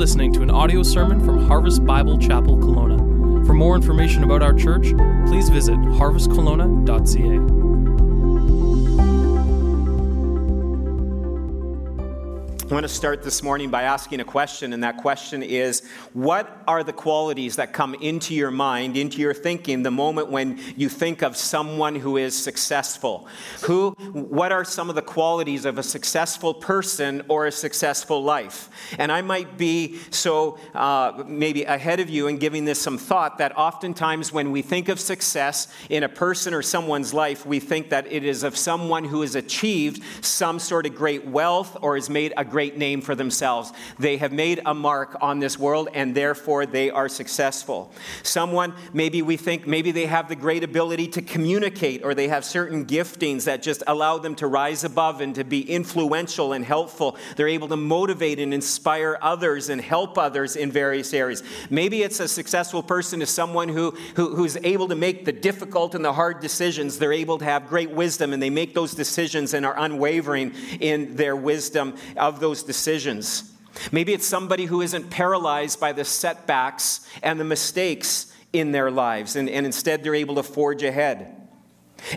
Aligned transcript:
listening 0.00 0.32
to 0.32 0.40
an 0.40 0.50
audio 0.50 0.82
sermon 0.82 1.22
from 1.22 1.46
Harvest 1.46 1.84
Bible 1.84 2.16
Chapel 2.16 2.56
Kelowna. 2.56 3.46
For 3.46 3.52
more 3.52 3.76
information 3.76 4.24
about 4.24 4.40
our 4.42 4.54
church, 4.54 4.94
please 5.26 5.50
visit 5.50 5.76
harvestkelowna.ca. 5.76 7.69
I 12.70 12.74
want 12.74 12.84
to 12.84 12.88
start 12.88 13.24
this 13.24 13.42
morning 13.42 13.68
by 13.68 13.82
asking 13.82 14.20
a 14.20 14.24
question, 14.24 14.72
and 14.72 14.84
that 14.84 14.98
question 14.98 15.42
is 15.42 15.82
What 16.12 16.62
are 16.68 16.84
the 16.84 16.92
qualities 16.92 17.56
that 17.56 17.72
come 17.72 17.96
into 17.96 18.32
your 18.32 18.52
mind, 18.52 18.96
into 18.96 19.20
your 19.20 19.34
thinking, 19.34 19.82
the 19.82 19.90
moment 19.90 20.30
when 20.30 20.60
you 20.76 20.88
think 20.88 21.20
of 21.20 21.36
someone 21.36 21.96
who 21.96 22.16
is 22.16 22.40
successful? 22.40 23.26
Who, 23.62 23.90
what 24.12 24.52
are 24.52 24.64
some 24.64 24.88
of 24.88 24.94
the 24.94 25.02
qualities 25.02 25.64
of 25.64 25.78
a 25.78 25.82
successful 25.82 26.54
person 26.54 27.24
or 27.26 27.46
a 27.46 27.50
successful 27.50 28.22
life? 28.22 28.70
And 28.98 29.10
I 29.10 29.20
might 29.20 29.58
be 29.58 29.98
so 30.10 30.56
uh, 30.72 31.24
maybe 31.26 31.64
ahead 31.64 31.98
of 31.98 32.08
you 32.08 32.28
in 32.28 32.38
giving 32.38 32.66
this 32.66 32.80
some 32.80 32.98
thought 32.98 33.38
that 33.38 33.58
oftentimes 33.58 34.32
when 34.32 34.52
we 34.52 34.62
think 34.62 34.88
of 34.88 35.00
success 35.00 35.74
in 35.88 36.04
a 36.04 36.08
person 36.08 36.54
or 36.54 36.62
someone's 36.62 37.12
life, 37.12 37.44
we 37.44 37.58
think 37.58 37.90
that 37.90 38.06
it 38.12 38.24
is 38.24 38.44
of 38.44 38.56
someone 38.56 39.02
who 39.02 39.22
has 39.22 39.34
achieved 39.34 40.04
some 40.24 40.60
sort 40.60 40.86
of 40.86 40.94
great 40.94 41.26
wealth 41.26 41.76
or 41.82 41.96
has 41.96 42.08
made 42.08 42.32
a 42.36 42.44
great 42.44 42.59
great 42.60 42.76
name 42.76 43.00
for 43.00 43.14
themselves. 43.14 43.72
They 43.98 44.18
have 44.18 44.32
made 44.32 44.60
a 44.66 44.74
mark 44.74 45.16
on 45.22 45.38
this 45.38 45.58
world 45.58 45.88
and 45.94 46.14
therefore 46.14 46.66
they 46.66 46.90
are 46.90 47.08
successful. 47.08 47.90
Someone, 48.22 48.74
maybe 48.92 49.22
we 49.22 49.38
think, 49.38 49.66
maybe 49.66 49.92
they 49.92 50.04
have 50.04 50.28
the 50.28 50.36
great 50.36 50.62
ability 50.62 51.08
to 51.08 51.22
communicate 51.22 52.04
or 52.04 52.12
they 52.12 52.28
have 52.28 52.44
certain 52.44 52.84
giftings 52.84 53.44
that 53.44 53.62
just 53.62 53.82
allow 53.86 54.18
them 54.18 54.34
to 54.34 54.46
rise 54.46 54.84
above 54.84 55.22
and 55.22 55.34
to 55.36 55.42
be 55.42 55.62
influential 55.62 56.52
and 56.52 56.62
helpful. 56.62 57.16
They're 57.36 57.48
able 57.48 57.68
to 57.68 57.78
motivate 57.78 58.38
and 58.38 58.52
inspire 58.52 59.16
others 59.22 59.70
and 59.70 59.80
help 59.80 60.18
others 60.18 60.54
in 60.54 60.70
various 60.70 61.14
areas. 61.14 61.42
Maybe 61.70 62.02
it's 62.02 62.20
a 62.20 62.28
successful 62.28 62.82
person 62.82 63.22
is 63.22 63.30
someone 63.30 63.70
who, 63.70 63.92
who, 64.16 64.36
who's 64.36 64.58
able 64.58 64.88
to 64.88 64.96
make 64.96 65.24
the 65.24 65.32
difficult 65.32 65.94
and 65.94 66.04
the 66.04 66.12
hard 66.12 66.40
decisions. 66.40 66.98
They're 66.98 67.14
able 67.14 67.38
to 67.38 67.44
have 67.46 67.68
great 67.68 67.90
wisdom 67.90 68.34
and 68.34 68.42
they 68.42 68.50
make 68.50 68.74
those 68.74 68.92
decisions 68.92 69.54
and 69.54 69.64
are 69.64 69.78
unwavering 69.78 70.52
in 70.78 71.16
their 71.16 71.34
wisdom 71.34 71.96
of 72.16 72.40
those 72.40 72.49
those 72.50 72.64
decisions. 72.64 73.52
Maybe 73.92 74.12
it's 74.12 74.26
somebody 74.26 74.64
who 74.64 74.80
isn't 74.80 75.08
paralyzed 75.08 75.78
by 75.78 75.92
the 75.92 76.04
setbacks 76.04 77.08
and 77.22 77.38
the 77.38 77.44
mistakes 77.44 78.34
in 78.52 78.72
their 78.72 78.90
lives, 78.90 79.36
and, 79.36 79.48
and 79.48 79.64
instead 79.64 80.02
they're 80.02 80.16
able 80.16 80.34
to 80.34 80.42
forge 80.42 80.82
ahead. 80.82 81.39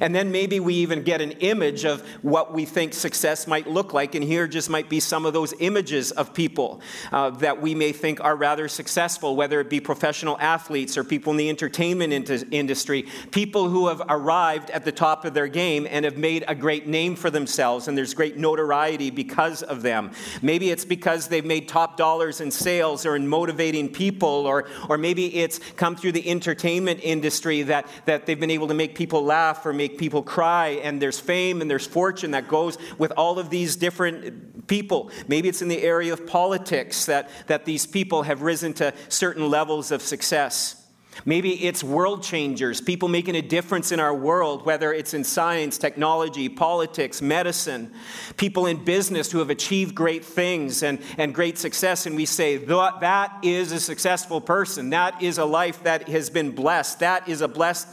And 0.02 0.14
then 0.14 0.31
maybe 0.31 0.59
we 0.59 0.76
even 0.76 1.03
get 1.03 1.22
an 1.22 1.31
image 1.34 1.86
of 1.86 2.02
what 2.22 2.53
we 2.53 2.66
think 2.66 2.94
success 2.94 3.48
might 3.48 3.67
look 3.67 3.94
like. 3.94 4.16
And 4.16 4.23
here 4.23 4.48
just 4.48 4.70
might 4.70 4.90
be 4.90 5.00
some 5.00 5.25
of 5.25 5.34
those 5.34 5.53
images 5.59 6.12
of 6.12 6.34
people 6.34 6.81
uh, 7.12 7.31
that 7.31 7.62
we 7.62 7.75
may 7.75 7.92
think 7.92 8.23
are 8.23 8.36
rather 8.36 8.67
successful, 8.67 9.36
whether 9.36 9.59
it 9.59 9.70
be 9.70 9.80
professional 9.80 10.38
athletes 10.40 10.98
or 10.98 11.03
people 11.03 11.31
in 11.31 11.38
the 11.38 11.50
entertainment 11.50 12.14
industry, 12.52 13.06
people 13.31 13.70
who 13.70 13.88
have 13.88 14.02
arrived 14.09 14.70
at 14.72 14.86
the 14.86 14.92
top 14.92 15.25
of 15.25 15.34
their 15.34 15.48
game 15.48 15.88
and 15.90 16.06
have 16.06 16.18
made 16.18 16.44
a 16.47 16.56
great 16.56 16.88
name 16.88 17.16
for 17.16 17.30
themselves, 17.30 17.88
and 17.88 17.97
there's 17.97 18.14
great 18.14 18.38
notoriety 18.38 19.09
because 19.09 19.64
of 19.64 19.81
them. 19.81 20.12
Maybe 20.42 20.70
it's 20.70 20.86
because 20.86 21.28
they've 21.28 21.45
made 21.45 21.68
top 21.68 21.97
dollars 21.97 22.42
in 22.42 22.52
sales 22.52 23.06
or 23.06 23.16
in 23.16 23.28
motivating 23.28 23.90
people, 23.90 24.30
or, 24.30 24.66
or 24.90 24.97
maybe 24.97 25.36
it's 25.36 25.59
come 25.75 25.95
through 25.95 26.14
the 26.14 26.30
entertainment 26.30 27.00
industry 27.03 27.64
that, 27.64 27.88
that 28.06 28.25
they've 28.25 28.40
been 28.40 28.52
able 28.52 28.68
to 28.68 28.73
make 28.73 28.95
people 28.95 29.23
laugh 29.23 29.66
or 29.66 29.72
or 29.73 29.75
make 29.75 29.97
people 29.97 30.21
cry, 30.21 30.79
and 30.83 31.02
there's 31.02 31.19
fame 31.19 31.61
and 31.61 31.69
there's 31.69 31.88
fortune 31.88 32.31
that 32.31 32.47
goes 32.47 32.77
with 32.97 33.11
all 33.17 33.39
of 33.39 33.49
these 33.49 33.75
different 33.75 34.67
people. 34.67 35.09
Maybe 35.27 35.49
it's 35.49 35.61
in 35.61 35.67
the 35.67 35.81
area 35.81 36.13
of 36.13 36.25
politics 36.27 37.05
that, 37.07 37.29
that 37.47 37.66
these 37.66 37.85
people 37.85 38.23
have 38.23 38.44
risen 38.44 38.73
to 38.75 38.94
certain 39.09 39.50
levels 39.50 39.91
of 39.91 40.01
success. 40.01 40.79
Maybe 41.25 41.66
it's 41.66 41.83
world 41.83 42.23
changers, 42.23 42.81
people 42.81 43.07
making 43.07 43.35
a 43.35 43.41
difference 43.41 43.91
in 43.91 44.00
our 44.00 44.16
world, 44.16 44.66
whether 44.66 44.91
it's 44.91 45.13
in 45.13 45.23
science, 45.23 45.78
technology, 45.78 46.50
politics, 46.50 47.22
medicine, 47.22 47.94
people 48.35 48.66
in 48.66 48.83
business 48.83 49.31
who 49.31 49.38
have 49.38 49.51
achieved 49.51 49.94
great 49.94 50.25
things 50.25 50.81
and, 50.81 51.00
and 51.19 51.35
great 51.35 51.59
success. 51.59 52.07
And 52.07 52.16
we 52.16 52.25
say, 52.25 52.57
that 52.57 53.31
is 53.44 53.72
a 53.72 53.79
successful 53.79 54.41
person. 54.41 54.89
That 54.89 55.22
is 55.22 55.38
a 55.38 55.45
life 55.45 55.83
that 55.83 56.07
has 56.09 56.31
been 56.31 56.50
blessed. 56.50 57.00
That 57.01 57.29
is 57.29 57.41
a 57.41 57.47
blessed 57.47 57.88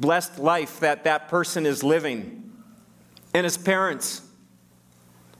blessed 0.00 0.38
life 0.38 0.80
that 0.80 1.04
that 1.04 1.28
person 1.28 1.66
is 1.66 1.82
living. 1.84 2.52
And 3.32 3.44
his 3.44 3.56
parents, 3.56 4.22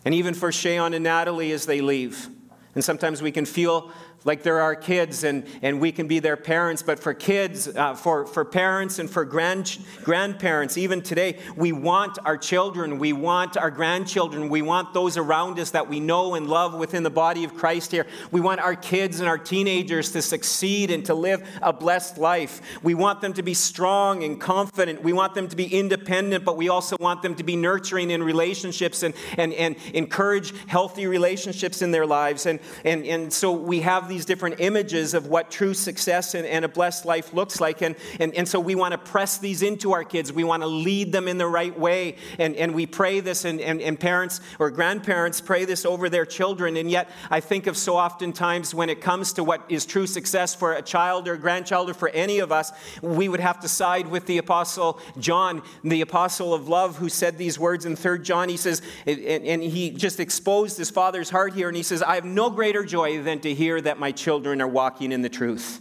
and 0.04 0.15
even 0.15 0.34
for 0.34 0.50
Shayon 0.50 0.94
and 0.94 1.03
Natalie 1.03 1.53
as 1.53 1.66
they 1.66 1.81
leave. 1.81 2.28
And 2.75 2.84
sometimes 2.84 3.20
we 3.20 3.32
can 3.32 3.44
feel 3.44 3.91
like 4.25 4.42
they're 4.42 4.60
our 4.60 4.75
kids 4.75 5.25
and, 5.25 5.47
and 5.62 5.81
we 5.81 5.92
can 5.92 6.06
be 6.06 6.19
their 6.19 6.36
parents. 6.36 6.82
But 6.82 6.98
for 6.98 7.14
kids, 7.14 7.69
uh, 7.69 7.94
for, 7.94 8.26
for 8.26 8.44
parents 8.44 8.98
and 8.98 9.08
for 9.08 9.25
grand, 9.25 9.78
grandparents, 10.03 10.76
even 10.76 11.03
today, 11.03 11.38
we 11.56 11.72
want 11.72 12.19
our 12.25 12.36
children, 12.36 12.98
we 12.98 13.12
want 13.12 13.56
our 13.56 13.70
grandchildren, 13.70 14.48
we 14.48 14.62
want 14.62 14.92
those 14.92 15.16
around 15.16 15.58
us 15.58 15.70
that 15.70 15.88
we 15.88 16.00
know 16.00 16.34
and 16.34 16.47
love 16.47 16.75
within 16.75 17.03
the 17.03 17.10
body 17.10 17.44
of 17.44 17.54
Christ 17.54 17.92
here. 17.92 18.06
We 18.31 18.41
want 18.41 18.60
our 18.60 18.76
kids 18.76 19.20
and 19.20 19.28
our 19.28 19.38
teenagers 19.38 20.12
to 20.12 20.22
succeed 20.22 20.91
and 20.91 21.04
to 21.06 21.14
live 21.14 21.47
a 21.62 21.72
blessed 21.72 22.19
life. 22.19 22.60
We 22.82 22.94
want 22.94 23.20
them 23.20 23.32
to 23.34 23.42
be 23.42 23.54
strong 23.54 24.22
and 24.22 24.41
confident. 24.41 25.02
We 25.02 25.12
want 25.12 25.34
them 25.34 25.48
to 25.48 25.56
be 25.56 25.66
independent, 25.66 26.44
but 26.44 26.56
we 26.56 26.69
also 26.69 26.97
want 27.00 27.22
them 27.22 27.34
to 27.37 27.44
be 27.44 27.56
nurturing 27.56 28.10
in 28.10 28.22
relationships 28.22 29.02
and, 29.02 29.14
and, 29.38 29.54
and 29.54 29.76
encourage 29.94 30.52
healthy 30.66 31.06
relationships 31.06 31.81
in 31.81 31.91
their 31.91 32.06
lives. 32.06 32.47
And, 32.47 32.60
and, 32.84 33.04
and 33.06 33.32
so 33.32 33.52
we 33.52 33.81
have 33.81 34.09
these 34.10 34.26
different 34.26 34.56
images 34.59 35.15
of 35.15 35.26
what 35.26 35.50
true 35.50 35.72
success 35.72 36.34
and, 36.34 36.47
and 36.47 36.65
a 36.65 36.69
blessed 36.69 37.06
life 37.06 37.32
looks 37.32 37.60
like. 37.60 37.81
And, 37.81 37.97
and, 38.19 38.34
and 38.34 38.47
so 38.47 38.60
we 38.60 38.75
want 38.75 38.93
to 38.93 38.98
press 38.98 39.38
these 39.38 39.62
into 39.62 39.93
our 39.93 40.04
kids. 40.04 40.32
We 40.32 40.44
want 40.44 40.62
to 40.62 40.66
lead 40.66 41.12
them 41.12 41.28
in 41.28 41.38
the 41.38 41.47
right 41.47 41.76
way. 41.78 42.16
And, 42.38 42.56
and 42.56 42.75
we 42.75 42.87
pray 42.87 43.20
this, 43.20 43.44
and, 43.44 43.60
and, 43.60 43.81
and 43.81 43.99
parents 43.99 44.41
or 44.59 44.70
grandparents 44.70 45.41
pray 45.41 45.65
this 45.65 45.87
over 45.87 46.09
their 46.09 46.26
children. 46.26 46.76
And 46.76 46.91
yet, 46.91 47.09
I 47.31 47.41
think 47.41 47.66
of 47.66 47.76
so 47.76 47.97
often 47.97 48.32
times 48.32 48.75
when 48.75 48.91
it 48.91 49.00
comes 49.00 49.32
to 49.34 49.44
what 49.44 49.65
is 49.69 49.87
true 49.87 50.06
success 50.06 50.54
for 50.54 50.72
a 50.72 50.82
child 50.82 51.28
or 51.28 51.37
grandchild 51.37 51.88
or 51.88 51.94
for 51.94 52.09
any 52.09 52.41
of 52.41 52.50
us, 52.50 52.72
we 53.00 53.28
would 53.28 53.41
have 53.41 53.60
to 53.60 53.69
side 53.69 54.09
with 54.09 54.26
the 54.26 54.38
Apostle 54.38 55.00
John, 55.19 55.62
the 55.84 56.00
Apostle 56.00 56.53
of 56.53 56.69
love, 56.69 56.97
who 56.97 57.09
said 57.09 57.38
these 57.38 57.59
words 57.59 57.87
in 57.87 57.94
3 57.94 58.19
John. 58.20 58.49
He 58.49 58.56
says, 58.56 58.82
and, 59.06 59.44
and 59.44 59.62
he 59.62 59.91
just 59.91 60.19
exposed 60.19 60.76
his 60.76 60.91
father's 60.91 61.31
heart 61.31 61.54
here, 61.54 61.69
and 61.69 61.76
he 61.76 61.84
says, 61.84 62.03
I 62.03 62.16
have 62.16 62.25
no 62.25 62.50
greater 62.50 62.84
joy 62.84 63.22
than 63.22 63.38
to 63.41 63.54
hear 63.54 63.81
that 63.81 64.00
my 64.00 64.11
children 64.11 64.61
are 64.62 64.66
walking 64.69 65.12
in 65.12 65.22
the 65.22 65.28
truth. 65.28 65.81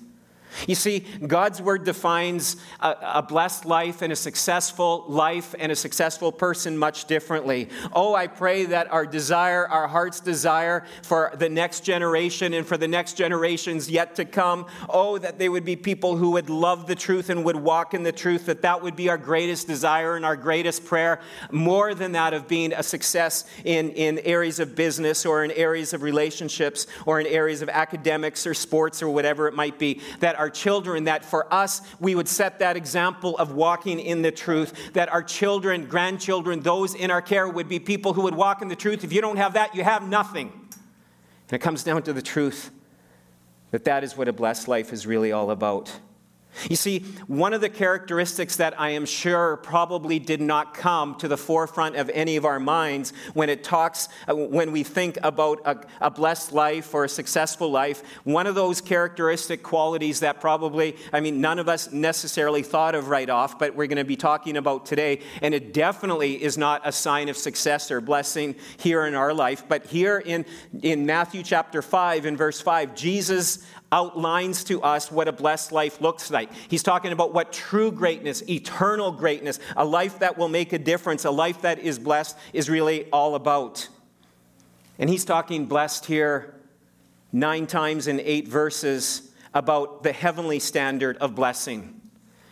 You 0.68 0.76
see, 0.76 1.00
God's 1.26 1.62
word 1.62 1.84
defines 1.84 2.58
a, 2.80 2.96
a, 3.02 3.22
blessed 3.22 3.66
life 3.66 4.02
and 4.02 4.12
a 4.12 4.16
successful 4.16 5.06
life 5.08 5.54
and 5.58 5.72
a 5.72 5.76
successful 5.76 6.32
person 6.32 6.78
much 6.78 7.06
differently. 7.06 7.70
Oh, 7.94 8.16
I 8.16 8.28
pray 8.28 8.66
that 8.66 8.92
our 8.92 9.06
desire, 9.06 9.68
our 9.68 9.88
heart's 9.88 10.20
desire 10.20 10.86
for 11.04 11.32
the 11.36 11.50
next 11.50 11.82
generation 11.82 12.54
and 12.54 12.66
for 12.66 12.78
the 12.78 12.88
next 12.88 13.14
generations 13.14 13.90
yet 13.90 14.16
to 14.16 14.26
come, 14.26 14.66
oh, 14.90 15.18
that 15.20 15.38
they 15.38 15.50
would 15.50 15.66
be 15.66 15.76
people 15.76 16.18
who 16.18 16.32
would 16.32 16.50
love 16.50 16.88
the 16.88 16.96
truth 16.96 17.30
and 17.30 17.46
would 17.46 17.56
walk 17.56 17.94
in 17.94 18.04
the 18.04 18.12
truth, 18.12 18.48
that 18.48 18.64
that 18.64 18.82
would 18.82 18.96
be 18.96 19.10
our 19.10 19.18
greatest 19.18 19.68
desire 19.68 20.16
and 20.16 20.26
our 20.26 20.36
greatest 20.36 20.86
prayer, 20.86 21.20
more 21.52 21.94
than 21.94 22.14
that 22.14 22.34
of 22.34 22.48
being 22.48 22.74
a 22.74 22.84
success 22.84 23.46
in, 23.64 23.92
in 23.92 24.20
areas 24.20 24.60
of 24.60 24.76
business 24.76 25.26
or 25.26 25.44
in 25.44 25.52
areas 25.52 25.94
of 25.94 26.02
relationships 26.02 26.88
or 27.06 27.20
in 27.20 27.28
areas 27.28 27.62
of 27.62 27.70
academics 27.70 28.48
or 28.48 28.54
sports 28.54 29.04
or 29.04 29.10
whatever 29.10 29.48
it 29.48 29.54
might 29.54 29.78
be. 29.78 30.02
That 30.20 30.39
our 30.40 30.50
children, 30.50 31.04
that 31.04 31.24
for 31.24 31.54
us, 31.54 31.82
we 32.00 32.16
would 32.16 32.28
set 32.28 32.60
that 32.60 32.76
example 32.76 33.38
of 33.38 33.52
walking 33.52 34.00
in 34.00 34.24
the 34.24 34.32
truth, 34.32 34.94
that 34.94 35.10
our 35.10 35.22
children, 35.22 35.86
grandchildren, 35.86 36.62
those 36.62 36.96
in 36.96 37.12
our 37.12 37.22
care 37.22 37.48
would 37.48 37.70
be 37.70 37.78
people 37.80 38.14
who 38.14 38.22
would 38.24 38.34
walk 38.34 38.64
in 38.64 38.70
the 38.70 38.76
truth. 38.76 39.04
If 39.04 39.14
you 39.14 39.22
don't 39.22 39.38
have 39.38 39.54
that, 39.54 39.76
you 39.76 39.84
have 39.84 40.08
nothing. 40.08 40.52
And 40.52 41.54
it 41.54 41.60
comes 41.60 41.84
down 41.84 42.02
to 42.04 42.14
the 42.14 42.22
truth 42.22 42.72
that 43.72 43.84
that 43.84 44.04
is 44.04 44.18
what 44.18 44.28
a 44.28 44.34
blessed 44.34 44.68
life 44.68 44.92
is 44.92 45.06
really 45.06 45.32
all 45.32 45.52
about. 45.52 45.92
You 46.68 46.76
see, 46.76 47.06
one 47.28 47.54
of 47.54 47.62
the 47.62 47.70
characteristics 47.70 48.58
that 48.58 48.80
I 48.80 48.90
am 48.90 49.06
sure 49.06 49.58
probably 49.58 50.20
did 50.20 50.42
not 50.42 50.74
come 50.74 51.16
to 51.16 51.28
the 51.28 51.38
forefront 51.38 51.96
of 51.96 52.10
any 52.10 52.36
of 52.36 52.46
our 52.46 52.60
minds 52.60 53.14
when 53.34 53.50
it 53.50 53.64
talks, 53.64 54.10
uh, 54.28 54.36
when 54.36 54.72
we 54.72 54.84
think 54.84 55.18
about 55.24 55.62
a, 55.66 55.80
a, 56.02 56.10
blessed 56.10 56.52
life 56.52 56.94
or 56.94 57.06
a 57.06 57.10
successful 57.10 57.72
life, 57.72 58.04
one 58.24 58.46
of 58.46 58.56
those 58.56 58.82
characteristic 58.82 59.64
qualities 59.64 60.20
that 60.20 60.42
probably, 60.42 60.98
I 61.14 61.22
mean, 61.22 61.40
none 61.40 61.60
of 61.60 61.70
us 61.70 61.92
necessarily 61.92 62.64
thought 62.64 62.94
of 62.94 63.08
right 63.08 63.30
off, 63.30 63.58
but 63.58 63.76
we're 63.76 63.88
going 63.88 63.98
to 63.98 64.04
be 64.04 64.18
talking 64.18 64.58
about 64.58 64.86
today, 64.86 65.22
and 65.42 65.54
it 65.54 65.74
definitely 65.74 66.44
is 66.44 66.58
not 66.58 66.82
a 66.84 66.92
sign 66.92 67.30
of 67.30 67.38
success 67.38 67.90
or 67.90 68.02
blessing 68.02 68.56
here 68.78 69.06
in 69.06 69.16
our 69.16 69.34
life. 69.34 69.64
But 69.68 69.86
here 69.86 70.18
in, 70.18 70.46
in 70.82 71.06
Matthew 71.06 71.44
chapter 71.44 71.82
5, 71.82 72.26
in 72.26 72.36
verse 72.36 72.60
5, 72.60 72.96
Jesus 72.96 73.60
outlines 73.92 74.64
to 74.66 74.82
us 74.82 75.12
what 75.12 75.28
a 75.28 75.32
blessed 75.32 75.72
life 75.72 76.00
looks 76.02 76.30
like. 76.30 76.50
He's 76.68 76.84
talking 76.84 77.12
about 77.12 77.34
what 77.34 77.52
true 77.52 77.92
greatness, 77.92 78.48
eternal 78.48 79.12
greatness, 79.12 79.60
a 79.76 79.86
life 79.86 80.20
that 80.20 80.38
will 80.38 80.50
make 80.50 80.74
a 80.74 80.80
difference, 80.80 81.26
a 81.26 81.32
life 81.32 81.62
that 81.62 81.80
is 81.80 81.98
blessed 81.98 82.38
is 82.54 82.70
really 82.70 83.10
all 83.12 83.36
about. 83.36 83.88
And 85.00 85.10
he's 85.10 85.26
talking 85.26 85.66
blessed 85.66 86.06
here 86.06 86.56
nine 87.32 87.68
times 87.68 88.08
in 88.08 88.20
eight 88.20 88.48
verses 88.48 89.32
about 89.54 90.04
the 90.04 90.12
heavenly 90.12 90.60
standard 90.60 91.18
of 91.18 91.36
blessing 91.36 91.96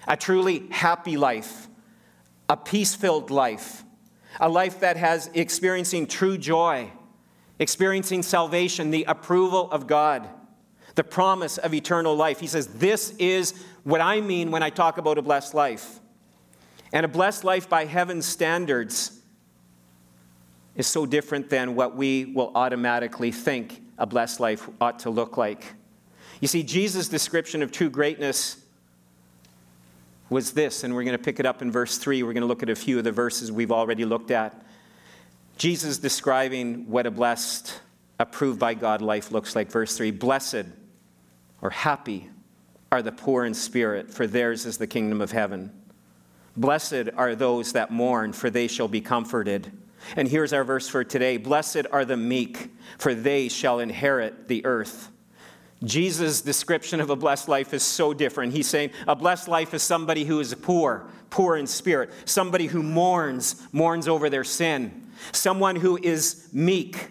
a 0.10 0.16
truly 0.16 0.66
happy 0.70 1.18
life, 1.18 1.68
a 2.48 2.56
peace 2.56 2.96
filled 2.96 3.30
life, 3.30 3.84
a 4.40 4.48
life 4.48 4.80
that 4.80 4.96
has 4.96 5.30
experiencing 5.34 6.08
true 6.08 6.38
joy, 6.38 6.90
experiencing 7.60 8.24
salvation, 8.24 8.90
the 8.90 9.04
approval 9.04 9.70
of 9.70 9.86
God, 9.86 10.30
the 10.98 11.04
promise 11.04 11.60
of 11.60 11.76
eternal 11.76 12.16
life. 12.16 12.40
He 12.40 12.48
says, 12.48 12.68
This 12.68 13.12
is 13.20 13.54
what 13.84 14.02
I 14.02 14.20
mean 14.20 14.50
when 14.50 14.64
I 14.64 14.72
talk 14.72 14.98
about 14.98 15.20
a 15.20 15.22
blessed 15.22 15.54
life. 15.54 16.00
And 16.92 17.06
a 17.06 17.08
blessed 17.08 17.44
life 17.44 17.70
by 17.70 17.86
heaven's 17.86 18.26
standards 18.26 19.22
is 20.76 20.88
so 20.88 21.06
different 21.06 21.52
than 21.52 21.76
what 21.76 21.96
we 21.96 22.26
will 22.26 22.52
automatically 22.56 23.32
think 23.32 23.80
a 24.00 24.08
blessed 24.08 24.40
life 24.40 24.68
ought 24.82 25.00
to 25.00 25.12
look 25.12 25.38
like. 25.38 25.66
You 26.42 26.48
see, 26.48 26.64
Jesus' 26.64 27.08
description 27.08 27.62
of 27.62 27.72
true 27.72 27.92
greatness 27.92 28.58
was 30.32 30.52
this, 30.54 30.84
and 30.84 30.96
we're 30.96 31.04
going 31.04 31.18
to 31.18 31.24
pick 31.24 31.40
it 31.40 31.46
up 31.46 31.62
in 31.62 31.72
verse 31.72 32.00
3. 32.00 32.24
We're 32.24 32.34
going 32.34 32.42
to 32.42 32.48
look 32.48 32.64
at 32.64 32.70
a 32.70 32.76
few 32.76 32.98
of 32.98 33.04
the 33.04 33.12
verses 33.12 33.52
we've 33.52 33.72
already 33.72 34.04
looked 34.04 34.32
at. 34.32 34.66
Jesus 35.58 36.00
describing 36.00 36.90
what 36.90 37.06
a 37.06 37.12
blessed, 37.12 37.82
approved 38.20 38.60
by 38.60 38.74
God 38.74 39.04
life 39.04 39.32
looks 39.32 39.56
like. 39.56 39.70
Verse 39.70 39.96
3 39.96 40.10
Blessed 40.10 40.66
or 41.62 41.70
happy 41.70 42.30
are 42.92 43.02
the 43.02 43.12
poor 43.12 43.46
in 43.46 43.54
spirit, 43.54 44.12
for 44.12 44.28
theirs 44.28 44.66
is 44.66 44.78
the 44.78 44.88
kingdom 44.88 45.22
of 45.22 45.32
heaven. 45.32 45.72
Blessed 46.56 47.10
are 47.16 47.36
those 47.36 47.74
that 47.74 47.92
mourn, 47.92 48.34
for 48.34 48.50
they 48.50 48.68
shall 48.68 48.88
be 48.88 49.02
comforted. 49.02 49.72
And 50.16 50.28
here's 50.28 50.54
our 50.54 50.64
verse 50.64 50.88
for 50.88 51.04
today 51.04 51.38
Blessed 51.38 51.86
are 51.92 52.06
the 52.06 52.18
meek, 52.18 52.72
for 52.98 53.14
they 53.14 53.50
shall 53.50 53.80
inherit 53.80 54.48
the 54.48 54.66
earth. 54.66 55.10
Jesus' 55.84 56.42
description 56.42 57.00
of 57.00 57.12
a 57.12 57.16
blessed 57.16 57.48
life 57.48 57.74
is 57.74 57.84
so 57.84 58.14
different. 58.14 58.54
He's 58.54 58.68
saying 58.68 58.92
a 59.08 59.16
blessed 59.16 59.48
life 59.48 59.74
is 59.76 59.84
somebody 59.84 60.26
who 60.26 60.40
is 60.40 60.54
poor, 60.56 61.06
poor 61.30 61.56
in 61.56 61.68
spirit, 61.68 62.12
somebody 62.26 62.66
who 62.66 62.82
mourns, 62.82 63.62
mourns 63.72 64.08
over 64.08 64.30
their 64.30 64.44
sin, 64.44 65.10
someone 65.32 65.76
who 65.76 66.00
is 66.02 66.50
meek, 66.52 67.10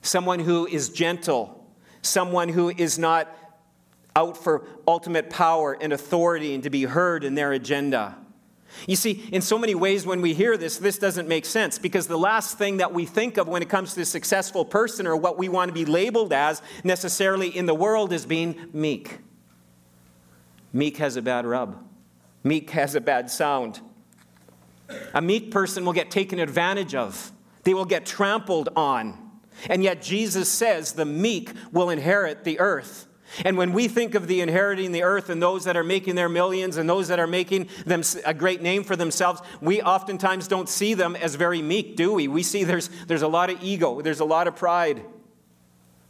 someone 0.00 0.38
who 0.38 0.66
is 0.68 0.90
gentle, 0.90 1.66
someone 2.02 2.48
who 2.48 2.70
is 2.70 2.98
not 2.98 3.28
out 4.14 4.36
for 4.36 4.64
ultimate 4.86 5.30
power 5.30 5.76
and 5.80 5.92
authority 5.92 6.54
and 6.54 6.62
to 6.62 6.70
be 6.70 6.84
heard 6.84 7.24
in 7.24 7.34
their 7.34 7.52
agenda. 7.52 8.16
You 8.86 8.96
see, 8.96 9.28
in 9.32 9.42
so 9.42 9.58
many 9.58 9.74
ways, 9.74 10.06
when 10.06 10.22
we 10.22 10.34
hear 10.34 10.56
this, 10.56 10.78
this 10.78 10.98
doesn't 10.98 11.28
make 11.28 11.44
sense 11.44 11.78
because 11.78 12.06
the 12.06 12.18
last 12.18 12.58
thing 12.58 12.78
that 12.78 12.92
we 12.92 13.04
think 13.04 13.36
of 13.36 13.46
when 13.46 13.62
it 13.62 13.68
comes 13.68 13.94
to 13.94 14.00
a 14.00 14.04
successful 14.04 14.64
person 14.64 15.06
or 15.06 15.16
what 15.16 15.38
we 15.38 15.48
want 15.48 15.68
to 15.68 15.74
be 15.74 15.84
labeled 15.84 16.32
as 16.32 16.62
necessarily 16.82 17.48
in 17.48 17.66
the 17.66 17.74
world 17.74 18.12
is 18.12 18.26
being 18.26 18.56
meek. 18.72 19.18
Meek 20.72 20.96
has 20.96 21.16
a 21.16 21.22
bad 21.22 21.44
rub, 21.44 21.76
meek 22.42 22.70
has 22.70 22.94
a 22.94 23.00
bad 23.00 23.30
sound. 23.30 23.80
A 25.14 25.22
meek 25.22 25.50
person 25.50 25.84
will 25.84 25.92
get 25.92 26.10
taken 26.10 26.38
advantage 26.38 26.94
of, 26.94 27.32
they 27.64 27.74
will 27.74 27.84
get 27.84 28.04
trampled 28.06 28.68
on. 28.74 29.18
And 29.68 29.82
yet, 29.82 30.02
Jesus 30.02 30.48
says 30.48 30.94
the 30.94 31.04
meek 31.04 31.52
will 31.70 31.90
inherit 31.90 32.42
the 32.44 32.58
earth. 32.58 33.06
And 33.44 33.56
when 33.56 33.72
we 33.72 33.88
think 33.88 34.14
of 34.14 34.26
the 34.26 34.40
inheriting 34.40 34.92
the 34.92 35.02
earth 35.02 35.30
and 35.30 35.42
those 35.42 35.64
that 35.64 35.76
are 35.76 35.84
making 35.84 36.14
their 36.14 36.28
millions 36.28 36.76
and 36.76 36.88
those 36.88 37.08
that 37.08 37.18
are 37.18 37.26
making 37.26 37.68
them 37.86 38.02
a 38.24 38.34
great 38.34 38.62
name 38.62 38.84
for 38.84 38.96
themselves, 38.96 39.40
we 39.60 39.80
oftentimes 39.80 40.48
don't 40.48 40.68
see 40.68 40.94
them 40.94 41.16
as 41.16 41.34
very 41.34 41.62
meek, 41.62 41.96
do 41.96 42.14
we? 42.14 42.28
We 42.28 42.42
see 42.42 42.64
there's, 42.64 42.88
there's 43.06 43.22
a 43.22 43.28
lot 43.28 43.50
of 43.50 43.62
ego, 43.62 44.00
there's 44.02 44.20
a 44.20 44.24
lot 44.24 44.46
of 44.46 44.56
pride, 44.56 45.02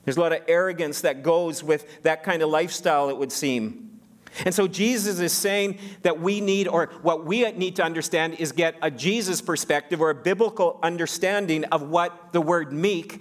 there's 0.05 0.17
a 0.17 0.21
lot 0.21 0.33
of 0.33 0.43
arrogance 0.49 1.03
that 1.03 1.23
goes 1.23 1.63
with 1.63 2.03
that 2.03 2.23
kind 2.25 2.43
of 2.43 2.49
lifestyle, 2.49 3.09
it 3.09 3.17
would 3.17 3.33
seem. 3.33 4.01
And 4.45 4.55
so 4.55 4.67
Jesus 4.67 5.21
is 5.21 5.33
saying 5.33 5.79
that 6.03 6.19
we 6.21 6.41
need, 6.41 6.67
or 6.67 6.87
what 7.03 7.27
we 7.27 7.51
need 7.53 7.77
to 7.77 7.85
understand, 7.85 8.35
is 8.35 8.51
get 8.53 8.77
a 8.81 8.91
Jesus 8.91 9.43
perspective 9.43 10.01
or 10.01 10.11
a 10.11 10.15
biblical 10.15 10.79
understanding 10.83 11.65
of 11.65 11.83
what 11.83 12.33
the 12.33 12.41
word 12.41 12.73
meek 12.73 13.21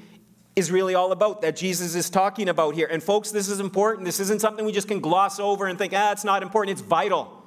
is 0.55 0.71
really 0.71 0.95
all 0.95 1.11
about, 1.11 1.41
that 1.41 1.55
Jesus 1.55 1.95
is 1.95 2.09
talking 2.09 2.49
about 2.49 2.75
here. 2.75 2.87
And 2.91 3.01
folks, 3.01 3.31
this 3.31 3.47
is 3.47 3.59
important. 3.59 4.05
This 4.05 4.19
isn't 4.19 4.41
something 4.41 4.65
we 4.65 4.71
just 4.71 4.87
can 4.87 4.99
gloss 4.99 5.39
over 5.39 5.67
and 5.67 5.77
think, 5.77 5.93
ah, 5.95 6.11
it's 6.11 6.25
not 6.25 6.43
important. 6.43 6.77
It's 6.77 6.87
vital. 6.87 7.43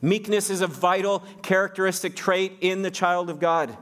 Meekness 0.00 0.50
is 0.50 0.60
a 0.60 0.66
vital 0.66 1.20
characteristic 1.42 2.16
trait 2.16 2.58
in 2.60 2.82
the 2.82 2.90
child 2.90 3.30
of 3.30 3.40
God. 3.40 3.76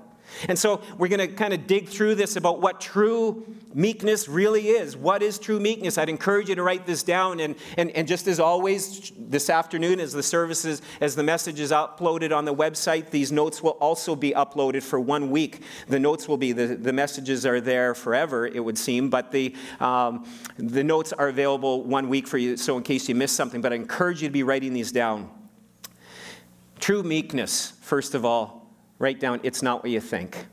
And 0.48 0.58
so 0.58 0.82
we're 0.98 1.08
going 1.08 1.20
to 1.20 1.28
kind 1.28 1.54
of 1.54 1.66
dig 1.66 1.88
through 1.88 2.16
this 2.16 2.36
about 2.36 2.60
what 2.60 2.80
true 2.80 3.46
meekness 3.74 4.28
really 4.28 4.68
is. 4.68 4.96
What 4.96 5.22
is 5.22 5.38
true 5.38 5.60
meekness? 5.60 5.98
I'd 5.98 6.08
encourage 6.08 6.48
you 6.48 6.54
to 6.54 6.62
write 6.62 6.86
this 6.86 7.02
down. 7.02 7.40
And, 7.40 7.56
and, 7.76 7.90
and 7.92 8.06
just 8.06 8.26
as 8.26 8.40
always, 8.40 9.12
this 9.18 9.50
afternoon, 9.50 10.00
as 10.00 10.12
the 10.12 10.22
services, 10.22 10.82
as 11.00 11.16
the 11.16 11.22
message 11.22 11.60
is 11.60 11.72
uploaded 11.72 12.36
on 12.36 12.44
the 12.44 12.54
website, 12.54 13.10
these 13.10 13.32
notes 13.32 13.62
will 13.62 13.72
also 13.72 14.14
be 14.14 14.32
uploaded 14.32 14.82
for 14.82 15.00
one 15.00 15.30
week. 15.30 15.62
The 15.88 16.00
notes 16.00 16.28
will 16.28 16.36
be, 16.36 16.52
the, 16.52 16.68
the 16.68 16.92
messages 16.92 17.46
are 17.46 17.60
there 17.60 17.94
forever, 17.94 18.46
it 18.46 18.60
would 18.60 18.78
seem, 18.78 19.10
but 19.10 19.30
the, 19.32 19.54
um, 19.80 20.26
the 20.58 20.84
notes 20.84 21.12
are 21.12 21.28
available 21.28 21.82
one 21.84 22.08
week 22.08 22.26
for 22.26 22.38
you, 22.38 22.56
so 22.56 22.76
in 22.76 22.82
case 22.82 23.08
you 23.08 23.14
miss 23.14 23.32
something. 23.32 23.60
But 23.60 23.72
I 23.72 23.76
encourage 23.76 24.22
you 24.22 24.28
to 24.28 24.32
be 24.32 24.42
writing 24.42 24.72
these 24.72 24.92
down. 24.92 25.30
True 26.80 27.02
meekness, 27.02 27.72
first 27.80 28.14
of 28.14 28.24
all, 28.24 28.65
Write 28.98 29.20
down, 29.20 29.40
it's 29.42 29.62
not 29.62 29.82
what 29.82 29.90
you 29.90 30.00
think. 30.00 30.46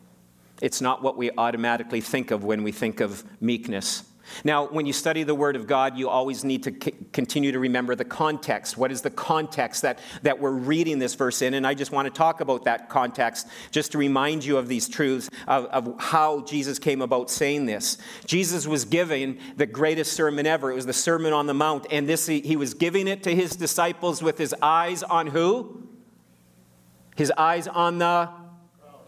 It's 0.62 0.81
not 0.81 1.01
what 1.01 1.18
we 1.18 1.31
automatically 1.31 2.01
think 2.01 2.31
of 2.31 2.44
when 2.44 2.63
we 2.63 2.72
think 2.72 3.00
of 3.00 3.24
meekness. 3.42 4.04
Now, 4.44 4.68
when 4.68 4.86
you 4.86 4.94
study 4.94 5.24
the 5.24 5.36
Word 5.36 5.56
of 5.56 5.68
God, 5.68 5.98
you 5.98 6.10
always 6.10 6.44
need 6.44 6.63
to 6.63 6.72
c- 6.72 6.95
continue 7.12 7.51
to 7.51 7.60
remember 7.60 7.94
the 7.95 8.06
context. 8.06 8.78
What 8.78 8.92
is 8.92 9.01
the 9.01 9.10
context 9.10 9.81
that, 9.81 10.00
that 10.22 10.40
we're 10.40 10.51
reading 10.51 11.00
this 11.00 11.13
verse 11.13 11.42
in? 11.42 11.54
And 11.54 11.68
I 11.68 11.74
just 11.74 11.92
want 11.92 12.06
to 12.06 12.10
talk 12.10 12.40
about 12.40 12.63
that 12.63 12.90
context 12.90 13.48
just 13.72 13.92
to 13.92 13.98
remind 13.98 14.45
you 14.45 14.57
of 14.57 14.68
these 14.68 14.88
truths 14.88 15.30
of, 15.48 15.66
of 15.66 15.95
how 16.00 16.42
Jesus 16.42 16.80
came 16.80 17.01
about 17.01 17.30
saying 17.30 17.66
this. 17.66 17.98
Jesus 18.25 18.66
was 18.66 18.86
giving 18.86 19.40
the 19.57 19.66
greatest 19.66 20.13
sermon 20.13 20.48
ever. 20.48 20.72
It 20.72 20.75
was 20.75 20.86
the 20.86 20.94
Sermon 20.94 21.34
on 21.34 21.45
the 21.45 21.54
Mount. 21.54 21.86
And 21.92 22.07
this 22.07 22.25
he, 22.25 22.40
he 22.40 22.56
was 22.56 22.74
giving 22.74 23.07
it 23.07 23.24
to 23.24 23.36
his 23.36 23.56
disciples 23.56 24.24
with 24.24 24.38
his 24.38 24.56
eyes 24.62 25.04
on 25.04 25.28
who? 25.28 25.82
His 27.15 27.31
eyes 27.38 27.68
on 27.68 27.98
the 28.00 28.30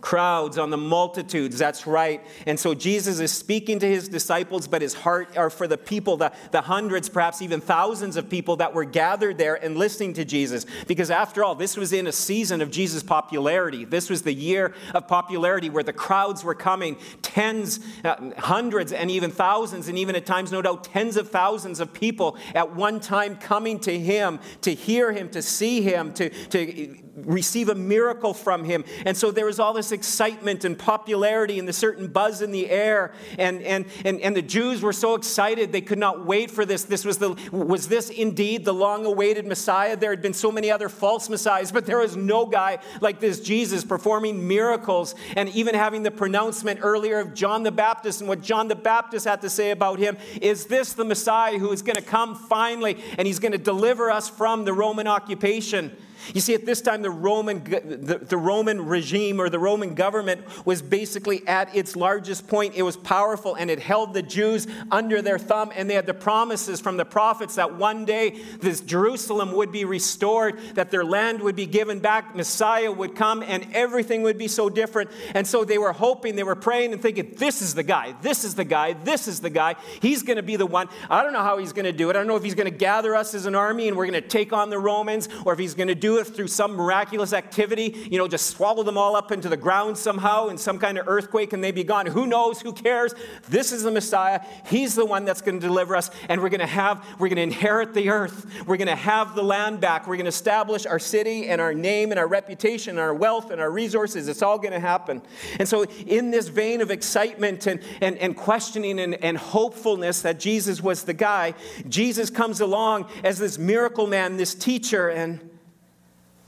crowds, 0.06 0.60
on 0.60 0.70
the 0.70 0.78
multitudes. 0.78 1.58
That's 1.58 1.88
right. 1.88 2.22
And 2.46 2.60
so 2.60 2.76
Jesus 2.76 3.20
is 3.20 3.32
speaking 3.32 3.80
to 3.80 3.88
his 3.88 4.08
disciples, 4.08 4.68
but 4.68 4.84
his 4.84 4.94
heart 4.94 5.36
are 5.36 5.50
for 5.50 5.68
the 5.68 5.80
people, 5.80 6.16
the, 6.16 6.32
the 6.52 6.62
hundreds, 6.62 7.10
perhaps 7.10 7.42
even 7.42 7.60
thousands 7.60 8.16
of 8.16 8.30
people 8.30 8.58
that 8.58 8.72
were 8.72 8.86
gathered 8.86 9.40
there 9.40 9.56
and 9.56 9.76
listening 9.76 10.14
to 10.14 10.24
Jesus. 10.24 10.68
Because 10.86 11.10
after 11.10 11.44
all, 11.44 11.56
this 11.56 11.76
was 11.76 11.92
in 11.92 12.06
a 12.06 12.12
season 12.12 12.62
of 12.62 12.70
Jesus' 12.70 13.02
popularity. 13.02 13.84
This 13.84 14.08
was 14.08 14.22
the 14.22 14.32
year 14.32 14.76
of 14.94 15.08
popularity 15.08 15.72
where 15.72 15.84
the 15.84 15.92
crowds 15.92 16.44
were 16.44 16.54
coming, 16.54 16.98
tens, 17.24 17.80
uh, 18.04 18.30
hundreds, 18.38 18.92
and 18.92 19.10
even 19.10 19.32
thousands, 19.32 19.88
and 19.88 19.98
even 19.98 20.16
at 20.16 20.28
times, 20.28 20.52
no 20.52 20.62
doubt, 20.62 20.84
tens 20.84 21.18
of 21.18 21.32
thousands 21.32 21.80
of 21.80 21.92
people 21.92 22.38
at 22.54 22.76
one 22.76 23.00
time 23.00 23.38
coming 23.38 23.80
to 23.80 24.00
him 24.00 24.40
to 24.62 24.76
hear 24.76 25.12
him, 25.12 25.30
to 25.30 25.42
see 25.42 25.82
him, 25.82 26.14
to, 26.14 26.30
to 26.30 26.96
receive 27.16 27.70
a 27.70 27.76
miracle 27.76 28.34
from 28.34 28.64
him. 28.64 28.84
And 29.06 29.16
so 29.16 29.32
there 29.32 29.46
was 29.46 29.60
all 29.60 29.74
this 29.74 29.92
excitement 29.92 30.66
and 30.66 30.78
popularity 30.78 31.60
and 31.60 31.68
the 31.68 31.74
certain 31.74 32.08
buzz 32.08 32.42
in 32.42 32.52
the 32.52 32.70
air. 32.70 33.14
And, 33.38 33.62
and, 33.62 33.86
and, 34.04 34.20
and 34.22 34.36
the 34.36 34.42
Jews 34.42 34.82
were 34.82 34.94
so 34.94 35.16
excited 35.16 35.72
they 35.72 35.82
could 35.82 36.00
not 36.00 36.26
wait 36.26 36.52
for 36.52 36.66
this. 36.66 36.84
This 36.84 37.06
was 37.06 37.18
the 37.18 37.36
was 37.52 37.88
this 37.88 38.10
indeed 38.10 38.66
the 38.66 38.74
long-awaited 38.74 39.46
Messiah? 39.46 39.96
There 39.96 40.10
had 40.10 40.22
been 40.22 40.34
so 40.34 40.52
many 40.52 40.70
other 40.70 40.90
false 40.90 41.30
messiahs, 41.30 41.72
but 41.72 41.86
there 41.86 42.00
was 42.00 42.16
no 42.16 42.46
guy 42.46 42.80
like 43.02 43.20
this 43.20 43.40
Jesus 43.40 43.84
performing 43.84 44.48
miracles 44.48 45.16
and 45.36 45.50
even 45.50 45.76
having 45.76 46.04
the 46.04 46.12
pronouncement 46.12 46.80
earlier 46.82 47.20
of 47.20 47.34
John 47.34 47.64
the 47.64 47.72
Baptist 47.72 48.22
and 48.22 48.28
what 48.28 48.42
John 48.42 48.68
the 48.68 48.76
Baptist 48.76 49.26
had 49.26 49.42
to 49.42 49.50
say 49.50 49.72
about 49.72 50.00
him. 50.00 50.18
Is 50.42 50.66
this 50.66 50.94
the 50.94 51.06
Messiah 51.06 51.58
who 51.58 51.72
is 51.72 51.82
going 51.82 51.96
to 51.96 52.02
come 52.02 52.36
finally 52.36 53.02
and 53.18 53.26
he's 53.26 53.40
going 53.40 53.54
to 53.54 53.58
deliver 53.58 54.12
us 54.12 54.30
from 54.30 54.66
the 54.66 54.74
Roman 54.74 55.08
occupation? 55.08 55.96
You 56.34 56.42
see, 56.42 56.54
at 56.54 56.66
this 56.66 56.82
time, 56.82 57.02
the 57.02 57.10
Roman, 57.10 57.64
the, 57.64 58.20
the, 58.28 58.38
Roman 58.38 58.86
regime 58.86 59.40
or 59.40 59.50
the 59.50 59.60
Roman 59.60 59.94
government 59.94 60.42
was 60.66 60.82
basically 60.82 61.46
at 61.48 61.76
its 61.76 61.96
largest 61.96 62.48
point. 62.48 62.76
It 62.76 62.84
was 62.84 62.98
powerful 62.98 63.56
and 63.56 63.70
it 63.70 63.80
held 63.80 64.14
the 64.14 64.22
Jews 64.22 64.68
under 64.92 65.22
their 65.22 65.38
thumb. 65.38 65.72
And 65.76 65.90
they 65.90 65.94
had 65.94 66.06
the 66.06 66.14
promises 66.14 66.82
from 66.82 66.98
the 66.98 67.06
prophets 67.06 67.56
that 67.56 67.76
one 67.76 68.06
day 68.06 68.42
this 68.60 68.82
Jerusalem 68.82 69.54
would 69.54 69.72
be 69.72 69.86
restored, 69.86 70.60
that 70.76 70.92
their 70.92 71.06
land 71.06 71.42
would 71.42 71.56
be 71.56 71.66
given 71.66 72.00
back, 72.00 72.36
Messiah 72.36 72.92
would 72.92 73.16
come, 73.16 73.44
and 73.44 73.68
everything 73.74 74.22
would 74.24 74.38
be 74.38 74.48
so 74.48 74.70
different. 74.70 75.12
And 75.34 75.46
so 75.46 75.64
they 75.64 75.78
were 75.78 75.94
hoping, 75.94 76.36
they 76.36 76.44
were 76.44 76.56
praying 76.56 76.94
and 76.94 77.02
thinking, 77.02 77.36
this 77.38 77.62
is 77.62 77.76
the 77.76 77.84
guy, 77.84 78.16
this 78.22 78.44
is 78.44 78.56
the 78.56 78.64
guy, 78.64 78.94
this 78.94 79.28
is 79.28 79.40
the 79.40 79.50
guy. 79.50 79.76
He's 80.02 80.24
going 80.24 80.38
to 80.38 80.44
be 80.44 80.56
the 80.56 80.66
one. 80.66 80.90
I 81.10 81.24
don't 81.24 81.34
know 81.34 81.44
how 81.44 81.58
he's 81.58 81.74
going 81.74 81.86
to 81.86 81.94
do 81.94 82.10
it. 82.10 82.16
I 82.16 82.20
don't 82.20 82.28
know 82.28 82.36
if 82.36 82.44
he's 82.44 82.56
going 82.56 82.72
to 82.72 82.78
gather 82.78 83.16
us 83.16 83.34
as 83.34 83.46
an 83.46 83.56
army 83.56 83.88
and 83.88 83.98
we're 83.98 84.08
going 84.08 84.22
to 84.22 84.28
take 84.28 84.54
on 84.54 84.70
the 84.70 84.80
Romans 84.80 85.30
or 85.46 85.54
if 85.54 85.60
he's 85.60 85.74
going 85.74 85.88
to 85.88 85.96
do 85.96 86.15
it 86.18 86.28
through 86.28 86.48
some 86.48 86.74
miraculous 86.76 87.34
activity, 87.34 88.08
you 88.10 88.18
know, 88.18 88.28
just 88.28 88.48
swallow 88.48 88.84
them 88.84 88.98
all 88.98 89.16
up 89.16 89.32
into 89.32 89.50
the 89.50 89.58
ground 89.58 89.98
somehow 89.98 90.48
in 90.48 90.58
some 90.58 90.80
kind 90.80 90.98
of 90.98 91.08
earthquake 91.08 91.54
and 91.54 91.64
they 91.64 91.72
be 91.72 91.84
gone. 91.84 92.06
Who 92.06 92.26
knows? 92.26 92.62
Who 92.62 92.74
cares? 92.74 93.14
This 93.50 93.72
is 93.72 93.84
the 93.84 93.92
Messiah. 93.92 94.42
He's 94.68 94.96
the 94.96 95.06
one 95.06 95.26
that's 95.26 95.42
going 95.42 95.60
to 95.60 95.68
deliver 95.68 95.96
us, 95.96 96.10
and 96.30 96.42
we're 96.42 96.50
going 96.50 96.60
to 96.60 96.66
have, 96.66 97.06
we're 97.20 97.28
going 97.28 97.38
to 97.38 97.44
inherit 97.44 97.94
the 97.94 98.10
earth. 98.10 98.46
We're 98.66 98.78
going 98.78 98.88
to 98.88 98.96
have 98.96 99.36
the 99.36 99.44
land 99.44 99.80
back. 99.80 100.08
We're 100.08 100.16
going 100.16 100.26
to 100.26 100.30
establish 100.30 100.86
our 100.86 101.00
city 101.00 101.48
and 101.48 101.62
our 101.62 101.74
name 101.74 102.12
and 102.12 102.20
our 102.20 102.28
reputation 102.28 102.92
and 102.92 103.00
our 103.00 103.14
wealth 103.14 103.52
and 103.52 103.62
our 103.62 103.72
resources. 103.72 104.28
It's 104.28 104.42
all 104.42 104.58
going 104.58 104.74
to 104.74 104.80
happen. 104.80 105.22
And 105.60 105.68
so, 105.68 105.84
in 105.84 106.32
this 106.32 106.48
vein 106.48 106.82
of 106.82 106.92
excitement 106.92 107.68
and, 107.68 107.80
and, 108.02 108.18
and 108.18 108.36
questioning 108.36 109.00
and, 109.00 109.16
and 109.24 109.38
hopefulness 109.38 110.22
that 110.22 110.40
Jesus 110.40 110.82
was 110.82 111.04
the 111.04 111.14
guy, 111.14 111.54
Jesus 111.88 112.30
comes 112.30 112.62
along 112.62 113.10
as 113.24 113.38
this 113.40 113.58
miracle 113.58 114.08
man, 114.08 114.38
this 114.38 114.56
teacher, 114.56 115.10
and 115.10 115.40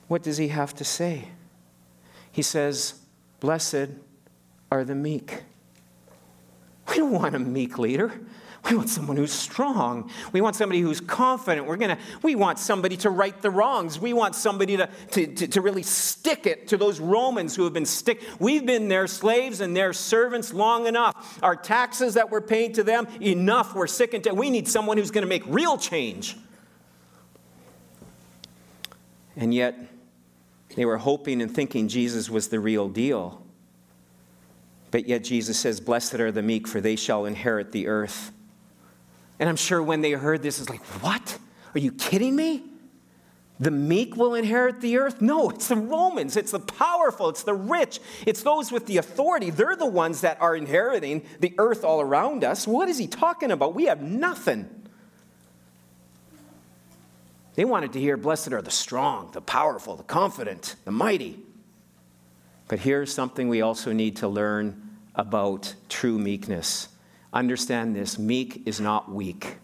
what 0.08 0.24
does 0.24 0.38
he 0.38 0.50
have 0.50 0.74
to 0.76 0.84
say? 0.84 1.30
He 2.32 2.42
says, 2.42 2.96
Blessed 3.40 3.90
are 4.72 4.84
the 4.84 4.96
meek. 4.96 5.44
We 6.90 6.96
don't 6.96 7.12
want 7.12 7.36
a 7.36 7.40
meek 7.40 7.78
leader. 7.78 8.14
We 8.70 8.76
want 8.76 8.90
someone 8.90 9.16
who's 9.16 9.32
strong. 9.32 10.10
We 10.34 10.42
want 10.42 10.56
somebody 10.56 10.82
who's 10.82 11.00
confident. 11.00 11.68
We're 11.68 11.78
gonna, 11.78 11.98
we 12.22 12.36
want 12.36 12.60
somebody 12.60 12.98
to 12.98 13.10
right 13.10 13.40
the 13.42 13.50
wrongs. 13.50 14.00
We 14.00 14.14
want 14.14 14.36
somebody 14.36 14.78
to, 14.78 14.90
to, 15.12 15.28
to, 15.28 15.48
to 15.48 15.62
really 15.62 15.84
stick 15.84 16.46
it 16.46 16.68
to 16.70 16.78
those 16.78 17.00
Romans 17.00 17.56
who 17.56 17.64
have 17.64 17.74
been 17.74 17.86
stick. 17.86 18.22
We've 18.40 18.66
been 18.66 18.90
their 18.90 19.08
slaves 19.08 19.62
and 19.62 19.76
their 19.76 19.94
servants 19.94 20.54
long 20.54 20.86
enough. 20.86 21.40
Our 21.42 21.56
taxes 21.56 22.16
that 22.16 22.30
we're 22.30 22.42
paying 22.42 22.74
to 22.74 22.84
them, 22.84 23.08
enough. 23.22 23.74
We're 23.74 23.88
sick 23.88 24.14
and 24.14 24.24
tired. 24.24 24.38
We 24.38 24.50
need 24.50 24.68
someone 24.68 24.98
who's 24.98 25.12
gonna 25.12 25.28
make 25.28 25.44
real 25.48 25.78
change. 25.78 26.36
And 29.38 29.54
yet, 29.54 29.78
they 30.78 30.86
were 30.86 31.00
hoping 31.00 31.42
and 31.42 31.52
thinking 31.52 31.88
Jesus 31.88 32.30
was 32.30 32.50
the 32.50 32.60
real 32.60 32.88
deal. 32.88 33.42
But 34.92 35.08
yet, 35.08 35.24
Jesus 35.24 35.58
says, 35.58 35.80
Blessed 35.80 36.14
are 36.14 36.32
the 36.32 36.44
meek, 36.44 36.68
for 36.68 36.80
they 36.80 36.96
shall 36.96 37.26
inherit 37.26 37.72
the 37.72 37.88
earth. 37.88 38.32
And 39.40 39.50
I'm 39.50 39.56
sure 39.56 39.82
when 39.82 40.02
they 40.02 40.12
heard 40.12 40.44
this, 40.44 40.60
it's 40.60 40.70
like, 40.70 40.84
What? 41.02 41.40
Are 41.74 41.80
you 41.80 41.92
kidding 41.92 42.36
me? 42.36 42.62
The 43.60 43.72
meek 43.72 44.18
will 44.18 44.36
inherit 44.36 44.82
the 44.82 45.00
earth? 45.00 45.20
No, 45.20 45.50
it's 45.50 45.68
the 45.68 45.78
Romans. 45.78 46.38
It's 46.38 46.52
the 46.52 46.60
powerful. 46.60 47.30
It's 47.30 47.42
the 47.42 47.56
rich. 47.56 48.00
It's 48.28 48.44
those 48.44 48.72
with 48.72 48.86
the 48.86 48.98
authority. 48.98 49.50
They're 49.50 49.76
the 49.76 49.88
ones 49.88 50.22
that 50.22 50.40
are 50.40 50.56
inheriting 50.56 51.26
the 51.40 51.56
earth 51.58 51.84
all 51.84 52.02
around 52.02 52.44
us. 52.44 52.68
What 52.68 52.88
is 52.88 53.00
he 53.00 53.08
talking 53.08 53.50
about? 53.50 53.74
We 53.74 53.86
have 53.86 54.04
nothing. 54.04 54.70
They 57.58 57.66
wanted 57.66 57.94
to 57.94 58.00
hear, 58.00 58.18
Blessed 58.18 58.54
are 58.54 58.62
the 58.62 58.70
strong, 58.70 59.32
the 59.34 59.42
powerful, 59.42 59.96
the 59.96 60.04
confident, 60.04 60.76
the 60.86 60.92
mighty. 60.92 61.40
But 62.68 62.78
here's 62.78 63.12
something 63.12 63.50
we 63.50 63.64
also 63.64 63.94
need 63.94 64.18
to 64.18 64.28
learn 64.28 64.92
about 65.16 65.74
true 65.90 66.20
meekness. 66.20 66.90
Understand 67.34 67.96
this 67.96 68.20
meek 68.20 68.62
is 68.68 68.80
not 68.80 69.12
weak. 69.12 69.58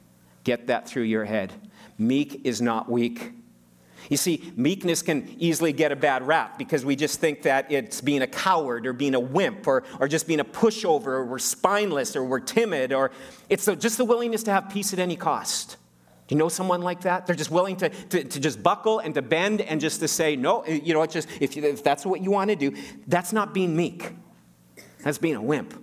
Get 0.44 0.66
that 0.68 0.88
through 0.90 1.04
your 1.04 1.26
head. 1.26 1.54
Meek 2.00 2.42
is 2.44 2.64
not 2.64 2.90
weak. 2.90 3.32
You 4.10 4.18
see, 4.18 4.52
meekness 4.56 5.04
can 5.04 5.36
easily 5.38 5.72
get 5.72 5.92
a 5.92 5.96
bad 5.96 6.26
rap 6.26 6.58
because 6.58 6.84
we 6.84 6.96
just 6.96 7.20
think 7.20 7.44
that 7.44 7.72
it's 7.72 8.02
being 8.02 8.24
a 8.24 8.28
coward 8.28 8.88
or 8.88 8.94
being 8.94 9.14
a 9.14 9.20
wimp 9.20 9.68
or, 9.68 9.84
or 10.00 10.08
just 10.08 10.26
being 10.26 10.40
a 10.40 10.46
pushover 10.46 11.08
or 11.08 11.26
we're 11.28 11.38
spineless 11.38 12.16
or 12.16 12.24
we're 12.24 12.40
timid 12.40 12.92
or 12.92 13.12
it's 13.50 13.68
just 13.78 13.98
the 13.98 14.06
willingness 14.06 14.42
to 14.44 14.52
have 14.52 14.72
peace 14.72 14.94
at 14.94 15.00
any 15.00 15.16
cost. 15.16 15.78
Do 16.28 16.36
you 16.36 16.40
know 16.40 16.50
someone 16.50 16.82
like 16.82 17.02
that? 17.02 17.28
They're 17.28 17.36
just 17.36 17.52
willing 17.52 17.76
to, 17.78 17.90
to, 17.90 18.24
to, 18.24 18.40
just 18.40 18.64
buckle 18.64 19.00
and 19.00 19.14
to 19.16 19.22
bend 19.22 19.60
and 19.60 19.82
just 19.82 20.00
to 20.00 20.08
say, 20.08 20.36
no, 20.36 20.66
you 20.66 20.94
know, 20.94 21.02
it's 21.02 21.14
just, 21.14 21.28
if, 21.42 21.58
if 21.58 21.84
that's 21.84 22.06
what 22.06 22.22
you 22.22 22.32
want 22.32 22.50
to 22.50 22.56
do, 22.56 22.74
that's 23.08 23.34
not 23.34 23.54
being 23.54 23.76
meek. 23.76 24.12
That's 25.04 25.18
being 25.18 25.36
a 25.36 25.42
wimp. 25.42 25.82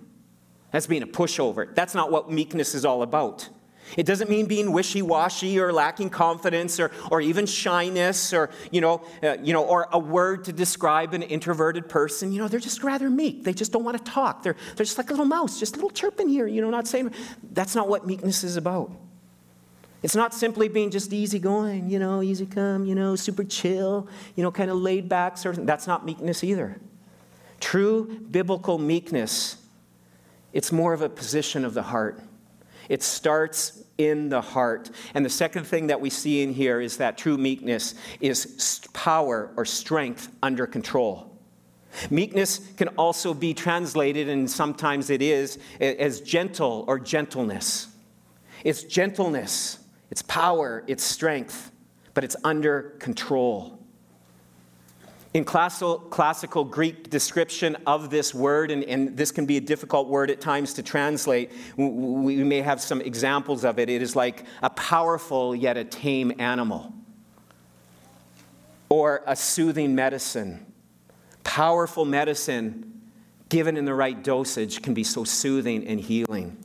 That's 0.71 0.87
being 0.87 1.03
a 1.03 1.07
pushover. 1.07 1.73
That's 1.75 1.93
not 1.93 2.11
what 2.11 2.31
meekness 2.31 2.73
is 2.73 2.85
all 2.85 3.03
about. 3.03 3.49
It 3.97 4.05
doesn't 4.05 4.29
mean 4.29 4.45
being 4.45 4.71
wishy-washy 4.71 5.59
or 5.59 5.73
lacking 5.73 6.09
confidence 6.09 6.79
or, 6.79 6.91
or 7.11 7.21
even 7.21 7.45
shyness 7.45 8.33
or, 8.33 8.49
you 8.71 8.79
know, 8.81 9.03
uh, 9.21 9.37
you 9.43 9.53
know, 9.53 9.63
or 9.63 9.89
a 9.91 9.99
word 9.99 10.45
to 10.45 10.53
describe 10.53 11.13
an 11.13 11.23
introverted 11.23 11.89
person. 11.89 12.31
You 12.31 12.39
know, 12.39 12.47
they're 12.47 12.59
just 12.59 12.83
rather 12.83 13.09
meek. 13.09 13.43
They 13.43 13.53
just 13.53 13.71
don't 13.71 13.83
want 13.83 13.97
to 13.97 14.11
talk. 14.11 14.43
They're, 14.43 14.55
they're 14.75 14.85
just 14.85 14.97
like 14.97 15.09
a 15.09 15.13
little 15.13 15.25
mouse, 15.25 15.59
just 15.59 15.75
a 15.75 15.77
little 15.77 15.89
chirping 15.89 16.29
here, 16.29 16.47
you 16.47 16.61
know, 16.61 16.69
not 16.69 16.87
saying. 16.87 17.11
That's 17.51 17.75
not 17.75 17.89
what 17.89 18.07
meekness 18.07 18.43
is 18.43 18.55
about. 18.55 18.91
It's 20.03 20.15
not 20.15 20.33
simply 20.33 20.67
being 20.67 20.89
just 20.89 21.13
easygoing, 21.13 21.89
you 21.89 21.99
know, 21.99 22.21
easy 22.23 22.47
come, 22.47 22.85
you 22.85 22.95
know, 22.95 23.15
super 23.15 23.43
chill, 23.43 24.07
you 24.35 24.43
know, 24.43 24.51
kind 24.51 24.71
of 24.71 24.77
laid 24.77 25.07
back 25.07 25.37
Certain. 25.37 25.65
That's 25.65 25.85
not 25.87 26.05
meekness 26.05 26.43
either. 26.43 26.79
True 27.59 28.19
biblical 28.31 28.79
meekness, 28.79 29.57
it's 30.53 30.71
more 30.71 30.93
of 30.93 31.01
a 31.01 31.09
position 31.09 31.63
of 31.63 31.75
the 31.75 31.83
heart. 31.83 32.19
It 32.89 33.03
starts 33.03 33.83
in 33.99 34.29
the 34.29 34.41
heart. 34.41 34.89
And 35.13 35.23
the 35.23 35.29
second 35.29 35.65
thing 35.65 35.87
that 35.87 36.01
we 36.01 36.09
see 36.09 36.41
in 36.41 36.51
here 36.51 36.81
is 36.81 36.97
that 36.97 37.17
true 37.17 37.37
meekness 37.37 37.93
is 38.19 38.81
power 38.93 39.51
or 39.55 39.65
strength 39.65 40.29
under 40.41 40.65
control. 40.65 41.27
Meekness 42.09 42.59
can 42.77 42.87
also 42.89 43.33
be 43.33 43.53
translated, 43.53 44.29
and 44.29 44.49
sometimes 44.49 45.09
it 45.09 45.21
is, 45.21 45.59
as 45.79 46.21
gentle 46.21 46.85
or 46.87 46.97
gentleness. 46.99 47.87
It's 48.63 48.83
gentleness 48.83 49.80
it's 50.11 50.21
power, 50.23 50.83
it's 50.87 51.03
strength, 51.03 51.71
but 52.13 52.23
it's 52.23 52.35
under 52.43 52.95
control. 52.99 53.79
In 55.33 55.45
classical, 55.45 55.97
classical 55.97 56.65
Greek 56.65 57.09
description 57.09 57.77
of 57.87 58.09
this 58.09 58.35
word, 58.35 58.69
and, 58.69 58.83
and, 58.83 59.15
this 59.15 59.31
can 59.31 59.45
be 59.45 59.55
a 59.55 59.61
difficult 59.61 60.09
word 60.09 60.29
at 60.29 60.41
times 60.41 60.73
to 60.73 60.83
translate, 60.83 61.53
we 61.77 62.43
may 62.43 62.59
have 62.59 62.81
some 62.81 62.99
examples 62.99 63.63
of 63.63 63.79
it. 63.79 63.89
It 63.89 64.01
is 64.01 64.13
like 64.13 64.43
a 64.61 64.69
powerful 64.71 65.55
yet 65.55 65.77
a 65.77 65.85
tame 65.85 66.33
animal, 66.37 66.93
or 68.89 69.23
a 69.25 69.37
soothing 69.37 69.95
medicine. 69.95 70.65
Powerful 71.45 72.03
medicine 72.03 73.01
given 73.47 73.77
in 73.77 73.85
the 73.85 73.93
right 73.93 74.21
dosage 74.21 74.81
can 74.81 74.93
be 74.93 75.05
so 75.05 75.23
soothing 75.23 75.87
and 75.87 75.97
healing. 75.97 76.57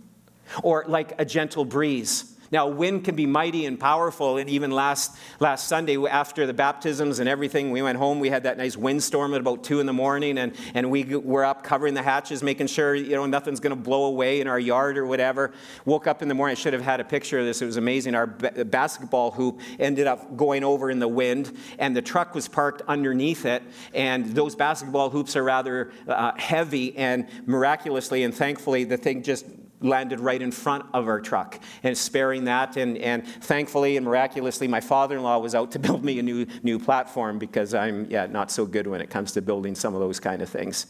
Or 0.64 0.84
like 0.88 1.20
a 1.20 1.24
gentle 1.24 1.64
breeze 1.64 2.35
now, 2.50 2.68
wind 2.68 3.04
can 3.04 3.16
be 3.16 3.26
mighty 3.26 3.66
and 3.66 3.78
powerful. 3.78 4.36
And 4.36 4.48
even 4.48 4.70
last, 4.70 5.16
last 5.40 5.68
Sunday, 5.68 5.96
after 6.06 6.46
the 6.46 6.54
baptisms 6.54 7.18
and 7.18 7.28
everything, 7.28 7.70
we 7.70 7.82
went 7.82 7.98
home. 7.98 8.20
We 8.20 8.28
had 8.28 8.44
that 8.44 8.56
nice 8.56 8.76
windstorm 8.76 9.34
at 9.34 9.40
about 9.40 9.64
2 9.64 9.80
in 9.80 9.86
the 9.86 9.92
morning, 9.92 10.38
and, 10.38 10.54
and 10.74 10.90
we 10.90 11.04
were 11.16 11.44
up 11.44 11.64
covering 11.64 11.94
the 11.94 12.02
hatches, 12.02 12.42
making 12.42 12.68
sure 12.68 12.94
you 12.94 13.16
know 13.16 13.26
nothing's 13.26 13.60
going 13.60 13.76
to 13.76 13.82
blow 13.82 14.04
away 14.04 14.40
in 14.40 14.46
our 14.46 14.58
yard 14.58 14.96
or 14.98 15.06
whatever. 15.06 15.52
Woke 15.84 16.06
up 16.06 16.22
in 16.22 16.28
the 16.28 16.34
morning. 16.34 16.56
I 16.56 16.60
should 16.60 16.72
have 16.72 16.82
had 16.82 17.00
a 17.00 17.04
picture 17.04 17.38
of 17.38 17.46
this. 17.46 17.62
It 17.62 17.66
was 17.66 17.76
amazing. 17.76 18.14
Our 18.14 18.26
b- 18.26 18.64
basketball 18.64 19.32
hoop 19.32 19.60
ended 19.78 20.06
up 20.06 20.36
going 20.36 20.64
over 20.64 20.90
in 20.90 20.98
the 20.98 21.08
wind, 21.08 21.56
and 21.78 21.96
the 21.96 22.02
truck 22.02 22.34
was 22.34 22.48
parked 22.48 22.82
underneath 22.86 23.44
it. 23.44 23.62
And 23.92 24.26
those 24.34 24.54
basketball 24.54 25.10
hoops 25.10 25.36
are 25.36 25.42
rather 25.42 25.90
uh, 26.06 26.32
heavy, 26.36 26.96
and 26.96 27.26
miraculously 27.46 28.22
and 28.22 28.34
thankfully, 28.34 28.84
the 28.84 28.96
thing 28.96 29.22
just 29.22 29.46
landed 29.80 30.20
right 30.20 30.40
in 30.40 30.50
front 30.50 30.86
of 30.94 31.06
our 31.08 31.20
truck 31.20 31.60
and 31.82 31.96
sparing 31.96 32.44
that. 32.44 32.76
And, 32.76 32.98
and 32.98 33.26
thankfully 33.26 33.96
and 33.96 34.06
miraculously 34.06 34.68
my 34.68 34.80
father-in-law 34.80 35.38
was 35.38 35.54
out 35.54 35.72
to 35.72 35.78
build 35.86 36.04
me 36.04 36.18
a 36.18 36.22
new, 36.22 36.46
new 36.62 36.78
platform 36.78 37.38
because 37.38 37.74
i'm 37.74 38.10
yeah 38.10 38.26
not 38.26 38.50
so 38.50 38.64
good 38.66 38.86
when 38.86 39.00
it 39.00 39.10
comes 39.10 39.32
to 39.32 39.42
building 39.42 39.74
some 39.74 39.94
of 39.94 40.00
those 40.00 40.20
kind 40.20 40.42
of 40.42 40.48
things. 40.48 40.86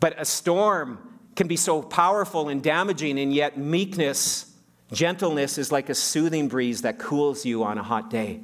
But 0.00 0.14
a 0.20 0.24
storm 0.24 1.18
can 1.34 1.46
be 1.46 1.56
so 1.56 1.82
powerful 1.82 2.48
and 2.48 2.62
damaging 2.62 3.18
and 3.18 3.32
yet 3.32 3.58
meekness 3.58 4.52
gentleness 4.92 5.58
is 5.58 5.72
like 5.72 5.88
a 5.88 5.94
soothing 5.94 6.48
breeze 6.48 6.82
that 6.82 6.98
cools 6.98 7.44
you 7.44 7.64
on 7.64 7.78
a 7.78 7.82
hot 7.82 8.10
day. 8.10 8.40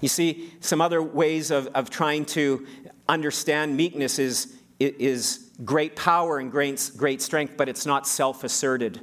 You 0.00 0.08
see 0.08 0.52
some 0.60 0.80
other 0.80 1.02
ways 1.02 1.50
of, 1.50 1.66
of 1.68 1.88
trying 1.88 2.26
to 2.26 2.66
understand 3.08 3.76
meekness 3.76 4.18
is, 4.18 4.54
is 4.78 5.43
great 5.62 5.94
power 5.94 6.38
and 6.38 6.50
great, 6.50 6.90
great 6.96 7.22
strength, 7.22 7.56
but 7.56 7.68
it's 7.68 7.86
not 7.86 8.06
self 8.06 8.42
asserted. 8.44 9.00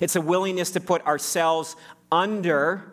It's 0.00 0.16
a 0.16 0.20
willingness 0.20 0.70
to 0.72 0.80
put 0.80 1.04
ourselves 1.06 1.76
under, 2.10 2.90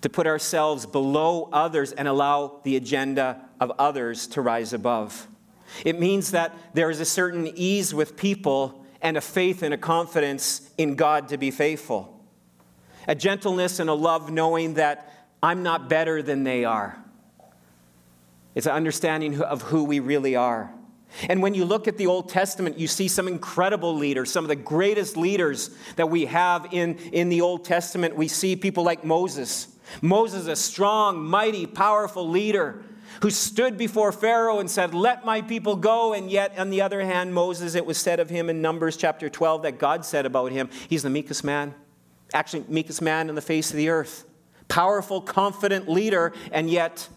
to 0.00 0.08
put 0.08 0.26
ourselves 0.26 0.86
below 0.86 1.48
others 1.52 1.92
and 1.92 2.08
allow 2.08 2.60
the 2.64 2.76
agenda 2.76 3.40
of 3.60 3.72
others 3.78 4.26
to 4.28 4.42
rise 4.42 4.72
above. 4.72 5.28
It 5.84 5.98
means 5.98 6.30
that 6.32 6.54
there 6.74 6.90
is 6.90 7.00
a 7.00 7.04
certain 7.04 7.50
ease 7.54 7.94
with 7.94 8.16
people 8.16 8.84
and 9.00 9.16
a 9.16 9.20
faith 9.20 9.62
and 9.62 9.74
a 9.74 9.78
confidence 9.78 10.70
in 10.78 10.94
God 10.94 11.28
to 11.28 11.36
be 11.36 11.50
faithful. 11.50 12.10
A 13.06 13.14
gentleness 13.14 13.80
and 13.80 13.90
a 13.90 13.94
love 13.94 14.30
knowing 14.30 14.74
that 14.74 15.12
I'm 15.42 15.62
not 15.62 15.90
better 15.90 16.22
than 16.22 16.44
they 16.44 16.64
are. 16.64 17.03
It's 18.54 18.66
an 18.66 18.72
understanding 18.72 19.40
of 19.40 19.62
who 19.62 19.84
we 19.84 20.00
really 20.00 20.36
are. 20.36 20.72
And 21.28 21.42
when 21.42 21.54
you 21.54 21.64
look 21.64 21.86
at 21.86 21.96
the 21.96 22.06
Old 22.06 22.28
Testament, 22.28 22.78
you 22.78 22.88
see 22.88 23.06
some 23.06 23.28
incredible 23.28 23.94
leaders, 23.94 24.32
some 24.32 24.44
of 24.44 24.48
the 24.48 24.56
greatest 24.56 25.16
leaders 25.16 25.70
that 25.96 26.10
we 26.10 26.26
have 26.26 26.68
in, 26.72 26.96
in 27.12 27.28
the 27.28 27.40
Old 27.40 27.64
Testament. 27.64 28.16
We 28.16 28.28
see 28.28 28.56
people 28.56 28.82
like 28.84 29.04
Moses, 29.04 29.68
Moses, 30.02 30.46
a 30.48 30.56
strong, 30.56 31.22
mighty, 31.22 31.66
powerful 31.66 32.28
leader 32.28 32.82
who 33.22 33.30
stood 33.30 33.78
before 33.78 34.10
Pharaoh 34.10 34.58
and 34.58 34.70
said, 34.70 34.92
Let 34.92 35.24
my 35.24 35.40
people 35.40 35.76
go. 35.76 36.14
And 36.14 36.30
yet, 36.30 36.58
on 36.58 36.70
the 36.70 36.80
other 36.80 37.00
hand, 37.02 37.32
Moses, 37.32 37.76
it 37.76 37.86
was 37.86 37.98
said 37.98 38.18
of 38.18 38.28
him 38.28 38.50
in 38.50 38.60
Numbers 38.60 38.96
chapter 38.96 39.28
12 39.28 39.62
that 39.62 39.78
God 39.78 40.04
said 40.04 40.26
about 40.26 40.50
him, 40.50 40.68
He's 40.88 41.04
the 41.04 41.10
meekest 41.10 41.44
man, 41.44 41.74
actually, 42.32 42.64
meekest 42.68 43.02
man 43.02 43.28
in 43.28 43.34
the 43.34 43.42
face 43.42 43.70
of 43.70 43.76
the 43.76 43.88
earth. 43.88 44.24
Powerful, 44.66 45.20
confident 45.20 45.88
leader, 45.88 46.32
and 46.50 46.68
yet 46.68 47.08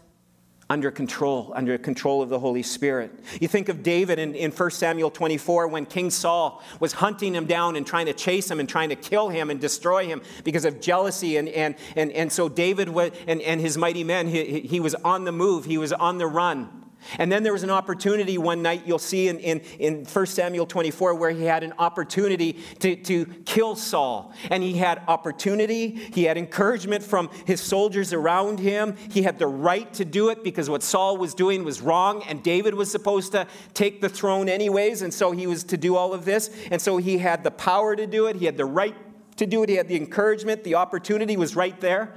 under 0.69 0.91
control, 0.91 1.53
under 1.55 1.77
control 1.77 2.21
of 2.21 2.29
the 2.29 2.39
Holy 2.39 2.63
Spirit. 2.63 3.11
You 3.39 3.47
think 3.47 3.69
of 3.69 3.83
David 3.83 4.19
in, 4.19 4.35
in 4.35 4.51
1 4.51 4.71
Samuel 4.71 5.09
24 5.09 5.67
when 5.69 5.85
King 5.85 6.09
Saul 6.09 6.61
was 6.79 6.93
hunting 6.93 7.33
him 7.33 7.45
down 7.45 7.77
and 7.77 7.87
trying 7.87 8.07
to 8.07 8.13
chase 8.13 8.51
him 8.51 8.59
and 8.59 8.67
trying 8.67 8.89
to 8.89 8.95
kill 8.95 9.29
him 9.29 9.49
and 9.49 9.61
destroy 9.61 10.05
him 10.05 10.21
because 10.43 10.65
of 10.65 10.81
jealousy. 10.81 11.37
And, 11.37 11.47
and, 11.49 11.75
and, 11.95 12.11
and 12.11 12.31
so 12.31 12.49
David 12.49 12.89
was, 12.89 13.11
and, 13.27 13.41
and 13.41 13.61
his 13.61 13.77
mighty 13.77 14.03
men, 14.03 14.27
he, 14.27 14.59
he 14.61 14.79
was 14.81 14.93
on 14.95 15.23
the 15.23 15.31
move, 15.31 15.65
he 15.65 15.77
was 15.77 15.93
on 15.93 16.17
the 16.17 16.27
run. 16.27 16.86
And 17.17 17.31
then 17.31 17.43
there 17.43 17.53
was 17.53 17.63
an 17.63 17.69
opportunity 17.69 18.37
one 18.37 18.61
night, 18.61 18.83
you'll 18.85 18.99
see 18.99 19.27
in, 19.27 19.39
in, 19.39 19.59
in 19.79 20.05
1 20.05 20.25
Samuel 20.25 20.65
24, 20.65 21.15
where 21.15 21.29
he 21.29 21.43
had 21.43 21.63
an 21.63 21.73
opportunity 21.79 22.53
to, 22.79 22.95
to 22.95 23.25
kill 23.45 23.75
Saul. 23.75 24.33
And 24.49 24.61
he 24.61 24.73
had 24.73 25.01
opportunity, 25.07 25.89
he 26.13 26.23
had 26.23 26.37
encouragement 26.37 27.03
from 27.03 27.29
his 27.45 27.61
soldiers 27.61 28.13
around 28.13 28.59
him. 28.59 28.95
He 29.11 29.23
had 29.23 29.39
the 29.39 29.47
right 29.47 29.91
to 29.93 30.05
do 30.05 30.29
it 30.29 30.43
because 30.43 30.69
what 30.69 30.83
Saul 30.83 31.17
was 31.17 31.33
doing 31.33 31.63
was 31.63 31.81
wrong, 31.81 32.23
and 32.23 32.43
David 32.43 32.73
was 32.73 32.91
supposed 32.91 33.31
to 33.31 33.47
take 33.73 34.01
the 34.01 34.09
throne 34.09 34.49
anyways, 34.49 35.01
and 35.01 35.13
so 35.13 35.31
he 35.31 35.47
was 35.47 35.63
to 35.65 35.77
do 35.77 35.95
all 35.95 36.13
of 36.13 36.25
this. 36.25 36.49
And 36.71 36.81
so 36.81 36.97
he 36.97 37.17
had 37.17 37.43
the 37.43 37.51
power 37.51 37.95
to 37.95 38.07
do 38.07 38.27
it, 38.27 38.35
he 38.35 38.45
had 38.45 38.57
the 38.57 38.65
right 38.65 38.95
to 39.37 39.45
do 39.45 39.63
it, 39.63 39.69
he 39.69 39.75
had 39.75 39.87
the 39.87 39.95
encouragement, 39.95 40.63
the 40.63 40.75
opportunity 40.75 41.37
was 41.37 41.55
right 41.55 41.79
there. 41.79 42.15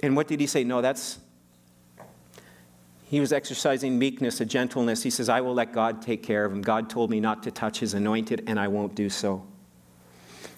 And 0.00 0.16
what 0.16 0.26
did 0.26 0.40
he 0.40 0.46
say? 0.46 0.64
No, 0.64 0.80
that's 0.80 1.18
he 3.12 3.20
was 3.20 3.30
exercising 3.30 3.98
meekness, 3.98 4.40
a 4.40 4.46
gentleness. 4.46 5.02
He 5.02 5.10
says, 5.10 5.28
I 5.28 5.42
will 5.42 5.52
let 5.52 5.74
God 5.74 6.00
take 6.00 6.22
care 6.22 6.46
of 6.46 6.52
him. 6.52 6.62
God 6.62 6.88
told 6.88 7.10
me 7.10 7.20
not 7.20 7.42
to 7.42 7.50
touch 7.50 7.78
his 7.78 7.92
anointed, 7.92 8.44
and 8.46 8.58
I 8.58 8.68
won't 8.68 8.94
do 8.94 9.10
so. 9.10 9.46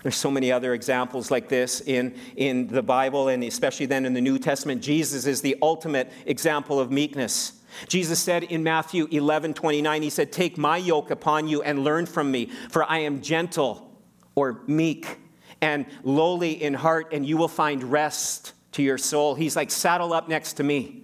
There's 0.05 0.15
so 0.15 0.31
many 0.31 0.53
other 0.53 0.73
examples 0.73 1.33
like 1.33 1.49
this 1.49 1.81
in, 1.81 2.15
in 2.37 2.69
the 2.69 2.81
Bible, 2.81 3.27
and 3.27 3.43
especially 3.43 3.87
then 3.87 4.07
in 4.07 4.15
the 4.15 4.21
New 4.21 4.39
Testament. 4.39 4.85
Jesus 4.85 5.27
is 5.27 5.41
the 5.41 5.57
ultimate 5.63 6.13
example 6.27 6.79
of 6.79 6.93
meekness. 6.93 7.55
Jesus 7.89 8.21
said 8.21 8.45
in 8.45 8.63
Matthew 8.63 9.09
11 9.11 9.55
29, 9.55 10.03
He 10.03 10.09
said, 10.09 10.31
Take 10.31 10.57
my 10.57 10.77
yoke 10.77 11.11
upon 11.11 11.49
you 11.49 11.61
and 11.63 11.83
learn 11.83 12.07
from 12.07 12.31
me, 12.31 12.53
for 12.71 12.85
I 12.85 12.99
am 12.99 13.21
gentle 13.21 14.01
or 14.37 14.63
meek 14.69 15.19
and 15.61 15.87
lowly 16.05 16.63
in 16.63 16.75
heart, 16.75 17.09
and 17.11 17.27
you 17.27 17.37
will 17.37 17.49
find 17.49 17.83
rest 17.83 18.53
to 18.71 18.83
your 18.85 18.97
soul. 18.97 19.35
He's 19.35 19.57
like, 19.57 19.73
Saddle 19.73 20.13
up 20.13 20.29
next 20.29 20.53
to 20.53 20.63
me. 20.63 21.04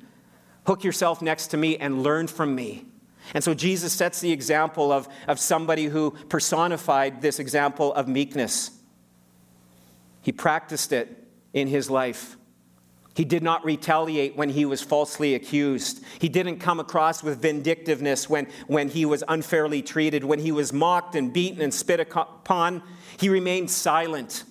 Hook 0.71 0.85
yourself 0.85 1.21
next 1.21 1.49
to 1.49 1.57
me 1.57 1.79
and 1.79 2.05
learn 2.05 2.29
from 2.29 2.55
me. 2.55 2.85
And 3.35 3.43
so 3.43 3.55
Jesus 3.55 3.93
sets 3.93 4.21
the 4.21 4.31
example 4.31 4.93
of, 4.93 5.09
of 5.27 5.41
somebody 5.41 5.87
who 5.87 6.13
personified 6.29 7.21
this 7.23 7.41
example 7.41 7.93
of 7.93 8.07
meekness. 8.07 8.71
He 10.23 10.31
practiced 10.31 10.93
it 10.93 11.27
in 11.53 11.67
his 11.67 11.91
life. 11.91 12.37
He 13.17 13.25
did 13.25 13.43
not 13.43 13.65
retaliate 13.65 14.37
when 14.37 14.51
he 14.51 14.65
was 14.65 14.81
falsely 14.81 15.35
accused. 15.35 16.05
He 16.21 16.29
didn't 16.29 16.61
come 16.61 16.79
across 16.79 17.21
with 17.21 17.43
vindictiveness 17.43 18.31
when, 18.31 18.47
when 18.69 18.91
he 18.91 19.05
was 19.05 19.25
unfairly 19.27 19.83
treated. 19.83 20.23
When 20.23 20.39
he 20.39 20.53
was 20.53 20.73
mocked 20.73 21.17
and 21.17 21.33
beaten 21.33 21.63
and 21.63 21.75
spit 21.75 21.99
upon, 21.99 22.85
he 23.19 23.29
remained 23.29 23.73
silent, 23.73 24.45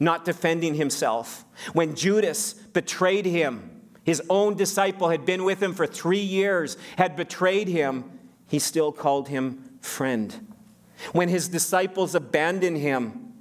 not 0.00 0.24
defending 0.24 0.76
himself. 0.76 1.44
When 1.74 1.94
Judas 1.94 2.54
betrayed 2.54 3.26
him, 3.26 3.75
his 4.06 4.22
own 4.30 4.54
disciple 4.54 5.08
had 5.08 5.26
been 5.26 5.42
with 5.42 5.60
him 5.60 5.74
for 5.74 5.84
three 5.84 6.20
years, 6.20 6.76
had 6.96 7.16
betrayed 7.16 7.66
him. 7.66 8.04
He 8.46 8.60
still 8.60 8.92
called 8.92 9.26
him 9.26 9.78
friend. 9.80 10.54
When 11.10 11.28
his 11.28 11.48
disciples 11.48 12.14
abandoned 12.14 12.78
him, 12.78 13.32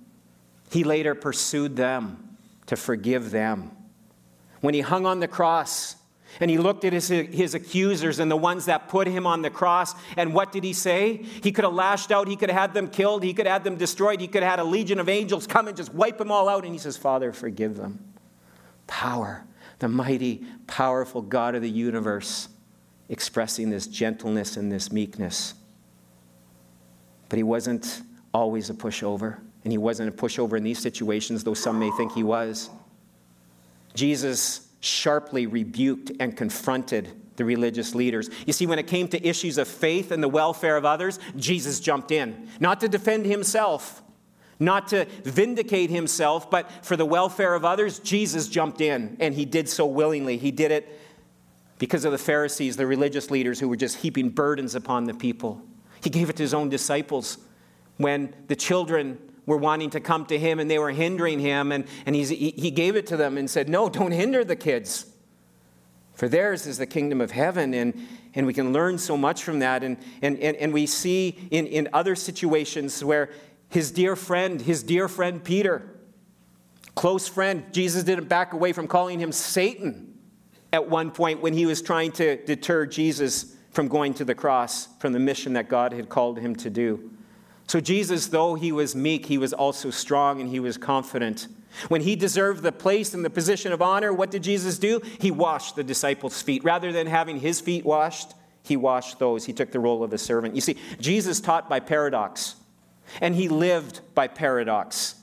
he 0.71 0.83
later 0.83 1.13
pursued 1.13 1.75
them 1.75 2.37
to 2.65 2.75
forgive 2.75 3.29
them. 3.29 3.77
When 4.61 4.73
he 4.73 4.81
hung 4.81 5.05
on 5.05 5.19
the 5.19 5.27
cross, 5.27 5.97
and 6.39 6.49
he 6.49 6.57
looked 6.57 6.83
at 6.83 6.93
his, 6.93 7.09
his 7.09 7.53
accusers 7.53 8.17
and 8.17 8.29
the 8.29 8.35
ones 8.35 8.65
that 8.65 8.89
put 8.89 9.07
him 9.07 9.27
on 9.27 9.43
the 9.43 9.51
cross. 9.51 9.93
And 10.17 10.33
what 10.33 10.51
did 10.51 10.65
he 10.65 10.73
say? 10.73 11.17
He 11.17 11.51
could 11.51 11.63
have 11.63 11.73
lashed 11.73 12.11
out. 12.11 12.27
He 12.27 12.35
could 12.35 12.49
have 12.49 12.59
had 12.59 12.73
them 12.73 12.89
killed. 12.89 13.23
He 13.23 13.33
could 13.33 13.45
have 13.45 13.53
had 13.53 13.63
them 13.63 13.77
destroyed. 13.77 14.19
He 14.19 14.27
could 14.27 14.43
have 14.43 14.49
had 14.49 14.59
a 14.59 14.65
legion 14.65 14.99
of 14.99 15.07
angels 15.07 15.47
come 15.47 15.69
and 15.69 15.77
just 15.77 15.93
wipe 15.93 16.17
them 16.17 16.31
all 16.31 16.49
out. 16.49 16.65
And 16.65 16.73
he 16.73 16.79
says, 16.79 16.97
Father, 16.97 17.31
forgive 17.31 17.77
them. 17.77 18.03
Power 18.87 19.45
the 19.79 19.87
mighty, 19.87 20.45
powerful 20.67 21.21
God 21.21 21.55
of 21.55 21.61
the 21.61 21.69
universe, 21.69 22.49
expressing 23.09 23.69
this 23.69 23.87
gentleness 23.87 24.57
and 24.57 24.71
this 24.71 24.91
meekness. 24.91 25.53
But 27.29 27.37
he 27.37 27.43
wasn't 27.43 28.01
always 28.33 28.69
a 28.69 28.73
pushover, 28.73 29.37
and 29.63 29.71
he 29.71 29.77
wasn't 29.77 30.09
a 30.09 30.11
pushover 30.11 30.57
in 30.57 30.63
these 30.63 30.79
situations, 30.79 31.43
though 31.43 31.53
some 31.53 31.79
may 31.79 31.91
think 31.91 32.13
he 32.13 32.23
was. 32.23 32.69
Jesus 33.93 34.67
sharply 34.79 35.47
rebuked 35.47 36.11
and 36.19 36.35
confronted 36.37 37.11
the 37.37 37.45
religious 37.45 37.95
leaders. 37.95 38.29
You 38.45 38.53
see, 38.53 38.65
when 38.65 38.79
it 38.79 38.87
came 38.87 39.07
to 39.09 39.27
issues 39.27 39.57
of 39.57 39.67
faith 39.67 40.11
and 40.11 40.21
the 40.23 40.29
welfare 40.29 40.77
of 40.77 40.85
others, 40.85 41.19
Jesus 41.35 41.79
jumped 41.79 42.11
in, 42.11 42.47
not 42.59 42.79
to 42.81 42.87
defend 42.87 43.25
himself 43.25 44.03
not 44.59 44.87
to 44.89 45.05
vindicate 45.23 45.89
himself, 45.89 46.49
but 46.49 46.69
for 46.83 46.95
the 46.95 47.05
welfare 47.05 47.53
of 47.53 47.65
others, 47.65 47.99
Jesus 47.99 48.47
jumped 48.47 48.81
in, 48.81 49.17
and 49.19 49.33
he 49.33 49.45
did 49.45 49.67
so 49.67 49.85
willingly. 49.85 50.37
He 50.37 50.51
did 50.51 50.71
it 50.71 50.99
because 51.77 52.05
of 52.05 52.11
the 52.11 52.17
Pharisees, 52.17 52.77
the 52.77 52.87
religious 52.87 53.29
leaders 53.29 53.59
who 53.59 53.67
were 53.67 53.75
just 53.75 53.97
heaping 53.97 54.29
burdens 54.29 54.75
upon 54.75 55.05
the 55.05 55.13
people. 55.13 55.61
He 56.01 56.09
gave 56.09 56.29
it 56.29 56.37
to 56.37 56.43
his 56.43 56.53
own 56.53 56.69
disciples 56.69 57.37
when 57.97 58.33
the 58.47 58.55
children 58.55 59.17
were 59.45 59.57
wanting 59.57 59.89
to 59.91 59.99
come 59.99 60.25
to 60.25 60.37
him 60.37 60.59
and 60.59 60.69
they 60.69 60.79
were 60.79 60.91
hindering 60.91 61.39
him, 61.39 61.71
and, 61.71 61.85
and 62.05 62.15
he, 62.15 62.23
he 62.23 62.71
gave 62.71 62.95
it 62.95 63.07
to 63.07 63.17
them 63.17 63.37
and 63.37 63.49
said, 63.49 63.69
No, 63.69 63.89
don't 63.89 64.11
hinder 64.11 64.43
the 64.43 64.55
kids. 64.55 65.05
For 66.13 66.29
theirs 66.29 66.65
is 66.65 66.77
the 66.77 66.85
kingdom 66.85 67.19
of 67.19 67.31
heaven, 67.31 67.73
and, 67.73 68.07
and 68.33 68.47
we 68.47 68.53
can 68.53 68.71
learn 68.71 68.97
so 68.97 69.17
much 69.17 69.43
from 69.43 69.59
that. 69.59 69.83
And, 69.83 69.97
and, 70.21 70.39
and, 70.39 70.55
and 70.57 70.73
we 70.73 70.85
see 70.85 71.37
in, 71.51 71.67
in 71.67 71.89
other 71.91 72.15
situations 72.15 73.03
where 73.03 73.29
his 73.69 73.91
dear 73.91 74.15
friend, 74.15 74.61
his 74.61 74.83
dear 74.83 75.07
friend 75.07 75.43
Peter, 75.43 75.99
close 76.95 77.27
friend. 77.27 77.65
Jesus 77.71 78.03
didn't 78.03 78.29
back 78.29 78.53
away 78.53 78.73
from 78.73 78.87
calling 78.87 79.19
him 79.19 79.31
Satan 79.31 80.17
at 80.71 80.89
one 80.89 81.11
point 81.11 81.41
when 81.41 81.53
he 81.53 81.65
was 81.65 81.81
trying 81.81 82.11
to 82.13 82.43
deter 82.45 82.85
Jesus 82.85 83.55
from 83.71 83.87
going 83.87 84.13
to 84.15 84.25
the 84.25 84.35
cross, 84.35 84.87
from 84.99 85.13
the 85.13 85.19
mission 85.19 85.53
that 85.53 85.69
God 85.69 85.91
had 85.91 86.09
called 86.09 86.39
him 86.39 86.55
to 86.57 86.69
do. 86.69 87.11
So, 87.67 87.81
Jesus, 87.81 88.27
though 88.27 88.55
he 88.55 88.71
was 88.71 88.95
meek, 88.95 89.25
he 89.25 89.37
was 89.37 89.51
also 89.51 89.89
strong 89.89 90.39
and 90.39 90.49
he 90.49 90.59
was 90.59 90.77
confident. 90.77 91.47
When 91.89 92.01
he 92.01 92.15
deserved 92.15 92.63
the 92.63 92.71
place 92.71 93.13
and 93.13 93.25
the 93.25 93.29
position 93.29 93.73
of 93.73 93.81
honor, 93.81 94.13
what 94.13 94.31
did 94.31 94.43
Jesus 94.43 94.77
do? 94.77 95.01
He 95.19 95.31
washed 95.31 95.75
the 95.75 95.83
disciples' 95.83 96.41
feet. 96.41 96.63
Rather 96.63 96.91
than 96.91 97.07
having 97.07 97.39
his 97.39 97.59
feet 97.59 97.83
washed, 97.83 98.33
he 98.63 98.77
washed 98.77 99.19
those. 99.19 99.45
He 99.45 99.53
took 99.53 99.71
the 99.71 99.79
role 99.79 100.03
of 100.03 100.13
a 100.13 100.17
servant. 100.17 100.55
You 100.55 100.61
see, 100.61 100.77
Jesus 100.99 101.41
taught 101.41 101.67
by 101.69 101.79
paradox. 101.79 102.55
And 103.21 103.35
he 103.35 103.47
lived 103.49 104.01
by 104.13 104.27
paradox. 104.27 105.15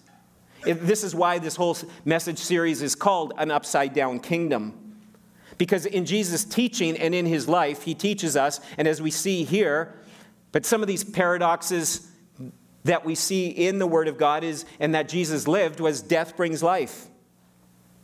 This 0.64 1.02
is 1.02 1.14
why 1.14 1.38
this 1.38 1.57
whole 1.57 1.76
message 2.05 2.38
series 2.38 2.83
is 2.83 2.94
called 2.94 3.33
An 3.37 3.50
Upside 3.50 3.94
Down 3.94 4.20
Kingdom. 4.20 4.78
Because 5.59 5.87
in 5.87 6.07
Jesus' 6.07 6.44
teaching 6.44 6.96
and 6.96 7.14
in 7.14 7.26
his 7.26 7.48
life, 7.48 7.83
he 7.83 7.94
teaches 7.94 8.37
us, 8.37 8.61
and 8.78 8.88
as 8.88 9.02
we 9.02 9.11
see 9.11 9.44
here, 9.44 9.94
but 10.50 10.64
some 10.64 10.83
of 10.83 10.88
these 10.88 11.05
paradoxes 11.05 12.09
that 12.85 13.05
we 13.05 13.14
see 13.14 13.48
in 13.48 13.78
the 13.78 13.87
Word 13.87 14.09
of 14.09 14.18
God 14.18 14.44
is, 14.44 14.64
and 14.81 14.94
that 14.94 15.09
Jesus 15.09 15.46
lived, 15.46 15.78
was 15.78 16.02
death 16.02 16.37
brings 16.37 16.62
life. 16.62 17.07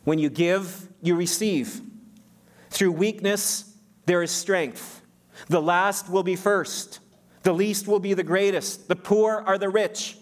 When 0.05 0.19
you 0.19 0.29
give, 0.29 0.87
you 1.01 1.15
receive. 1.15 1.81
Through 2.69 2.93
weakness, 2.93 3.75
there 4.05 4.23
is 4.23 4.31
strength. 4.31 5.01
The 5.47 5.61
last 5.61 6.09
will 6.09 6.23
be 6.23 6.35
first. 6.35 6.99
The 7.43 7.53
least 7.53 7.87
will 7.87 7.99
be 7.99 8.13
the 8.13 8.23
greatest. 8.23 8.87
The 8.87 8.95
poor 8.95 9.43
are 9.45 9.57
the 9.57 9.69
rich. 9.69 10.17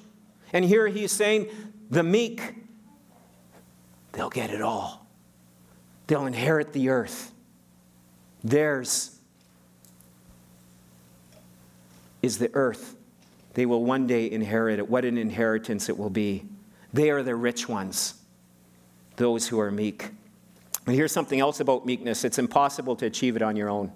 And 0.54 0.64
here 0.64 0.88
he's 0.88 1.12
saying, 1.12 1.48
the 1.90 2.04
meek, 2.04 2.56
they'll 4.12 4.30
get 4.30 4.50
it 4.50 4.62
all. 4.62 5.08
They'll 6.08 6.26
inherit 6.26 6.74
the 6.74 6.90
earth. 6.90 7.32
Theirs 8.44 9.18
is 12.22 12.38
the 12.38 12.50
earth. 12.54 12.96
They 13.54 13.66
will 13.66 13.84
one 13.84 14.08
day 14.08 14.30
inherit 14.30 14.80
it. 14.80 14.88
What 14.88 15.04
an 15.04 15.18
inheritance 15.18 15.90
it 15.90 15.98
will 15.98 16.10
be. 16.10 16.46
They 16.94 17.10
are 17.10 17.24
the 17.24 17.36
rich 17.36 17.68
ones, 17.68 18.14
those 19.18 19.48
who 19.48 19.60
are 19.60 19.72
meek. 19.72 20.10
And 20.86 20.96
here's 20.96 21.12
something 21.12 21.40
else 21.40 21.60
about 21.60 21.86
meekness 21.86 22.24
it's 22.24 22.40
impossible 22.40 22.96
to 22.98 23.06
achieve 23.06 23.36
it 23.36 23.42
on 23.42 23.56
your 23.56 23.70
own. 23.70 23.92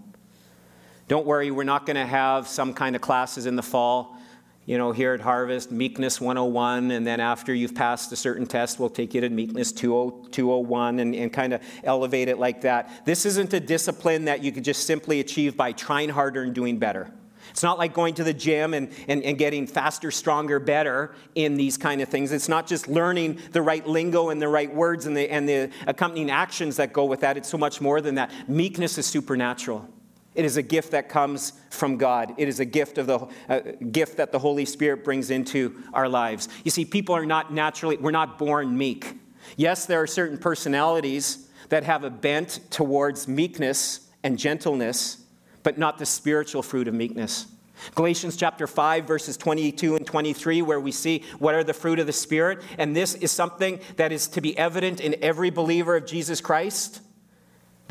Don't 1.08 1.26
worry, 1.26 1.52
we're 1.52 1.64
not 1.64 1.86
going 1.86 1.96
to 1.96 2.06
have 2.06 2.48
some 2.48 2.74
kind 2.74 2.96
of 2.96 3.02
classes 3.02 3.46
in 3.46 3.56
the 3.56 3.64
fall. 3.64 4.18
you 4.66 4.78
know, 4.78 4.92
here 4.92 5.14
at 5.14 5.20
Harvest, 5.20 5.72
Meekness 5.72 6.22
101, 6.22 6.92
and 6.92 7.06
then 7.06 7.20
after 7.20 7.54
you've 7.54 7.76
passed 7.76 8.12
a 8.12 8.16
certain 8.16 8.46
test, 8.46 8.80
we'll 8.80 8.90
take 8.90 9.14
you 9.14 9.22
to 9.22 9.30
Meekness 9.30 9.72
201 9.72 11.00
and, 11.00 11.16
and 11.16 11.34
kind 11.34 11.54
of 11.54 11.62
elevate 11.84 12.28
it 12.28 12.38
like 12.38 12.62
that. 12.62 13.06
This 13.06 13.26
isn't 13.26 13.54
a 13.54 13.60
discipline 13.60 14.26
that 14.26 14.44
you 14.44 14.52
could 14.52 14.64
just 14.64 14.86
simply 14.86 15.20
achieve 15.20 15.58
by 15.58 15.72
trying 15.72 16.10
harder 16.10 16.44
and 16.44 16.54
doing 16.54 16.78
better. 16.78 17.12
It's 17.50 17.64
not 17.64 17.78
like 17.78 17.94
going 17.94 18.14
to 18.16 18.24
the 18.24 18.34
gym 18.34 18.74
and, 18.74 18.90
and, 19.08 19.24
and 19.24 19.38
getting 19.38 19.68
faster, 19.68 20.12
stronger, 20.12 20.60
better 20.60 21.14
in 21.36 21.58
these 21.58 21.78
kind 21.78 22.02
of 22.02 22.08
things. 22.08 22.32
It's 22.32 22.48
not 22.48 22.68
just 22.68 22.88
learning 22.88 23.40
the 23.52 23.62
right 23.62 23.86
lingo 23.86 24.30
and 24.30 24.42
the 24.42 24.48
right 24.48 24.74
words 24.74 25.06
and 25.06 25.18
the, 25.18 25.30
and 25.30 25.50
the 25.50 25.70
accompanying 25.88 26.32
actions 26.32 26.78
that 26.78 26.94
go 26.94 27.04
with 27.06 27.22
that. 27.22 27.36
It's 27.36 27.50
so 27.50 27.58
much 27.58 27.82
more 27.82 28.00
than 28.00 28.16
that. 28.16 28.32
Meekness 28.48 28.98
is 28.98 29.06
supernatural. 29.06 29.90
It 30.34 30.46
is 30.46 30.56
a 30.56 30.62
gift 30.62 30.92
that 30.92 31.10
comes 31.10 31.54
from 31.70 31.98
God. 31.98 32.34
It 32.38 32.48
is 32.48 32.60
a 32.60 32.66
gift 32.66 32.98
of 32.98 33.08
the 33.08 33.28
uh, 33.50 33.60
gift 33.92 34.18
that 34.18 34.32
the 34.32 34.40
Holy 34.40 34.66
Spirit 34.66 35.04
brings 35.04 35.30
into 35.30 35.84
our 35.94 36.08
lives. 36.08 36.48
You 36.64 36.72
see, 36.72 36.86
people 36.86 37.16
are 37.16 37.26
not 37.26 37.54
naturally 37.54 37.98
we're 37.98 38.12
not 38.12 38.38
born 38.38 38.78
meek. 38.78 39.18
Yes, 39.58 39.86
there 39.86 40.02
are 40.02 40.08
certain 40.08 40.38
personalities 40.38 41.50
that 41.70 41.84
have 41.84 42.04
a 42.04 42.10
bent 42.10 42.60
towards 42.70 43.28
meekness 43.28 44.10
and 44.24 44.38
gentleness, 44.38 45.24
but 45.64 45.78
not 45.78 45.98
the 45.98 46.06
spiritual 46.06 46.62
fruit 46.62 46.88
of 46.88 46.94
meekness. 46.94 47.48
Galatians 47.96 48.38
chapter 48.38 48.68
5, 48.68 49.06
verses 49.06 49.38
22 49.38 49.96
and 49.96 50.06
23, 50.06 50.62
where 50.62 50.80
we 50.80 50.92
see 50.92 51.24
what 51.40 51.56
are 51.56 51.64
the 51.64 51.74
fruit 51.74 52.00
of 52.00 52.06
the 52.06 52.14
Spirit. 52.14 52.62
And 52.78 52.96
this 52.96 53.16
is 53.16 53.32
something 53.32 53.80
that 53.98 54.12
is 54.12 54.28
to 54.30 54.42
be 54.42 54.58
evident 54.58 55.02
in 55.02 55.16
every 55.22 55.50
believer 55.50 55.96
of 55.96 56.06
Jesus 56.06 56.42
Christ. 56.42 57.02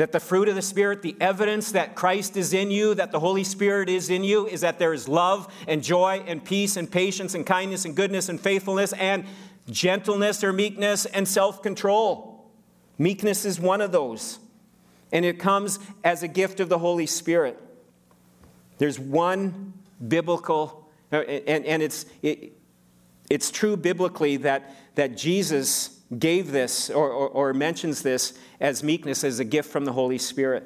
That 0.00 0.12
the 0.12 0.18
fruit 0.18 0.48
of 0.48 0.54
the 0.54 0.62
Spirit, 0.62 1.02
the 1.02 1.14
evidence 1.20 1.72
that 1.72 1.94
Christ 1.94 2.34
is 2.34 2.54
in 2.54 2.70
you, 2.70 2.94
that 2.94 3.12
the 3.12 3.20
Holy 3.20 3.44
Spirit 3.44 3.90
is 3.90 4.08
in 4.08 4.24
you, 4.24 4.46
is 4.46 4.62
that 4.62 4.78
there 4.78 4.94
is 4.94 5.08
love 5.08 5.52
and 5.68 5.82
joy 5.82 6.24
and 6.26 6.42
peace 6.42 6.78
and 6.78 6.90
patience 6.90 7.34
and 7.34 7.44
kindness 7.44 7.84
and 7.84 7.94
goodness 7.94 8.30
and 8.30 8.40
faithfulness 8.40 8.94
and 8.94 9.26
gentleness 9.68 10.42
or 10.42 10.54
meekness 10.54 11.04
and 11.04 11.28
self 11.28 11.62
control. 11.62 12.50
Meekness 12.96 13.44
is 13.44 13.60
one 13.60 13.82
of 13.82 13.92
those. 13.92 14.38
And 15.12 15.26
it 15.26 15.38
comes 15.38 15.78
as 16.02 16.22
a 16.22 16.28
gift 16.28 16.60
of 16.60 16.70
the 16.70 16.78
Holy 16.78 17.04
Spirit. 17.04 17.60
There's 18.78 18.98
one 18.98 19.74
biblical, 20.08 20.88
and, 21.12 21.66
and 21.66 21.82
it's, 21.82 22.06
it, 22.22 22.54
it's 23.28 23.50
true 23.50 23.76
biblically 23.76 24.38
that, 24.38 24.74
that 24.94 25.18
Jesus 25.18 26.00
gave 26.18 26.52
this 26.52 26.88
or, 26.88 27.10
or, 27.10 27.28
or 27.28 27.52
mentions 27.52 28.02
this 28.02 28.32
as 28.60 28.82
meekness 28.82 29.24
as 29.24 29.38
a 29.38 29.44
gift 29.44 29.70
from 29.70 29.84
the 29.84 29.92
Holy 29.92 30.18
Spirit. 30.18 30.64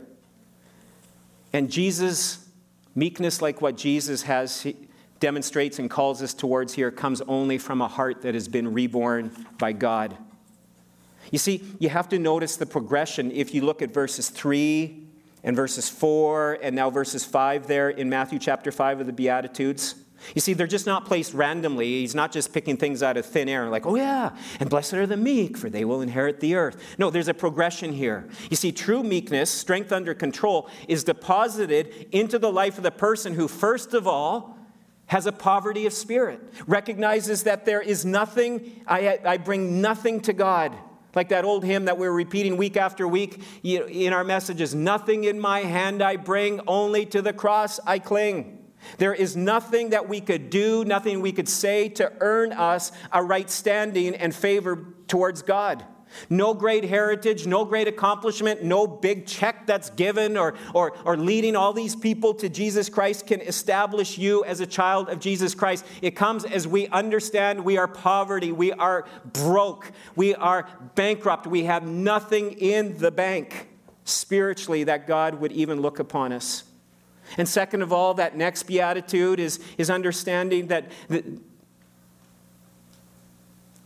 And 1.52 1.70
Jesus, 1.70 2.48
meekness 2.94 3.40
like 3.40 3.62
what 3.62 3.76
Jesus 3.76 4.22
has, 4.22 4.62
he 4.62 4.76
demonstrates 5.20 5.78
and 5.78 5.88
calls 5.88 6.20
us 6.20 6.35
towards 6.35 6.74
here, 6.74 6.90
comes 6.90 7.20
only 7.22 7.57
from 7.59 7.80
a 7.80 7.88
heart 7.88 8.22
that 8.22 8.35
has 8.35 8.48
been 8.48 8.74
reborn 8.74 9.30
by 9.59 9.72
God. 9.72 10.16
You 11.30 11.38
see, 11.38 11.64
you 11.78 11.88
have 11.88 12.09
to 12.11 12.18
notice 12.18 12.57
the 12.57 12.66
progression 12.66 13.30
if 13.30 13.54
you 13.54 13.62
look 13.62 13.80
at 13.80 13.94
verses 13.94 14.28
3 14.28 15.02
and 15.44 15.54
verses 15.54 15.88
4 15.88 16.59
and 16.62 16.74
now 16.74 16.90
verses 16.90 17.24
5 17.24 17.66
there 17.66 17.90
in 17.90 18.11
Matthew 18.11 18.38
chapter 18.38 18.72
5 18.72 19.00
of 19.00 19.07
the 19.07 19.12
Beatitudes. 19.12 19.94
You 20.34 20.40
see, 20.40 20.52
they're 20.52 20.66
just 20.66 20.87
not 20.87 21.04
placed 21.04 21.34
randomly. 21.34 22.00
He's 22.00 22.14
not 22.14 22.32
just 22.32 22.52
picking 22.52 22.76
things 22.76 23.02
out 23.02 23.16
of 23.16 23.26
thin 23.26 23.48
air, 23.48 23.68
like, 23.68 23.87
oh 23.87 23.96
yeah, 23.96 24.37
and 24.60 24.70
blessed 24.70 24.94
are 24.94 25.06
the 25.06 25.16
meek, 25.16 25.56
for 25.56 25.68
they 25.68 25.84
will 25.84 26.00
inherit 26.00 26.40
the 26.40 26.54
earth. 26.54 26.96
No, 26.98 27.10
there's 27.10 27.28
a 27.28 27.34
progression 27.34 27.92
here. 27.92 28.28
You 28.50 28.56
see, 28.56 28.72
true 28.72 29.02
meekness, 29.02 29.50
strength 29.50 29.92
under 29.92 30.14
control, 30.14 30.68
is 30.88 31.04
deposited 31.04 32.08
into 32.12 32.38
the 32.38 32.50
life 32.50 32.78
of 32.78 32.84
the 32.84 32.90
person 32.90 33.34
who, 33.34 33.48
first 33.48 33.94
of 33.94 34.06
all, 34.06 34.56
has 35.06 35.26
a 35.26 35.32
poverty 35.32 35.87
of 35.87 35.92
spirit, 35.92 36.40
recognizes 36.66 37.42
that 37.42 37.64
there 37.64 37.80
is 37.80 38.04
nothing, 38.04 38.82
I, 38.87 39.18
I 39.24 39.37
bring 39.37 39.80
nothing 39.82 40.20
to 40.22 40.32
God. 40.32 40.74
Like 41.14 41.28
that 41.28 41.44
old 41.44 41.64
hymn 41.64 41.84
that 41.84 41.96
we're 41.96 42.10
repeating 42.10 42.56
week 42.56 42.76
after 42.76 43.06
week 43.06 43.40
in 43.62 44.12
our 44.12 44.24
messages 44.24 44.74
Nothing 44.74 45.24
in 45.24 45.38
my 45.38 45.60
hand 45.60 46.02
I 46.02 46.16
bring, 46.16 46.60
only 46.66 47.06
to 47.06 47.22
the 47.22 47.32
cross 47.32 47.78
I 47.87 48.00
cling. 48.00 48.63
There 48.99 49.14
is 49.14 49.37
nothing 49.37 49.90
that 49.90 50.09
we 50.09 50.20
could 50.20 50.51
do, 50.51 50.85
nothing 50.85 51.20
we 51.20 51.33
could 51.33 51.49
say 51.49 51.88
to 51.90 52.12
earn 52.20 52.53
us 52.53 52.92
a 53.12 53.23
right 53.23 53.51
standing 53.51 54.14
and 54.14 54.35
favor 54.35 54.87
towards 55.09 55.42
God. 55.42 55.85
No 56.31 56.55
great 56.55 56.85
heritage, 56.85 57.47
no 57.47 57.64
great 57.64 57.88
accomplishment, 57.88 58.62
no 58.62 58.87
big 58.87 59.27
check 59.27 59.66
that's 59.66 59.90
given 59.90 60.37
or, 60.37 60.55
or, 60.73 60.97
or 61.05 61.16
leading 61.16 61.57
all 61.57 61.73
these 61.73 61.97
people 61.97 62.35
to 62.35 62.49
Jesus 62.49 62.88
Christ 62.88 63.27
can 63.27 63.40
establish 63.40 64.18
you 64.18 64.44
as 64.44 64.61
a 64.61 64.66
child 64.66 65.09
of 65.09 65.20
Jesus 65.20 65.55
Christ. 65.55 65.85
It 66.03 66.12
comes 66.12 66.44
as 66.44 66.66
we 66.66 66.88
understand 66.88 67.64
we 67.64 67.79
are 67.79 67.88
poverty, 67.88 68.53
we 68.53 68.73
are 68.73 69.07
broke, 69.25 69.90
we 70.14 70.35
are 70.35 70.68
bankrupt, 70.94 71.47
we 71.47 71.64
have 71.64 71.87
nothing 71.87 72.53
in 72.53 72.99
the 72.99 73.11
bank 73.11 73.68
spiritually 74.05 74.85
that 74.85 75.07
God 75.07 75.40
would 75.40 75.53
even 75.53 75.81
look 75.81 75.99
upon 75.99 76.33
us. 76.33 76.64
And 77.38 77.48
second 77.48 77.82
of 77.82 77.92
all, 77.92 78.14
that 78.14 78.37
next 78.37 78.64
beatitude 78.64 79.40
is, 79.40 79.60
is 79.78 79.90
understanding 79.90 80.68
that 80.68 80.90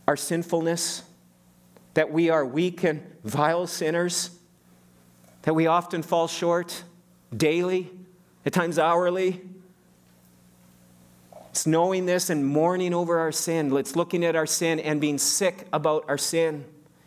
our 0.07 0.17
sinfulness 0.17 1.03
that 1.95 2.13
we 2.13 2.31
are 2.31 2.45
weak 2.45 2.85
and 2.85 3.03
vile 3.25 3.67
sinners, 3.67 4.31
that 5.43 5.55
we 5.55 5.67
often 5.67 6.03
fall 6.03 6.29
short 6.29 6.85
daily, 7.37 7.91
at 8.47 8.53
times 8.53 8.79
hourly. 8.79 9.41
It's 11.51 11.67
knowing 11.67 12.07
this 12.07 12.31
and 12.31 12.47
mourning 12.47 12.95
over 12.95 13.19
our 13.19 13.33
sin. 13.33 13.77
It's 13.77 13.97
looking 13.97 14.25
at 14.25 14.37
our 14.37 14.47
sin 14.47 14.79
and 14.79 15.01
being 15.01 15.19
sick 15.19 15.67
about 15.73 16.05
our 16.09 16.19
sin, 16.19 16.65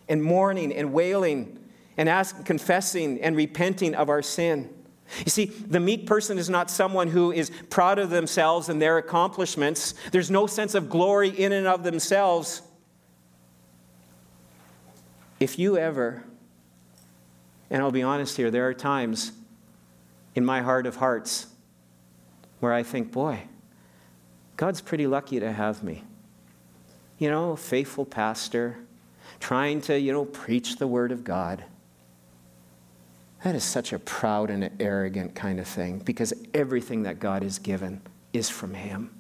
and 0.10 0.22
mourning 0.22 0.74
and 0.74 0.92
wailing 0.92 1.58
and 1.98 2.10
ask, 2.10 2.44
confessing 2.46 3.22
and 3.22 3.36
repenting 3.36 3.96
of 3.96 4.10
our 4.10 4.22
sin. 4.22 4.70
You 5.20 5.30
see, 5.30 5.46
the 5.46 5.80
meek 5.80 6.06
person 6.06 6.38
is 6.38 6.50
not 6.50 6.72
someone 6.72 7.10
who 7.10 7.32
is 7.32 7.52
proud 7.70 8.00
of 8.00 8.10
themselves 8.10 8.70
and 8.70 8.82
their 8.82 8.98
accomplishments. 8.98 9.94
There's 10.12 10.32
no 10.32 10.48
sense 10.48 10.74
of 10.74 10.90
glory 10.90 11.30
in 11.30 11.52
and 11.52 11.68
of 11.68 11.84
themselves. 11.84 12.62
If 15.40 15.60
you 15.60 15.78
ever, 15.78 16.24
and 17.70 17.82
I'll 17.82 17.92
be 17.92 18.04
honest 18.04 18.38
here, 18.38 18.52
there 18.52 18.68
are 18.68 18.74
times 18.74 19.32
in 20.36 20.46
my 20.46 20.62
heart 20.62 20.86
of 20.86 20.98
hearts 20.98 21.48
where 22.60 22.74
I 22.74 22.84
think, 22.84 23.12
boy, 23.12 23.44
God's 24.56 24.82
pretty 24.82 25.08
lucky 25.08 25.40
to 25.40 25.52
have 25.52 25.84
me. 25.84 26.04
You 27.18 27.30
know, 27.30 27.56
faithful 27.56 28.06
pastor, 28.06 28.78
trying 29.40 29.82
to, 29.82 30.00
you 30.00 30.12
know, 30.12 30.26
preach 30.26 30.78
the 30.78 30.88
word 30.88 31.12
of 31.12 31.24
God. 31.24 31.64
That 33.44 33.56
is 33.56 33.64
such 33.64 33.92
a 33.92 34.00
proud 34.00 34.50
and 34.50 34.70
arrogant 34.80 35.34
kind 35.34 35.60
of 35.60 35.68
thing 35.68 36.00
because 36.00 36.34
everything 36.54 37.04
that 37.04 37.20
God 37.20 37.44
has 37.44 37.58
given 37.58 38.02
is 38.34 38.50
from 38.50 38.74
Him. 38.74 39.12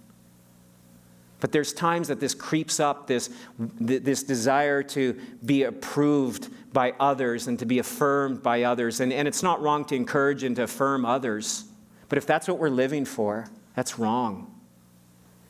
But 1.39 1.51
there's 1.51 1.73
times 1.73 2.07
that 2.09 2.19
this 2.19 2.35
creeps 2.35 2.79
up, 2.79 3.07
this, 3.07 3.31
this 3.57 4.21
desire 4.21 4.83
to 4.83 5.19
be 5.43 5.63
approved 5.63 6.49
by 6.71 6.93
others 6.99 7.47
and 7.47 7.57
to 7.57 7.65
be 7.65 7.79
affirmed 7.79 8.43
by 8.43 8.61
others. 8.61 8.99
And, 8.99 9.11
and 9.11 9.27
it's 9.27 9.41
not 9.41 9.59
wrong 9.59 9.83
to 9.85 9.95
encourage 9.95 10.43
and 10.43 10.55
to 10.57 10.63
affirm 10.63 11.03
others. 11.03 11.65
But 12.09 12.19
if 12.19 12.27
that's 12.27 12.47
what 12.47 12.59
we're 12.59 12.69
living 12.69 13.05
for, 13.05 13.49
that's 13.75 13.97
wrong. 13.97 14.60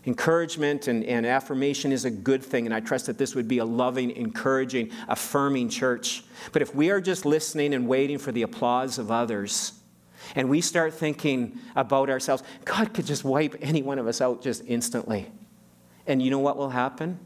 Encouragement 0.06 0.88
and, 0.88 1.04
and 1.04 1.26
affirmation 1.26 1.92
is 1.92 2.06
a 2.06 2.10
good 2.10 2.44
thing, 2.44 2.66
and 2.66 2.74
I 2.74 2.80
trust 2.80 3.06
that 3.06 3.20
this 3.20 3.36
would 3.36 3.48
be 3.48 3.60
a 3.60 3.66
loving, 3.66 4.12
encouraging, 4.12 4.92
affirming 5.08 5.70
church. 5.70 6.24
But 6.52 6.64
if 6.64 6.74
we 6.74 6.90
are 6.90 7.00
just 7.00 7.24
listening 7.24 7.76
and 7.76 7.88
waiting 7.88 8.18
for 8.18 8.32
the 8.32 8.42
applause 8.42 8.98
of 8.98 9.12
others, 9.12 9.74
and 10.36 10.50
we 10.50 10.62
start 10.62 10.94
thinking 10.94 11.60
about 11.76 12.10
ourselves, 12.10 12.42
God 12.66 12.94
could 12.94 13.06
just 13.06 13.24
wipe 13.24 13.56
any 13.62 13.84
one 13.84 14.00
of 14.00 14.08
us 14.08 14.22
out 14.22 14.42
just 14.42 14.64
instantly. 14.66 15.32
And 16.08 16.22
you 16.22 16.32
know 16.32 16.40
what 16.40 16.58
will 16.58 16.70
happen? 16.70 17.20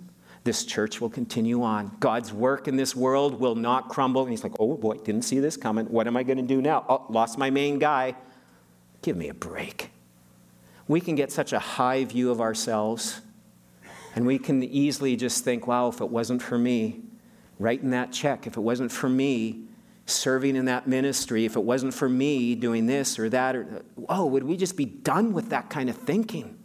This 0.43 0.63
church 0.65 1.01
will 1.01 1.09
continue 1.09 1.63
on. 1.63 1.95
God's 1.99 2.31
work 2.31 2.67
in 2.67 2.75
this 2.75 2.95
world 2.95 3.39
will 3.39 3.55
not 3.55 3.89
crumble. 3.89 4.23
And 4.23 4.31
he's 4.31 4.43
like, 4.43 4.53
oh 4.59 4.75
boy, 4.75 4.97
didn't 4.97 5.23
see 5.23 5.39
this 5.39 5.57
coming. 5.57 5.85
What 5.87 6.07
am 6.07 6.17
I 6.17 6.23
going 6.23 6.37
to 6.37 6.43
do 6.43 6.61
now? 6.61 6.85
Oh, 6.87 7.05
lost 7.09 7.37
my 7.37 7.49
main 7.49 7.79
guy. 7.79 8.15
Give 9.01 9.15
me 9.15 9.29
a 9.29 9.33
break. 9.33 9.89
We 10.87 11.01
can 11.01 11.15
get 11.15 11.31
such 11.31 11.53
a 11.53 11.59
high 11.59 12.03
view 12.05 12.29
of 12.31 12.41
ourselves, 12.41 13.21
and 14.15 14.25
we 14.25 14.37
can 14.37 14.63
easily 14.63 15.15
just 15.15 15.43
think, 15.43 15.67
wow, 15.67 15.87
if 15.87 15.99
it 15.99 16.09
wasn't 16.09 16.41
for 16.41 16.57
me 16.57 17.01
writing 17.59 17.91
that 17.91 18.11
check, 18.11 18.47
if 18.47 18.57
it 18.57 18.61
wasn't 18.61 18.91
for 18.91 19.09
me 19.09 19.63
serving 20.05 20.55
in 20.55 20.65
that 20.65 20.87
ministry, 20.87 21.45
if 21.45 21.55
it 21.55 21.63
wasn't 21.63 21.93
for 21.93 22.07
me 22.07 22.53
doing 22.53 22.85
this 22.85 23.17
or 23.17 23.29
that, 23.29 23.55
or, 23.55 23.83
oh, 24.07 24.25
would 24.25 24.43
we 24.43 24.55
just 24.55 24.77
be 24.77 24.85
done 24.85 25.33
with 25.33 25.49
that 25.49 25.69
kind 25.69 25.89
of 25.89 25.95
thinking? 25.97 26.57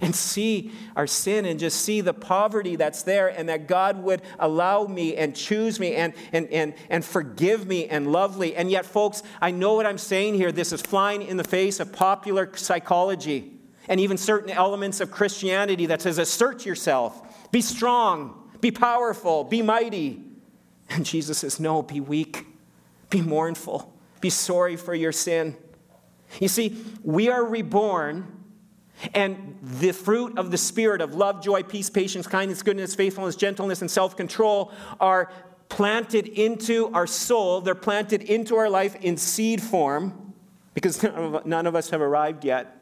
and 0.00 0.14
see 0.14 0.72
our 0.94 1.06
sin 1.06 1.44
and 1.44 1.58
just 1.58 1.80
see 1.80 2.00
the 2.00 2.12
poverty 2.12 2.76
that's 2.76 3.02
there 3.02 3.28
and 3.28 3.48
that 3.48 3.66
God 3.66 4.02
would 4.02 4.22
allow 4.38 4.84
me 4.84 5.16
and 5.16 5.34
choose 5.34 5.80
me 5.80 5.94
and, 5.94 6.12
and, 6.32 6.48
and, 6.48 6.74
and 6.90 7.04
forgive 7.04 7.66
me 7.66 7.86
and 7.86 8.12
love 8.12 8.38
me. 8.38 8.54
And 8.54 8.70
yet, 8.70 8.84
folks, 8.84 9.22
I 9.40 9.50
know 9.50 9.74
what 9.74 9.86
I'm 9.86 9.98
saying 9.98 10.34
here. 10.34 10.52
This 10.52 10.72
is 10.72 10.82
flying 10.82 11.22
in 11.22 11.36
the 11.36 11.44
face 11.44 11.80
of 11.80 11.92
popular 11.92 12.54
psychology. 12.56 13.52
And 13.88 14.00
even 14.00 14.16
certain 14.16 14.50
elements 14.50 15.00
of 15.00 15.10
Christianity 15.10 15.86
that 15.86 16.02
says, 16.02 16.18
assert 16.18 16.66
yourself, 16.66 17.50
be 17.50 17.60
strong, 17.60 18.50
be 18.60 18.70
powerful, 18.70 19.44
be 19.44 19.62
mighty. 19.62 20.22
And 20.88 21.04
Jesus 21.04 21.38
says, 21.38 21.60
no, 21.60 21.82
be 21.82 22.00
weak, 22.00 22.46
be 23.10 23.20
mournful, 23.20 23.92
be 24.20 24.30
sorry 24.30 24.76
for 24.76 24.94
your 24.94 25.12
sin. 25.12 25.56
You 26.40 26.48
see, 26.48 26.76
we 27.02 27.28
are 27.28 27.44
reborn, 27.44 28.32
and 29.14 29.58
the 29.62 29.92
fruit 29.92 30.38
of 30.38 30.50
the 30.50 30.58
Spirit 30.58 31.00
of 31.00 31.14
love, 31.14 31.42
joy, 31.42 31.62
peace, 31.62 31.90
patience, 31.90 32.26
kindness, 32.26 32.62
goodness, 32.62 32.94
faithfulness, 32.94 33.36
gentleness, 33.36 33.80
and 33.80 33.90
self 33.90 34.16
control 34.16 34.72
are 35.00 35.30
planted 35.68 36.26
into 36.26 36.92
our 36.92 37.06
soul. 37.06 37.60
They're 37.60 37.74
planted 37.74 38.22
into 38.22 38.56
our 38.56 38.70
life 38.70 38.96
in 38.96 39.16
seed 39.16 39.62
form 39.62 40.34
because 40.74 41.02
none 41.44 41.66
of 41.66 41.74
us 41.74 41.90
have 41.90 42.00
arrived 42.00 42.44
yet. 42.44 42.75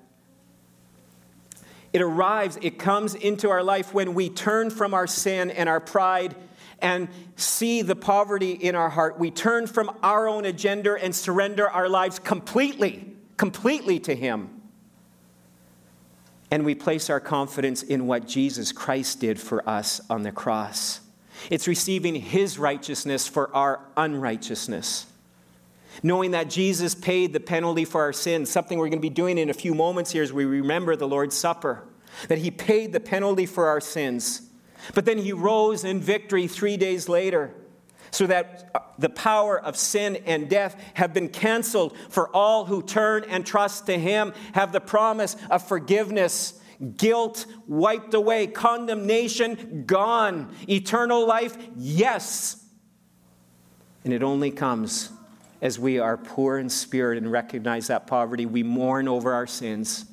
It 1.94 2.02
arrives, 2.02 2.58
it 2.60 2.76
comes 2.76 3.14
into 3.14 3.50
our 3.50 3.62
life 3.62 3.94
when 3.94 4.14
we 4.14 4.28
turn 4.28 4.70
from 4.70 4.94
our 4.94 5.06
sin 5.06 5.52
and 5.52 5.68
our 5.68 5.78
pride 5.78 6.34
and 6.80 7.08
see 7.36 7.82
the 7.82 7.94
poverty 7.94 8.50
in 8.50 8.74
our 8.74 8.90
heart. 8.90 9.16
We 9.16 9.30
turn 9.30 9.68
from 9.68 9.96
our 10.02 10.26
own 10.26 10.44
agenda 10.44 10.96
and 11.00 11.14
surrender 11.14 11.70
our 11.70 11.88
lives 11.88 12.18
completely, 12.18 13.14
completely 13.36 14.00
to 14.00 14.14
Him. 14.16 14.60
And 16.50 16.64
we 16.64 16.74
place 16.74 17.08
our 17.10 17.20
confidence 17.20 17.84
in 17.84 18.08
what 18.08 18.26
Jesus 18.26 18.72
Christ 18.72 19.20
did 19.20 19.40
for 19.40 19.66
us 19.68 20.00
on 20.10 20.24
the 20.24 20.32
cross. 20.32 21.00
It's 21.48 21.68
receiving 21.68 22.16
His 22.16 22.58
righteousness 22.58 23.28
for 23.28 23.54
our 23.54 23.78
unrighteousness. 23.96 25.06
Knowing 26.02 26.32
that 26.32 26.50
Jesus 26.50 26.94
paid 26.94 27.32
the 27.32 27.40
penalty 27.40 27.84
for 27.84 28.00
our 28.02 28.12
sins, 28.12 28.50
something 28.50 28.78
we're 28.78 28.88
going 28.88 28.98
to 28.98 29.02
be 29.02 29.10
doing 29.10 29.38
in 29.38 29.50
a 29.50 29.54
few 29.54 29.74
moments 29.74 30.10
here 30.10 30.22
as 30.22 30.32
we 30.32 30.44
remember 30.44 30.96
the 30.96 31.08
Lord's 31.08 31.36
Supper, 31.36 31.84
that 32.28 32.38
He 32.38 32.50
paid 32.50 32.92
the 32.92 33.00
penalty 33.00 33.46
for 33.46 33.68
our 33.68 33.80
sins. 33.80 34.50
But 34.94 35.04
then 35.04 35.18
He 35.18 35.32
rose 35.32 35.84
in 35.84 36.00
victory 36.00 36.46
three 36.46 36.76
days 36.76 37.08
later 37.08 37.54
so 38.10 38.26
that 38.26 38.70
uh, 38.74 38.80
the 38.98 39.08
power 39.08 39.58
of 39.58 39.76
sin 39.76 40.16
and 40.24 40.48
death 40.48 40.80
have 40.94 41.12
been 41.12 41.28
canceled 41.28 41.96
for 42.08 42.28
all 42.34 42.64
who 42.64 42.80
turn 42.80 43.24
and 43.28 43.44
trust 43.44 43.86
to 43.86 43.98
Him, 43.98 44.32
have 44.52 44.72
the 44.72 44.80
promise 44.80 45.36
of 45.50 45.66
forgiveness 45.66 46.60
guilt 46.96 47.46
wiped 47.66 48.14
away, 48.14 48.46
condemnation 48.46 49.84
gone, 49.86 50.54
eternal 50.68 51.26
life, 51.26 51.56
yes. 51.76 52.64
And 54.04 54.12
it 54.12 54.22
only 54.22 54.50
comes 54.50 55.10
as 55.64 55.78
we 55.78 55.98
are 55.98 56.18
poor 56.18 56.58
in 56.58 56.68
spirit 56.68 57.16
and 57.16 57.32
recognize 57.32 57.86
that 57.86 58.06
poverty. 58.06 58.44
We 58.44 58.62
mourn 58.62 59.08
over 59.08 59.32
our 59.32 59.46
sins 59.46 60.04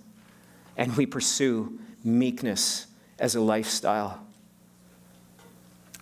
and 0.77 0.95
we 0.95 1.05
pursue 1.05 1.77
meekness 2.05 2.87
as 3.19 3.35
a 3.35 3.41
lifestyle. 3.41 4.25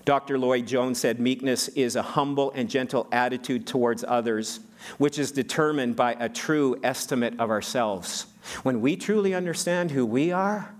Dr. 0.05 0.37
Lloyd 0.37 0.67
Jones 0.67 0.99
said 0.99 1.19
meekness 1.19 1.67
is 1.69 1.95
a 1.95 2.01
humble 2.03 2.51
and 2.51 2.69
gentle 2.69 3.07
attitude 3.11 3.65
towards 3.65 4.05
others, 4.07 4.59
which 4.99 5.17
is 5.17 5.31
determined 5.31 5.95
by 5.95 6.13
a 6.19 6.29
true 6.29 6.79
estimate 6.83 7.39
of 7.39 7.49
ourselves. 7.49 8.27
When 8.61 8.81
we 8.81 8.95
truly 8.95 9.33
understand 9.33 9.89
who 9.89 10.05
we 10.05 10.31
are, 10.31 10.73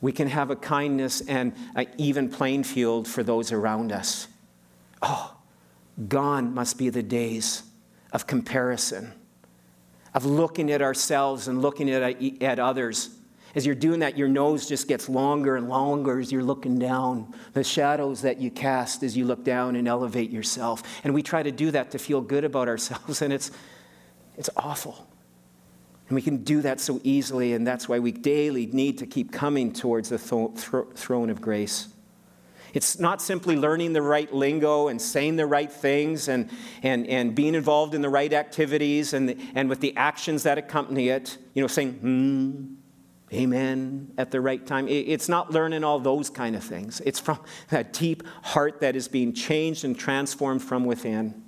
we 0.00 0.10
can 0.10 0.28
have 0.28 0.50
a 0.50 0.56
kindness 0.56 1.20
and 1.28 1.52
an 1.74 1.86
even 1.98 2.30
playing 2.30 2.64
field 2.64 3.06
for 3.06 3.22
those 3.22 3.52
around 3.52 3.92
us. 3.92 4.26
Oh, 5.02 5.36
gone 6.08 6.54
must 6.54 6.78
be 6.78 6.88
the 6.88 7.02
days 7.02 7.62
of 8.12 8.26
comparison, 8.26 9.12
of 10.14 10.24
looking 10.24 10.70
at 10.70 10.82
ourselves 10.82 11.48
and 11.48 11.62
looking 11.62 11.90
at, 11.90 12.22
at 12.42 12.58
others. 12.58 13.10
As 13.54 13.66
you're 13.66 13.74
doing 13.74 14.00
that, 14.00 14.16
your 14.16 14.28
nose 14.28 14.66
just 14.66 14.88
gets 14.88 15.08
longer 15.08 15.56
and 15.56 15.68
longer 15.68 16.18
as 16.18 16.32
you're 16.32 16.42
looking 16.42 16.78
down. 16.78 17.34
The 17.52 17.62
shadows 17.62 18.22
that 18.22 18.38
you 18.38 18.50
cast 18.50 19.02
as 19.02 19.16
you 19.16 19.26
look 19.26 19.44
down 19.44 19.76
and 19.76 19.86
elevate 19.86 20.30
yourself. 20.30 20.82
And 21.04 21.12
we 21.12 21.22
try 21.22 21.42
to 21.42 21.50
do 21.50 21.70
that 21.72 21.90
to 21.90 21.98
feel 21.98 22.22
good 22.22 22.44
about 22.44 22.68
ourselves, 22.68 23.20
and 23.20 23.32
it's, 23.32 23.50
it's 24.38 24.50
awful. 24.56 25.06
And 26.08 26.14
we 26.14 26.22
can 26.22 26.38
do 26.44 26.62
that 26.62 26.80
so 26.80 27.00
easily, 27.04 27.52
and 27.52 27.66
that's 27.66 27.88
why 27.88 27.98
we 27.98 28.12
daily 28.12 28.66
need 28.66 28.98
to 28.98 29.06
keep 29.06 29.32
coming 29.32 29.72
towards 29.72 30.08
the 30.08 30.18
throne 30.18 31.30
of 31.30 31.40
grace. 31.40 31.88
It's 32.72 32.98
not 32.98 33.20
simply 33.20 33.56
learning 33.56 33.92
the 33.92 34.02
right 34.02 34.32
lingo 34.32 34.88
and 34.88 35.00
saying 35.00 35.36
the 35.36 35.46
right 35.46 35.70
things 35.70 36.28
and, 36.28 36.50
and, 36.82 37.06
and 37.06 37.34
being 37.34 37.54
involved 37.54 37.94
in 37.94 38.02
the 38.02 38.08
right 38.08 38.32
activities 38.32 39.12
and, 39.12 39.40
and 39.54 39.68
with 39.68 39.80
the 39.80 39.96
actions 39.96 40.42
that 40.44 40.58
accompany 40.58 41.08
it, 41.08 41.38
you 41.54 41.62
know, 41.62 41.68
saying, 41.68 41.92
hmm, 41.94 42.74
amen 43.32 44.12
at 44.18 44.30
the 44.30 44.40
right 44.40 44.66
time. 44.66 44.88
It's 44.88 45.28
not 45.28 45.50
learning 45.50 45.84
all 45.84 45.98
those 45.98 46.30
kind 46.30 46.56
of 46.56 46.64
things. 46.64 47.00
It's 47.04 47.20
from 47.20 47.40
that 47.68 47.92
deep 47.92 48.22
heart 48.42 48.80
that 48.80 48.96
is 48.96 49.08
being 49.08 49.32
changed 49.32 49.84
and 49.84 49.98
transformed 49.98 50.62
from 50.62 50.84
within. 50.84 51.42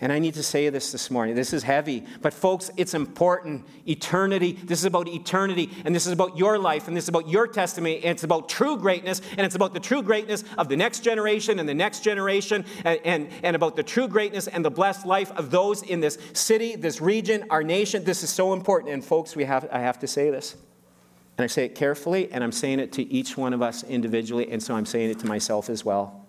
And 0.00 0.12
I 0.12 0.18
need 0.18 0.34
to 0.34 0.42
say 0.42 0.68
this 0.70 0.90
this 0.90 1.08
morning. 1.08 1.36
This 1.36 1.52
is 1.52 1.62
heavy, 1.62 2.04
but 2.20 2.34
folks, 2.34 2.68
it's 2.76 2.94
important. 2.94 3.64
Eternity, 3.86 4.52
this 4.64 4.80
is 4.80 4.84
about 4.84 5.06
eternity, 5.06 5.70
and 5.84 5.94
this 5.94 6.06
is 6.06 6.12
about 6.12 6.36
your 6.36 6.58
life, 6.58 6.88
and 6.88 6.96
this 6.96 7.04
is 7.04 7.08
about 7.08 7.28
your 7.28 7.46
testimony, 7.46 7.96
and 7.98 8.06
it's 8.06 8.24
about 8.24 8.48
true 8.48 8.76
greatness, 8.76 9.22
and 9.38 9.46
it's 9.46 9.54
about 9.54 9.72
the 9.72 9.78
true 9.78 10.02
greatness 10.02 10.42
of 10.58 10.68
the 10.68 10.76
next 10.76 11.00
generation 11.00 11.60
and 11.60 11.68
the 11.68 11.74
next 11.74 12.00
generation, 12.00 12.64
and, 12.84 13.00
and, 13.04 13.28
and 13.44 13.54
about 13.54 13.76
the 13.76 13.84
true 13.84 14.08
greatness 14.08 14.48
and 14.48 14.64
the 14.64 14.70
blessed 14.70 15.06
life 15.06 15.30
of 15.32 15.52
those 15.52 15.82
in 15.82 16.00
this 16.00 16.18
city, 16.32 16.74
this 16.74 17.00
region, 17.00 17.44
our 17.50 17.62
nation. 17.62 18.02
This 18.02 18.24
is 18.24 18.30
so 18.30 18.52
important. 18.52 18.92
And 18.92 19.04
folks, 19.04 19.36
we 19.36 19.44
have, 19.44 19.68
I 19.70 19.78
have 19.78 20.00
to 20.00 20.08
say 20.08 20.28
this. 20.28 20.56
And 21.38 21.44
I 21.44 21.46
say 21.46 21.66
it 21.66 21.76
carefully, 21.76 22.32
and 22.32 22.42
I'm 22.42 22.52
saying 22.52 22.80
it 22.80 22.92
to 22.92 23.02
each 23.12 23.36
one 23.36 23.52
of 23.52 23.62
us 23.62 23.84
individually, 23.84 24.50
and 24.50 24.60
so 24.60 24.74
I'm 24.74 24.86
saying 24.86 25.10
it 25.10 25.20
to 25.20 25.26
myself 25.26 25.70
as 25.70 25.84
well. 25.84 26.23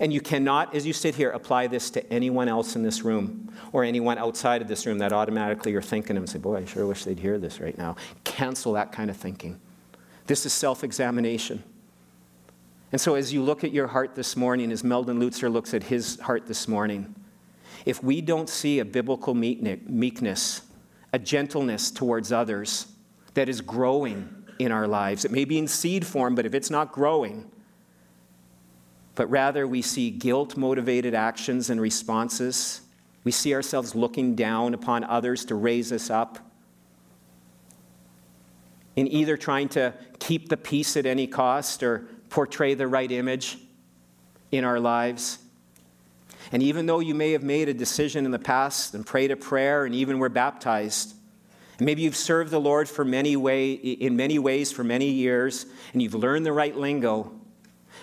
And 0.00 0.12
you 0.12 0.20
cannot, 0.20 0.74
as 0.74 0.86
you 0.86 0.92
sit 0.92 1.14
here, 1.14 1.30
apply 1.30 1.66
this 1.66 1.90
to 1.90 2.12
anyone 2.12 2.48
else 2.48 2.74
in 2.74 2.82
this 2.82 3.02
room 3.02 3.52
or 3.72 3.84
anyone 3.84 4.18
outside 4.18 4.62
of 4.62 4.68
this 4.68 4.86
room 4.86 4.98
that 4.98 5.12
automatically 5.12 5.72
you're 5.72 5.82
thinking 5.82 6.16
and 6.16 6.28
say, 6.28 6.38
Boy, 6.38 6.56
I 6.56 6.64
sure 6.64 6.86
wish 6.86 7.04
they'd 7.04 7.18
hear 7.18 7.38
this 7.38 7.60
right 7.60 7.76
now. 7.76 7.96
Cancel 8.24 8.72
that 8.72 8.92
kind 8.92 9.10
of 9.10 9.16
thinking. 9.16 9.60
This 10.26 10.46
is 10.46 10.52
self 10.52 10.84
examination. 10.84 11.62
And 12.92 13.00
so, 13.00 13.14
as 13.14 13.32
you 13.32 13.42
look 13.42 13.64
at 13.64 13.72
your 13.72 13.88
heart 13.88 14.14
this 14.14 14.36
morning, 14.36 14.70
as 14.72 14.84
Meldon 14.84 15.20
Lutzer 15.20 15.52
looks 15.52 15.74
at 15.74 15.84
his 15.84 16.18
heart 16.20 16.46
this 16.46 16.68
morning, 16.68 17.14
if 17.84 18.02
we 18.02 18.20
don't 18.20 18.48
see 18.48 18.78
a 18.78 18.84
biblical 18.84 19.34
meekness, 19.34 20.62
a 21.12 21.18
gentleness 21.18 21.90
towards 21.90 22.32
others 22.32 22.86
that 23.34 23.48
is 23.48 23.60
growing 23.60 24.28
in 24.58 24.72
our 24.72 24.86
lives, 24.86 25.24
it 25.24 25.30
may 25.30 25.44
be 25.44 25.58
in 25.58 25.68
seed 25.68 26.06
form, 26.06 26.34
but 26.34 26.46
if 26.46 26.54
it's 26.54 26.70
not 26.70 26.92
growing, 26.92 27.50
but 29.14 29.30
rather 29.30 29.66
we 29.66 29.82
see 29.82 30.10
guilt 30.10 30.56
motivated 30.56 31.14
actions 31.14 31.70
and 31.70 31.80
responses. 31.80 32.80
We 33.22 33.32
see 33.32 33.54
ourselves 33.54 33.94
looking 33.94 34.34
down 34.34 34.74
upon 34.74 35.04
others 35.04 35.44
to 35.46 35.54
raise 35.54 35.92
us 35.92 36.10
up. 36.10 36.38
In 38.96 39.08
either 39.08 39.36
trying 39.36 39.68
to 39.70 39.94
keep 40.18 40.48
the 40.48 40.56
peace 40.56 40.96
at 40.96 41.06
any 41.06 41.26
cost 41.26 41.82
or 41.82 42.06
portray 42.28 42.74
the 42.74 42.86
right 42.86 43.10
image 43.10 43.58
in 44.50 44.64
our 44.64 44.78
lives. 44.78 45.38
And 46.52 46.62
even 46.62 46.86
though 46.86 47.00
you 47.00 47.14
may 47.14 47.32
have 47.32 47.42
made 47.42 47.68
a 47.68 47.74
decision 47.74 48.24
in 48.24 48.30
the 48.30 48.38
past 48.38 48.94
and 48.94 49.04
prayed 49.04 49.30
a 49.30 49.36
prayer 49.36 49.84
and 49.84 49.94
even 49.94 50.18
were 50.18 50.28
baptized, 50.28 51.14
and 51.78 51.86
maybe 51.86 52.02
you've 52.02 52.16
served 52.16 52.50
the 52.50 52.60
Lord 52.60 52.88
for 52.88 53.04
many 53.04 53.36
way, 53.36 53.72
in 53.72 54.14
many 54.16 54.38
ways 54.38 54.70
for 54.70 54.84
many 54.84 55.08
years, 55.08 55.66
and 55.92 56.02
you've 56.02 56.14
learned 56.14 56.46
the 56.46 56.52
right 56.52 56.76
lingo, 56.76 57.32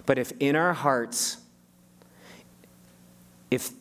but 0.06 0.18
if 0.18 0.32
in 0.40 0.56
our 0.56 0.74
hearts, 0.74 1.38
if, 3.50 3.72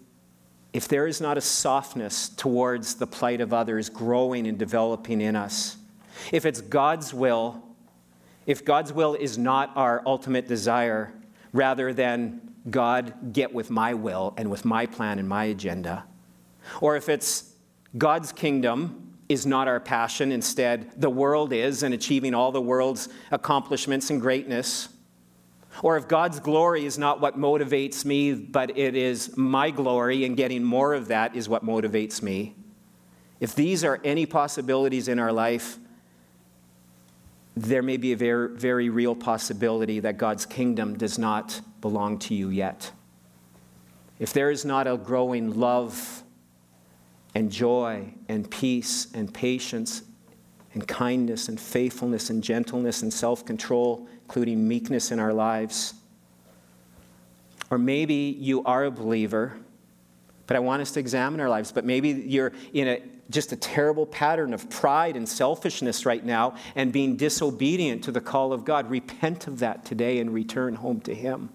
if 0.72 0.88
there 0.88 1.06
is 1.06 1.20
not 1.20 1.38
a 1.38 1.40
softness 1.40 2.28
towards 2.28 2.96
the 2.96 3.06
plight 3.06 3.40
of 3.40 3.52
others 3.52 3.88
growing 3.88 4.46
and 4.46 4.58
developing 4.58 5.20
in 5.20 5.36
us, 5.36 5.76
if 6.32 6.44
it's 6.44 6.60
God's 6.60 7.14
will, 7.14 7.62
if 8.46 8.64
God's 8.64 8.92
will 8.92 9.14
is 9.14 9.38
not 9.38 9.70
our 9.76 10.02
ultimate 10.06 10.48
desire, 10.48 11.12
rather 11.52 11.92
than 11.92 12.40
God 12.68 13.32
get 13.32 13.52
with 13.52 13.70
my 13.70 13.94
will 13.94 14.34
and 14.36 14.50
with 14.50 14.64
my 14.64 14.86
plan 14.86 15.18
and 15.18 15.28
my 15.28 15.44
agenda, 15.44 16.04
or 16.80 16.96
if 16.96 17.08
it's 17.08 17.54
God's 17.96 18.32
kingdom 18.32 19.16
is 19.28 19.46
not 19.46 19.68
our 19.68 19.80
passion, 19.80 20.32
instead, 20.32 20.90
the 21.00 21.10
world 21.10 21.52
is, 21.52 21.82
and 21.82 21.94
achieving 21.94 22.34
all 22.34 22.52
the 22.52 22.60
world's 22.60 23.08
accomplishments 23.30 24.10
and 24.10 24.20
greatness, 24.20 24.88
or 25.82 25.96
if 25.96 26.08
God's 26.08 26.40
glory 26.40 26.84
is 26.84 26.98
not 26.98 27.20
what 27.20 27.38
motivates 27.38 28.04
me, 28.04 28.34
but 28.34 28.76
it 28.76 28.96
is 28.96 29.36
my 29.36 29.70
glory 29.70 30.24
and 30.24 30.36
getting 30.36 30.62
more 30.62 30.94
of 30.94 31.08
that 31.08 31.34
is 31.36 31.48
what 31.48 31.64
motivates 31.64 32.22
me. 32.22 32.54
If 33.38 33.54
these 33.54 33.84
are 33.84 34.00
any 34.04 34.26
possibilities 34.26 35.08
in 35.08 35.18
our 35.18 35.32
life, 35.32 35.78
there 37.56 37.82
may 37.82 37.96
be 37.96 38.12
a 38.12 38.16
very, 38.16 38.56
very 38.56 38.88
real 38.88 39.14
possibility 39.14 40.00
that 40.00 40.18
God's 40.18 40.46
kingdom 40.46 40.96
does 40.96 41.18
not 41.18 41.60
belong 41.80 42.18
to 42.20 42.34
you 42.34 42.48
yet. 42.48 42.92
If 44.18 44.32
there 44.32 44.50
is 44.50 44.64
not 44.64 44.86
a 44.86 44.96
growing 44.96 45.58
love 45.58 46.22
and 47.34 47.50
joy 47.50 48.12
and 48.28 48.50
peace 48.50 49.08
and 49.14 49.32
patience 49.32 50.02
and 50.74 50.86
kindness 50.86 51.48
and 51.48 51.58
faithfulness 51.58 52.30
and 52.30 52.42
gentleness 52.42 53.02
and 53.02 53.12
self 53.12 53.44
control, 53.44 54.06
including 54.24 54.66
meekness 54.66 55.10
in 55.10 55.18
our 55.18 55.32
lives. 55.32 55.94
Or 57.70 57.78
maybe 57.78 58.36
you 58.38 58.64
are 58.64 58.84
a 58.84 58.90
believer, 58.90 59.56
but 60.46 60.56
I 60.56 60.60
want 60.60 60.82
us 60.82 60.90
to 60.92 61.00
examine 61.00 61.40
our 61.40 61.48
lives. 61.48 61.70
But 61.72 61.84
maybe 61.84 62.10
you're 62.10 62.52
in 62.72 62.88
a, 62.88 63.02
just 63.30 63.52
a 63.52 63.56
terrible 63.56 64.06
pattern 64.06 64.52
of 64.52 64.68
pride 64.68 65.16
and 65.16 65.28
selfishness 65.28 66.04
right 66.04 66.24
now 66.24 66.56
and 66.74 66.92
being 66.92 67.16
disobedient 67.16 68.04
to 68.04 68.12
the 68.12 68.20
call 68.20 68.52
of 68.52 68.64
God. 68.64 68.90
Repent 68.90 69.46
of 69.46 69.60
that 69.60 69.84
today 69.84 70.18
and 70.18 70.34
return 70.34 70.74
home 70.74 71.00
to 71.02 71.14
Him. 71.14 71.50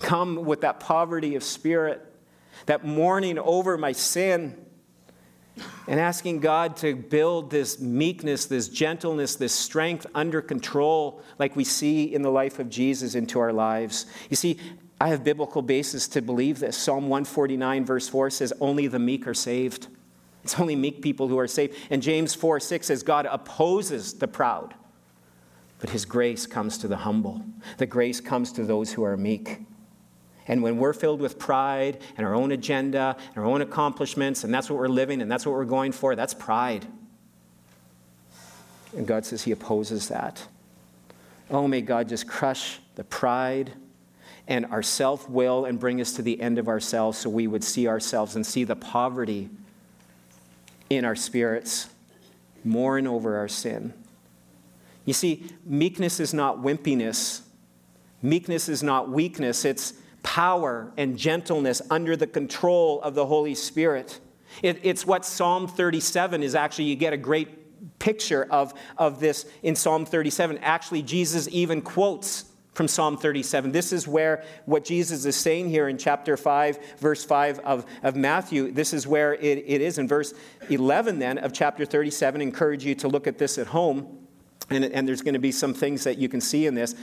Come 0.00 0.44
with 0.44 0.62
that 0.62 0.80
poverty 0.80 1.36
of 1.36 1.44
spirit, 1.44 2.04
that 2.66 2.84
mourning 2.84 3.38
over 3.38 3.78
my 3.78 3.92
sin 3.92 4.63
and 5.86 6.00
asking 6.00 6.40
God 6.40 6.76
to 6.78 6.96
build 6.96 7.50
this 7.50 7.78
meekness, 7.78 8.46
this 8.46 8.68
gentleness, 8.68 9.36
this 9.36 9.52
strength 9.52 10.06
under 10.14 10.40
control, 10.40 11.22
like 11.38 11.54
we 11.54 11.64
see 11.64 12.12
in 12.14 12.22
the 12.22 12.30
life 12.30 12.58
of 12.58 12.68
Jesus, 12.68 13.14
into 13.14 13.38
our 13.38 13.52
lives. 13.52 14.06
You 14.30 14.36
see, 14.36 14.58
I 15.00 15.08
have 15.08 15.22
biblical 15.22 15.62
basis 15.62 16.08
to 16.08 16.22
believe 16.22 16.58
this. 16.60 16.76
Psalm 16.76 17.04
149, 17.08 17.84
verse 17.84 18.08
4 18.08 18.30
says, 18.30 18.52
Only 18.60 18.86
the 18.86 18.98
meek 18.98 19.26
are 19.26 19.34
saved. 19.34 19.88
It's 20.42 20.58
only 20.60 20.76
meek 20.76 21.02
people 21.02 21.28
who 21.28 21.38
are 21.38 21.48
saved. 21.48 21.76
And 21.90 22.02
James 22.02 22.34
4 22.34 22.60
6 22.60 22.86
says, 22.86 23.02
God 23.02 23.26
opposes 23.26 24.14
the 24.14 24.28
proud, 24.28 24.74
but 25.78 25.90
his 25.90 26.04
grace 26.04 26.46
comes 26.46 26.78
to 26.78 26.88
the 26.88 26.98
humble. 26.98 27.42
The 27.78 27.86
grace 27.86 28.20
comes 28.20 28.52
to 28.52 28.64
those 28.64 28.92
who 28.92 29.04
are 29.04 29.16
meek. 29.16 29.60
And 30.46 30.62
when 30.62 30.76
we're 30.76 30.92
filled 30.92 31.20
with 31.20 31.38
pride 31.38 31.98
and 32.16 32.26
our 32.26 32.34
own 32.34 32.52
agenda 32.52 33.16
and 33.28 33.38
our 33.38 33.44
own 33.44 33.62
accomplishments, 33.62 34.44
and 34.44 34.52
that's 34.52 34.68
what 34.68 34.78
we're 34.78 34.88
living 34.88 35.22
and 35.22 35.30
that's 35.30 35.46
what 35.46 35.52
we're 35.52 35.64
going 35.64 35.92
for, 35.92 36.14
that's 36.14 36.34
pride. 36.34 36.86
And 38.96 39.06
God 39.06 39.24
says 39.24 39.42
He 39.42 39.52
opposes 39.52 40.08
that. 40.08 40.46
Oh, 41.50 41.66
may 41.66 41.80
God 41.80 42.08
just 42.08 42.28
crush 42.28 42.78
the 42.94 43.04
pride 43.04 43.72
and 44.46 44.66
our 44.66 44.82
self 44.82 45.28
will 45.28 45.64
and 45.64 45.80
bring 45.80 46.00
us 46.00 46.12
to 46.14 46.22
the 46.22 46.40
end 46.40 46.58
of 46.58 46.68
ourselves 46.68 47.18
so 47.18 47.30
we 47.30 47.46
would 47.46 47.64
see 47.64 47.88
ourselves 47.88 48.36
and 48.36 48.44
see 48.44 48.64
the 48.64 48.76
poverty 48.76 49.48
in 50.90 51.04
our 51.04 51.16
spirits, 51.16 51.88
mourn 52.62 53.06
over 53.06 53.36
our 53.36 53.48
sin. 53.48 53.92
You 55.06 55.14
see, 55.14 55.46
meekness 55.64 56.20
is 56.20 56.34
not 56.34 56.58
wimpiness. 56.58 57.42
Meekness 58.22 58.68
is 58.68 58.82
not 58.82 59.10
weakness. 59.10 59.64
It's 59.64 59.94
power 60.24 60.92
and 60.96 61.16
gentleness 61.16 61.80
under 61.90 62.16
the 62.16 62.26
control 62.26 63.00
of 63.02 63.14
the 63.14 63.26
Holy 63.26 63.54
Spirit. 63.54 64.18
It, 64.62 64.80
it's 64.82 65.06
what 65.06 65.24
Psalm 65.24 65.68
37 65.68 66.42
is 66.42 66.56
actually, 66.56 66.86
you 66.86 66.96
get 66.96 67.12
a 67.12 67.16
great 67.16 67.98
picture 68.00 68.46
of, 68.50 68.74
of 68.98 69.20
this 69.20 69.46
in 69.62 69.76
Psalm 69.76 70.04
37. 70.04 70.58
Actually, 70.58 71.02
Jesus 71.02 71.48
even 71.52 71.82
quotes 71.82 72.46
from 72.72 72.88
Psalm 72.88 73.16
37. 73.16 73.70
This 73.70 73.92
is 73.92 74.08
where 74.08 74.42
what 74.64 74.84
Jesus 74.84 75.24
is 75.24 75.36
saying 75.36 75.70
here 75.70 75.88
in 75.88 75.96
chapter 75.96 76.36
5, 76.36 76.96
verse 76.98 77.24
5 77.24 77.60
of, 77.60 77.86
of 78.02 78.16
Matthew, 78.16 78.72
this 78.72 78.92
is 78.92 79.06
where 79.06 79.34
it, 79.34 79.58
it 79.66 79.80
is. 79.80 79.98
In 79.98 80.08
verse 80.08 80.34
11, 80.70 81.18
then, 81.18 81.38
of 81.38 81.52
chapter 81.52 81.84
37, 81.84 82.40
I 82.40 82.44
encourage 82.44 82.84
you 82.84 82.94
to 82.96 83.08
look 83.08 83.26
at 83.26 83.38
this 83.38 83.58
at 83.58 83.68
home. 83.68 84.18
And, 84.70 84.84
and 84.84 85.06
there's 85.06 85.22
going 85.22 85.34
to 85.34 85.40
be 85.40 85.52
some 85.52 85.74
things 85.74 86.04
that 86.04 86.18
you 86.18 86.28
can 86.28 86.40
see 86.40 86.66
in 86.66 86.74
this. 86.74 86.94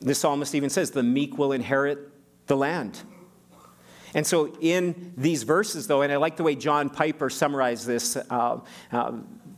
The 0.00 0.14
psalmist 0.14 0.54
even 0.54 0.70
says, 0.70 0.90
The 0.90 1.02
meek 1.02 1.38
will 1.38 1.52
inherit 1.52 1.98
the 2.46 2.56
land. 2.56 3.00
And 4.14 4.26
so, 4.26 4.56
in 4.60 5.12
these 5.16 5.44
verses, 5.44 5.86
though, 5.86 6.02
and 6.02 6.12
I 6.12 6.16
like 6.16 6.36
the 6.36 6.42
way 6.42 6.56
John 6.56 6.90
Piper 6.90 7.30
summarized 7.30 7.86
this, 7.86 8.16
uh, 8.16 8.60
uh, 8.90 9.12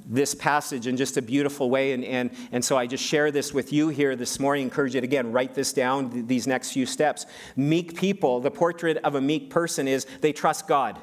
this 0.05 0.35
passage 0.35 0.87
in 0.87 0.97
just 0.97 1.17
a 1.17 1.23
beautiful 1.23 1.71
way. 1.71 1.93
And, 1.93 2.05
and, 2.05 2.31
and 2.51 2.63
so, 2.63 2.77
I 2.77 2.87
just 2.87 3.03
share 3.03 3.31
this 3.31 3.55
with 3.55 3.73
you 3.73 3.89
here 3.89 4.15
this 4.15 4.39
morning. 4.39 4.65
Encourage 4.65 4.95
you 4.95 5.01
to, 5.01 5.07
again, 5.07 5.33
write 5.33 5.55
this 5.55 5.73
down, 5.73 6.27
these 6.27 6.47
next 6.47 6.73
few 6.73 6.85
steps. 6.85 7.25
Meek 7.57 7.97
people, 7.97 8.41
the 8.41 8.51
portrait 8.51 8.99
of 8.99 9.15
a 9.15 9.21
meek 9.21 9.49
person 9.49 9.89
is 9.89 10.07
they 10.21 10.33
trust 10.33 10.67
God. 10.67 11.01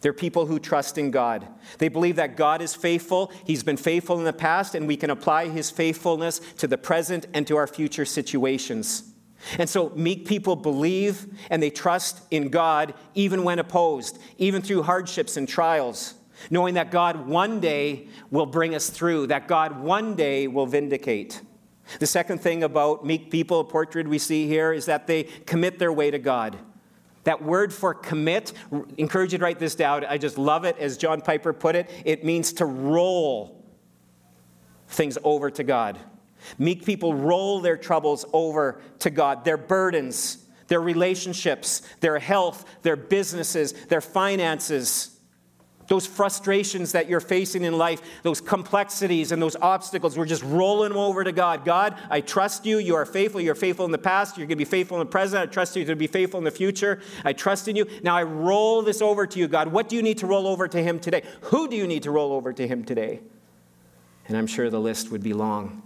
They're 0.00 0.12
people 0.12 0.46
who 0.46 0.58
trust 0.58 0.98
in 0.98 1.10
God. 1.10 1.46
They 1.78 1.88
believe 1.88 2.16
that 2.16 2.36
God 2.36 2.62
is 2.62 2.74
faithful. 2.74 3.32
He's 3.44 3.62
been 3.62 3.76
faithful 3.76 4.18
in 4.18 4.24
the 4.24 4.32
past, 4.32 4.74
and 4.74 4.86
we 4.86 4.96
can 4.96 5.10
apply 5.10 5.48
his 5.48 5.70
faithfulness 5.70 6.40
to 6.58 6.66
the 6.66 6.78
present 6.78 7.26
and 7.34 7.46
to 7.46 7.56
our 7.56 7.66
future 7.66 8.04
situations. 8.04 9.14
And 9.56 9.68
so 9.68 9.90
meek 9.90 10.26
people 10.26 10.56
believe 10.56 11.26
and 11.50 11.62
they 11.62 11.70
trust 11.70 12.20
in 12.30 12.48
God 12.48 12.94
even 13.14 13.44
when 13.44 13.58
opposed, 13.58 14.18
even 14.36 14.62
through 14.62 14.82
hardships 14.82 15.36
and 15.36 15.48
trials, 15.48 16.14
knowing 16.50 16.74
that 16.74 16.90
God 16.90 17.28
one 17.28 17.60
day 17.60 18.08
will 18.30 18.46
bring 18.46 18.74
us 18.74 18.90
through, 18.90 19.28
that 19.28 19.48
God 19.48 19.80
one 19.80 20.14
day 20.14 20.48
will 20.48 20.66
vindicate. 20.66 21.40
The 22.00 22.06
second 22.06 22.40
thing 22.40 22.62
about 22.62 23.06
meek 23.06 23.30
people, 23.30 23.60
a 23.60 23.64
portrait 23.64 24.08
we 24.08 24.18
see 24.18 24.46
here, 24.46 24.72
is 24.72 24.86
that 24.86 25.06
they 25.06 25.24
commit 25.24 25.78
their 25.78 25.92
way 25.92 26.10
to 26.10 26.18
God. 26.18 26.58
That 27.28 27.42
word 27.42 27.74
for 27.74 27.92
commit, 27.92 28.54
encourage 28.96 29.32
you 29.32 29.38
to 29.38 29.44
write 29.44 29.58
this 29.58 29.74
down. 29.74 30.02
I 30.06 30.16
just 30.16 30.38
love 30.38 30.64
it. 30.64 30.78
As 30.78 30.96
John 30.96 31.20
Piper 31.20 31.52
put 31.52 31.76
it, 31.76 31.90
it 32.06 32.24
means 32.24 32.54
to 32.54 32.64
roll 32.64 33.62
things 34.86 35.18
over 35.22 35.50
to 35.50 35.62
God. 35.62 35.98
Meek 36.56 36.86
people 36.86 37.12
roll 37.12 37.60
their 37.60 37.76
troubles 37.76 38.24
over 38.32 38.80
to 39.00 39.10
God, 39.10 39.44
their 39.44 39.58
burdens, 39.58 40.46
their 40.68 40.80
relationships, 40.80 41.82
their 42.00 42.18
health, 42.18 42.64
their 42.80 42.96
businesses, 42.96 43.74
their 43.88 44.00
finances, 44.00 45.17
those 45.88 46.06
frustrations 46.06 46.92
that 46.92 47.08
you're 47.08 47.20
facing 47.20 47.64
in 47.64 47.76
life, 47.76 48.00
those 48.22 48.40
complexities 48.40 49.32
and 49.32 49.42
those 49.42 49.56
obstacles. 49.56 50.16
We're 50.16 50.26
just 50.26 50.44
rolling 50.44 50.90
them 50.90 50.98
over 50.98 51.24
to 51.24 51.32
God. 51.32 51.64
God, 51.64 51.98
I 52.10 52.20
trust 52.20 52.64
you. 52.64 52.78
You 52.78 52.94
are 52.94 53.06
faithful. 53.06 53.40
You're 53.40 53.54
faithful 53.54 53.86
in 53.86 53.90
the 53.90 53.98
past. 53.98 54.36
You're 54.36 54.46
going 54.46 54.56
to 54.58 54.64
be 54.64 54.64
faithful 54.64 55.00
in 55.00 55.06
the 55.06 55.10
present. 55.10 55.42
I 55.42 55.46
trust 55.52 55.74
you 55.76 55.84
to 55.86 55.96
be 55.96 56.06
faithful 56.06 56.38
in 56.38 56.44
the 56.44 56.50
future. 56.50 57.00
I 57.24 57.32
trust 57.32 57.68
in 57.68 57.74
you. 57.74 57.86
Now 58.02 58.16
I 58.16 58.22
roll 58.22 58.82
this 58.82 59.02
over 59.02 59.26
to 59.26 59.38
you, 59.38 59.48
God. 59.48 59.68
What 59.68 59.88
do 59.88 59.96
you 59.96 60.02
need 60.02 60.18
to 60.18 60.26
roll 60.26 60.46
over 60.46 60.68
to 60.68 60.82
Him 60.82 61.00
today? 61.00 61.22
Who 61.42 61.68
do 61.68 61.76
you 61.76 61.86
need 61.86 62.02
to 62.04 62.10
roll 62.10 62.32
over 62.32 62.52
to 62.52 62.68
Him 62.68 62.84
today? 62.84 63.20
And 64.28 64.36
I'm 64.36 64.46
sure 64.46 64.68
the 64.68 64.80
list 64.80 65.10
would 65.10 65.22
be 65.22 65.32
long. 65.32 65.82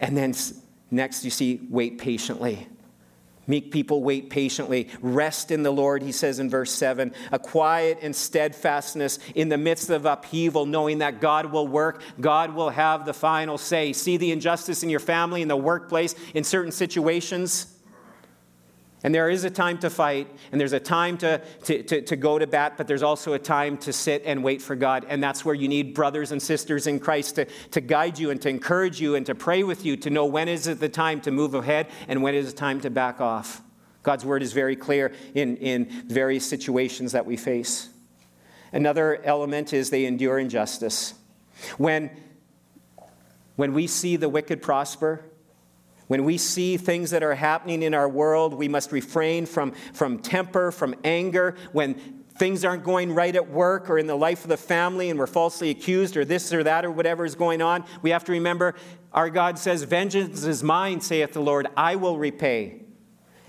And 0.00 0.14
then 0.14 0.34
next, 0.90 1.24
you 1.24 1.30
see, 1.30 1.66
wait 1.70 1.96
patiently. 1.98 2.68
Meek 3.46 3.70
people 3.70 4.02
wait 4.02 4.30
patiently. 4.30 4.88
Rest 5.00 5.50
in 5.50 5.62
the 5.62 5.70
Lord, 5.70 6.02
he 6.02 6.12
says 6.12 6.38
in 6.38 6.50
verse 6.50 6.72
7. 6.72 7.12
A 7.32 7.38
quiet 7.38 7.98
and 8.02 8.14
steadfastness 8.14 9.18
in 9.34 9.48
the 9.48 9.58
midst 9.58 9.90
of 9.90 10.06
upheaval, 10.06 10.66
knowing 10.66 10.98
that 10.98 11.20
God 11.20 11.46
will 11.52 11.68
work, 11.68 12.02
God 12.20 12.54
will 12.54 12.70
have 12.70 13.04
the 13.04 13.14
final 13.14 13.58
say. 13.58 13.92
See 13.92 14.16
the 14.16 14.32
injustice 14.32 14.82
in 14.82 14.90
your 14.90 15.00
family, 15.00 15.42
in 15.42 15.48
the 15.48 15.56
workplace, 15.56 16.14
in 16.34 16.44
certain 16.44 16.72
situations. 16.72 17.75
And 19.04 19.14
there 19.14 19.28
is 19.28 19.44
a 19.44 19.50
time 19.50 19.78
to 19.78 19.90
fight, 19.90 20.28
and 20.50 20.60
there's 20.60 20.72
a 20.72 20.80
time 20.80 21.18
to, 21.18 21.40
to, 21.64 21.82
to, 21.82 22.00
to, 22.02 22.16
go 22.16 22.38
to 22.38 22.46
bat, 22.46 22.74
but 22.76 22.86
there's 22.86 23.02
also 23.02 23.34
a 23.34 23.38
time 23.38 23.76
to 23.78 23.92
sit 23.92 24.22
and 24.24 24.42
wait 24.42 24.62
for 24.62 24.74
God. 24.74 25.04
And 25.08 25.22
that's 25.22 25.44
where 25.44 25.54
you 25.54 25.68
need 25.68 25.94
brothers 25.94 26.32
and 26.32 26.42
sisters 26.42 26.86
in 26.86 26.98
Christ 26.98 27.36
to, 27.36 27.44
to 27.72 27.80
guide 27.80 28.18
you 28.18 28.30
and 28.30 28.40
to 28.42 28.48
encourage 28.48 29.00
you 29.00 29.14
and 29.14 29.26
to 29.26 29.34
pray 29.34 29.62
with 29.62 29.84
you 29.84 29.96
to 29.98 30.10
know 30.10 30.24
when 30.24 30.48
is 30.48 30.66
it 30.66 30.80
the 30.80 30.88
time 30.88 31.20
to 31.22 31.30
move 31.30 31.54
ahead 31.54 31.88
and 32.08 32.22
when 32.22 32.34
is 32.34 32.48
it 32.52 32.56
time 32.56 32.80
to 32.80 32.90
back 32.90 33.20
off. 33.20 33.62
God's 34.02 34.24
word 34.24 34.42
is 34.42 34.52
very 34.52 34.76
clear 34.76 35.12
in, 35.34 35.56
in 35.58 35.84
various 36.08 36.48
situations 36.48 37.12
that 37.12 37.26
we 37.26 37.36
face. 37.36 37.90
Another 38.72 39.20
element 39.24 39.72
is 39.72 39.90
they 39.90 40.06
endure 40.06 40.38
injustice. 40.38 41.14
When, 41.76 42.10
when 43.56 43.72
we 43.72 43.86
see 43.86 44.16
the 44.16 44.28
wicked 44.28 44.62
prosper, 44.62 45.24
when 46.08 46.24
we 46.24 46.38
see 46.38 46.76
things 46.76 47.10
that 47.10 47.22
are 47.22 47.34
happening 47.34 47.82
in 47.82 47.94
our 47.94 48.08
world, 48.08 48.54
we 48.54 48.68
must 48.68 48.92
refrain 48.92 49.46
from, 49.46 49.72
from 49.92 50.18
temper, 50.18 50.70
from 50.70 50.94
anger. 51.02 51.56
When 51.72 51.94
things 52.38 52.64
aren't 52.64 52.84
going 52.84 53.12
right 53.12 53.34
at 53.34 53.50
work 53.50 53.90
or 53.90 53.98
in 53.98 54.06
the 54.06 54.14
life 54.14 54.44
of 54.44 54.48
the 54.48 54.56
family 54.56 55.10
and 55.10 55.18
we're 55.18 55.26
falsely 55.26 55.70
accused 55.70 56.16
or 56.16 56.24
this 56.24 56.52
or 56.52 56.62
that 56.62 56.84
or 56.84 56.90
whatever 56.90 57.24
is 57.24 57.34
going 57.34 57.60
on, 57.60 57.84
we 58.02 58.10
have 58.10 58.24
to 58.24 58.32
remember 58.32 58.74
our 59.12 59.30
God 59.30 59.58
says, 59.58 59.82
Vengeance 59.82 60.44
is 60.44 60.62
mine, 60.62 61.00
saith 61.00 61.32
the 61.32 61.40
Lord, 61.40 61.66
I 61.76 61.96
will 61.96 62.18
repay. 62.18 62.82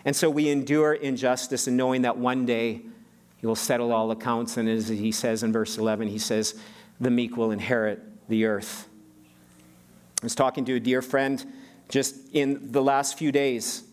And 0.06 0.15
so 0.15 0.30
we 0.30 0.50
endure 0.50 0.93
injustice 0.93 1.68
and 1.68 1.76
knowing 1.76 2.03
that 2.03 2.18
one 2.18 2.45
day 2.45 2.82
he 3.38 3.45
will 3.45 3.55
settle 3.55 3.91
all 3.91 4.10
accounts. 4.12 4.55
And 4.55 4.70
as 4.70 4.88
he 4.88 5.12
says 5.12 5.43
in 5.43 5.51
verse 5.51 5.78
11, 5.78 6.08
he 6.08 6.18
says, 6.18 6.55
The 7.01 7.12
meek 7.12 7.36
will 7.36 7.51
inherit 7.51 8.01
the 8.30 8.45
earth. 8.45 8.88
I 10.22 10.26
was 10.26 10.34
talking 10.34 10.64
to 10.66 10.76
a 10.76 10.80
dear 10.80 11.01
friend 11.01 11.45
just 11.89 12.15
in 12.33 12.71
the 12.71 12.81
last 12.81 13.17
few 13.17 13.31
days. 13.31 13.83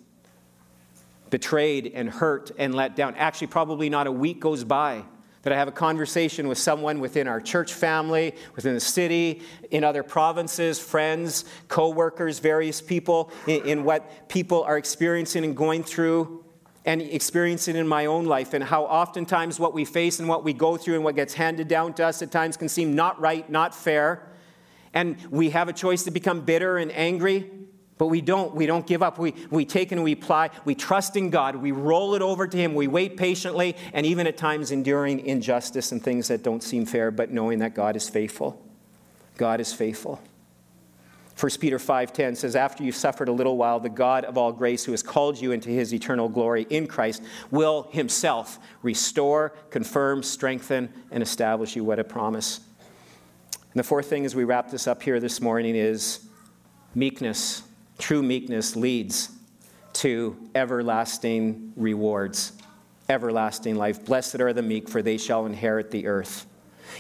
Betrayed 1.31 1.93
and 1.95 2.09
hurt 2.09 2.51
and 2.59 2.75
let 2.75 2.97
down. 2.97 3.15
Actually, 3.17 3.49
probably 3.49 3.89
not 3.89 4.07
a 4.07 4.13
week 4.13 4.41
goes 4.41 4.65
by 4.65 5.05
that 5.45 5.53
I 5.53 5.57
have 5.57 5.69
a 5.69 5.73
conversation 5.73 6.49
with 6.49 6.57
someone 6.57 7.01
within 7.01 7.29
our 7.29 7.41
church 7.41 7.75
family, 7.75 8.35
within 8.57 8.73
the 8.73 8.81
city, 8.81 9.43
in 9.71 9.85
other 9.85 10.03
provinces, 10.03 10.81
friends, 10.81 11.45
co 11.69 11.91
workers, 11.91 12.39
various 12.39 12.81
people, 12.81 13.31
in, 13.47 13.65
in, 13.67 13.85
what 13.85 14.29
people 14.29 14.63
are 14.65 14.79
experiencing 14.79 15.45
and 15.45 15.55
going 15.55 15.83
through, 15.83 16.43
and 16.87 17.03
experiencing 17.03 17.77
in 17.77 17.87
my 17.87 18.07
own 18.07 18.25
life, 18.25 18.55
and 18.55 18.65
how 18.65 18.85
oftentimes 18.85 19.61
what 19.61 19.75
we 19.75 19.85
face 19.85 20.19
and 20.19 20.29
what 20.31 20.45
we 20.45 20.55
go 20.55 20.79
through 20.79 20.95
and 20.95 21.05
what 21.05 21.15
gets 21.15 21.35
handed 21.35 21.69
down 21.69 21.93
to 21.93 22.07
us 22.07 22.23
at 22.23 22.33
times 22.33 22.57
can 22.57 22.69
seem 22.69 22.95
not 22.95 23.21
right, 23.21 23.49
not 23.51 23.75
fair. 23.75 24.27
And 24.95 25.19
we 25.31 25.51
have 25.51 25.69
a 25.69 25.75
choice 25.75 26.05
to 26.05 26.11
become 26.11 26.41
bitter 26.41 26.79
and 26.79 26.91
angry, 26.93 27.51
but 27.97 28.09
we 28.09 28.21
don't. 28.21 28.55
We 28.55 28.67
don't 28.67 28.87
give 28.87 29.03
up. 29.03 29.19
We, 29.19 29.35
we 29.51 29.65
take 29.65 29.93
and 29.93 30.03
we 30.03 30.13
apply. 30.13 30.51
We 30.65 30.75
trust 30.75 31.17
in 31.17 31.31
God. 31.31 31.57
We 31.57 31.73
roll 31.73 32.15
it 32.15 32.23
over 32.23 32.47
to 32.47 32.57
Him. 32.57 32.75
We 32.75 32.89
wait 32.89 33.17
patiently, 33.17 33.77
and 33.93 34.05
even 34.05 34.27
at 34.27 34.37
times 34.37 34.71
enduring 34.71 35.21
injustice 35.27 35.93
and 35.93 36.03
things 36.03 36.29
that 36.29 36.43
don't 36.43 36.63
seem 36.63 36.87
fair, 36.87 37.11
but 37.11 37.31
knowing 37.31 37.61
that 37.61 37.75
God 37.75 37.97
is 37.97 38.09
faithful. 38.09 38.61
God 39.37 39.61
is 39.61 39.73
faithful. 39.73 40.21
1 41.39 41.51
Peter 41.61 41.79
5:10 41.79 42.37
says 42.37 42.55
after 42.55 42.85
you've 42.85 42.95
suffered 42.95 43.29
a 43.29 43.33
little 43.33 43.57
while 43.57 43.81
the 43.81 43.89
God 43.89 44.25
of 44.25 44.39
all 44.39 44.53
grace 44.53 44.85
who 44.85 44.93
has 44.93 45.03
called 45.03 45.41
you 45.41 45.51
into 45.51 45.69
his 45.69 45.93
eternal 45.93 46.29
glory 46.29 46.65
in 46.71 46.87
Christ 46.87 47.23
will 47.51 47.89
himself 47.91 48.61
restore, 48.83 49.51
confirm, 49.71 50.23
strengthen 50.23 50.93
and 51.11 51.23
establish 51.23 51.75
you 51.75 51.83
what 51.83 51.99
a 51.99 52.05
promise. 52.05 52.61
And 53.53 53.81
the 53.81 53.83
fourth 53.83 54.07
thing 54.07 54.25
as 54.25 54.37
we 54.37 54.45
wrap 54.45 54.71
this 54.71 54.87
up 54.87 55.03
here 55.03 55.19
this 55.19 55.41
morning 55.41 55.75
is 55.75 56.21
meekness. 56.95 57.63
True 57.99 58.23
meekness 58.23 58.77
leads 58.77 59.31
to 59.95 60.37
everlasting 60.55 61.73
rewards, 61.77 62.53
everlasting 63.09 63.77
life. 63.77 64.05
Blessed 64.05 64.41
are 64.41 64.53
the 64.53 64.63
meek 64.63 64.89
for 64.89 65.03
they 65.03 65.17
shall 65.17 65.47
inherit 65.47 65.91
the 65.91 66.07
earth. 66.07 66.47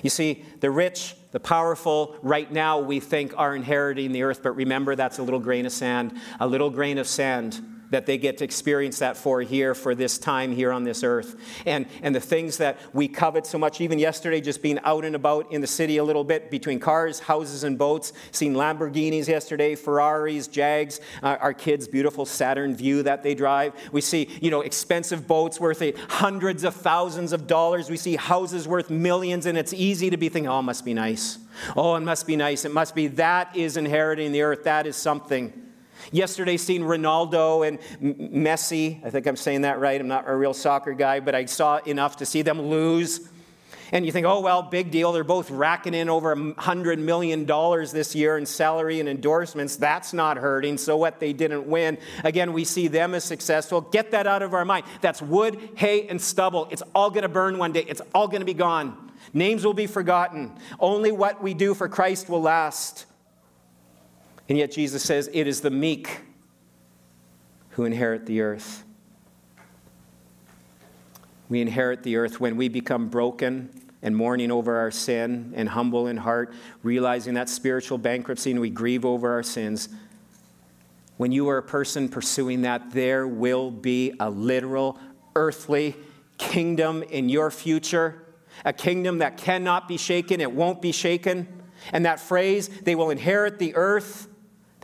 You 0.02 0.10
see, 0.10 0.44
the 0.60 0.70
rich 0.70 1.16
the 1.34 1.40
powerful, 1.40 2.14
right 2.22 2.50
now, 2.52 2.78
we 2.78 3.00
think 3.00 3.34
are 3.36 3.56
inheriting 3.56 4.12
the 4.12 4.22
earth, 4.22 4.40
but 4.40 4.52
remember 4.52 4.94
that's 4.94 5.18
a 5.18 5.22
little 5.24 5.40
grain 5.40 5.66
of 5.66 5.72
sand, 5.72 6.16
a 6.38 6.46
little 6.46 6.70
grain 6.70 6.96
of 6.96 7.08
sand 7.08 7.60
that 7.94 8.06
they 8.06 8.18
get 8.18 8.38
to 8.38 8.44
experience 8.44 8.98
that 8.98 9.16
for 9.16 9.40
here, 9.40 9.72
for 9.72 9.94
this 9.94 10.18
time 10.18 10.50
here 10.50 10.72
on 10.72 10.82
this 10.82 11.04
earth. 11.04 11.36
And, 11.64 11.86
and 12.02 12.12
the 12.12 12.20
things 12.20 12.56
that 12.56 12.76
we 12.92 13.06
covet 13.06 13.46
so 13.46 13.56
much, 13.56 13.80
even 13.80 14.00
yesterday, 14.00 14.40
just 14.40 14.62
being 14.62 14.80
out 14.82 15.04
and 15.04 15.14
about 15.14 15.52
in 15.52 15.60
the 15.60 15.68
city 15.68 15.98
a 15.98 16.02
little 16.02 16.24
bit 16.24 16.50
between 16.50 16.80
cars, 16.80 17.20
houses, 17.20 17.62
and 17.62 17.78
boats, 17.78 18.12
seeing 18.32 18.54
Lamborghinis 18.54 19.28
yesterday, 19.28 19.76
Ferraris, 19.76 20.48
Jags, 20.48 21.00
uh, 21.22 21.36
our 21.40 21.54
kids' 21.54 21.86
beautiful 21.86 22.26
Saturn 22.26 22.74
Vue 22.74 23.04
that 23.04 23.22
they 23.22 23.32
drive. 23.32 23.72
We 23.92 24.00
see, 24.00 24.28
you 24.42 24.50
know, 24.50 24.62
expensive 24.62 25.28
boats 25.28 25.60
worth 25.60 25.80
hundreds 26.10 26.64
of 26.64 26.74
thousands 26.74 27.32
of 27.32 27.46
dollars. 27.46 27.88
We 27.90 27.96
see 27.96 28.16
houses 28.16 28.66
worth 28.66 28.90
millions, 28.90 29.46
and 29.46 29.56
it's 29.56 29.72
easy 29.72 30.10
to 30.10 30.16
be 30.16 30.28
thinking, 30.28 30.50
oh, 30.50 30.58
it 30.58 30.62
must 30.62 30.84
be 30.84 30.94
nice. 30.94 31.38
Oh, 31.76 31.94
it 31.94 32.00
must 32.00 32.26
be 32.26 32.34
nice. 32.34 32.64
It 32.64 32.72
must 32.72 32.96
be 32.96 33.06
that 33.06 33.54
is 33.54 33.76
inheriting 33.76 34.32
the 34.32 34.42
earth. 34.42 34.64
That 34.64 34.88
is 34.88 34.96
something. 34.96 35.63
Yesterday, 36.12 36.56
seen 36.56 36.82
Ronaldo 36.82 37.66
and 37.66 37.78
Messi. 38.00 39.04
I 39.04 39.10
think 39.10 39.26
I'm 39.26 39.36
saying 39.36 39.62
that 39.62 39.80
right. 39.80 40.00
I'm 40.00 40.08
not 40.08 40.24
a 40.26 40.34
real 40.34 40.54
soccer 40.54 40.92
guy, 40.92 41.20
but 41.20 41.34
I 41.34 41.44
saw 41.46 41.78
enough 41.78 42.16
to 42.18 42.26
see 42.26 42.42
them 42.42 42.60
lose. 42.60 43.28
And 43.92 44.04
you 44.04 44.10
think, 44.10 44.26
oh, 44.26 44.40
well, 44.40 44.62
big 44.62 44.90
deal. 44.90 45.12
They're 45.12 45.22
both 45.22 45.50
racking 45.50 45.94
in 45.94 46.08
over 46.08 46.34
$100 46.34 46.98
million 46.98 47.46
this 47.46 48.14
year 48.14 48.36
in 48.36 48.44
salary 48.44 48.98
and 48.98 49.08
endorsements. 49.08 49.76
That's 49.76 50.12
not 50.12 50.36
hurting. 50.36 50.78
So 50.78 50.96
what? 50.96 51.20
They 51.20 51.32
didn't 51.32 51.66
win. 51.66 51.98
Again, 52.24 52.52
we 52.52 52.64
see 52.64 52.88
them 52.88 53.14
as 53.14 53.24
successful. 53.24 53.82
Get 53.82 54.10
that 54.10 54.26
out 54.26 54.42
of 54.42 54.52
our 54.52 54.64
mind. 54.64 54.86
That's 55.00 55.22
wood, 55.22 55.70
hay, 55.76 56.08
and 56.08 56.20
stubble. 56.20 56.66
It's 56.72 56.82
all 56.94 57.10
going 57.10 57.22
to 57.22 57.28
burn 57.28 57.58
one 57.58 57.72
day, 57.72 57.84
it's 57.86 58.02
all 58.14 58.26
going 58.26 58.40
to 58.40 58.46
be 58.46 58.54
gone. 58.54 59.12
Names 59.32 59.64
will 59.64 59.74
be 59.74 59.86
forgotten. 59.86 60.52
Only 60.80 61.12
what 61.12 61.42
we 61.42 61.54
do 61.54 61.74
for 61.74 61.88
Christ 61.88 62.28
will 62.28 62.42
last. 62.42 63.06
And 64.48 64.58
yet 64.58 64.70
Jesus 64.70 65.02
says, 65.02 65.30
It 65.32 65.46
is 65.46 65.60
the 65.60 65.70
meek 65.70 66.20
who 67.70 67.84
inherit 67.84 68.26
the 68.26 68.40
earth. 68.40 68.84
We 71.48 71.60
inherit 71.60 72.02
the 72.02 72.16
earth 72.16 72.40
when 72.40 72.56
we 72.56 72.68
become 72.68 73.08
broken 73.08 73.70
and 74.02 74.14
mourning 74.14 74.50
over 74.50 74.76
our 74.76 74.90
sin 74.90 75.52
and 75.56 75.68
humble 75.68 76.06
in 76.06 76.18
heart, 76.18 76.52
realizing 76.82 77.34
that 77.34 77.48
spiritual 77.48 77.98
bankruptcy 77.98 78.50
and 78.50 78.60
we 78.60 78.70
grieve 78.70 79.04
over 79.04 79.32
our 79.32 79.42
sins. 79.42 79.88
When 81.16 81.32
you 81.32 81.48
are 81.48 81.58
a 81.58 81.62
person 81.62 82.08
pursuing 82.08 82.62
that, 82.62 82.90
there 82.90 83.26
will 83.26 83.70
be 83.70 84.14
a 84.20 84.28
literal 84.28 84.98
earthly 85.36 85.96
kingdom 86.38 87.02
in 87.02 87.28
your 87.28 87.50
future, 87.50 88.26
a 88.64 88.72
kingdom 88.72 89.18
that 89.18 89.36
cannot 89.36 89.88
be 89.88 89.96
shaken, 89.96 90.40
it 90.40 90.52
won't 90.52 90.82
be 90.82 90.92
shaken. 90.92 91.48
And 91.92 92.06
that 92.06 92.18
phrase, 92.20 92.68
they 92.82 92.94
will 92.94 93.10
inherit 93.10 93.58
the 93.58 93.74
earth, 93.74 94.28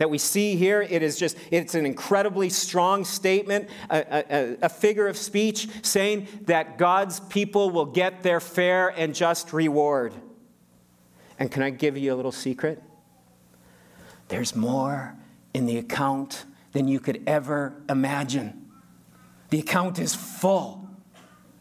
that 0.01 0.09
we 0.09 0.17
see 0.17 0.55
here. 0.55 0.81
It 0.81 1.03
is 1.03 1.15
just, 1.15 1.37
it's 1.51 1.75
an 1.75 1.85
incredibly 1.85 2.49
strong 2.49 3.05
statement, 3.05 3.69
a, 3.87 4.25
a, 4.31 4.57
a, 4.63 4.69
figure 4.69 5.05
of 5.05 5.15
speech 5.15 5.67
saying 5.83 6.27
that 6.45 6.79
God's 6.79 7.19
people 7.19 7.69
will 7.69 7.85
get 7.85 8.23
their 8.23 8.39
fair 8.39 8.89
and 8.89 9.13
just 9.13 9.53
reward. 9.53 10.11
And 11.37 11.51
can 11.51 11.61
I 11.61 11.69
give 11.69 11.99
you 11.99 12.11
a 12.11 12.15
little 12.15 12.31
secret? 12.31 12.81
There's 14.29 14.55
more 14.55 15.15
in 15.53 15.67
the 15.67 15.77
account 15.77 16.45
than 16.71 16.87
you 16.87 16.99
could 16.99 17.21
ever 17.27 17.75
imagine. 17.87 18.71
The 19.51 19.59
account 19.59 19.99
is 19.99 20.15
full 20.15 20.89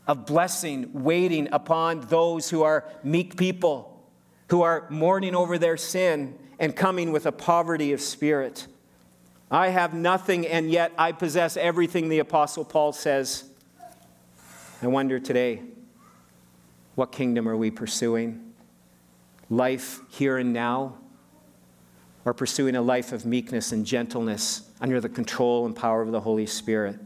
of 0.06 0.24
blessing 0.24 0.88
waiting 0.94 1.46
upon 1.52 2.00
those 2.08 2.48
who 2.48 2.62
are 2.62 2.86
meek 3.04 3.36
people, 3.36 4.02
who 4.48 4.62
are 4.62 4.86
mourning 4.88 5.34
over 5.34 5.58
their 5.58 5.76
sin 5.76 6.38
and 6.60 6.76
coming 6.76 7.10
with 7.10 7.24
a 7.24 7.32
poverty 7.32 7.92
of 7.92 8.00
spirit. 8.00 8.68
I 9.50 9.70
have 9.70 9.94
nothing, 9.94 10.46
and 10.46 10.70
yet 10.70 10.92
I 10.96 11.10
possess 11.10 11.56
everything, 11.56 12.10
the 12.10 12.20
Apostle 12.20 12.64
Paul 12.64 12.92
says. 12.92 13.50
I 14.82 14.86
wonder 14.86 15.18
today, 15.18 15.62
what 16.94 17.10
kingdom 17.10 17.48
are 17.48 17.56
we 17.56 17.70
pursuing? 17.70 18.52
Life 19.48 20.00
here 20.10 20.36
and 20.36 20.52
now? 20.52 20.98
Or 22.26 22.34
pursuing 22.34 22.76
a 22.76 22.82
life 22.82 23.12
of 23.12 23.24
meekness 23.24 23.72
and 23.72 23.86
gentleness 23.86 24.70
under 24.82 25.00
the 25.00 25.08
control 25.08 25.64
and 25.64 25.74
power 25.74 26.02
of 26.02 26.12
the 26.12 26.20
Holy 26.20 26.46
Spirit? 26.46 27.00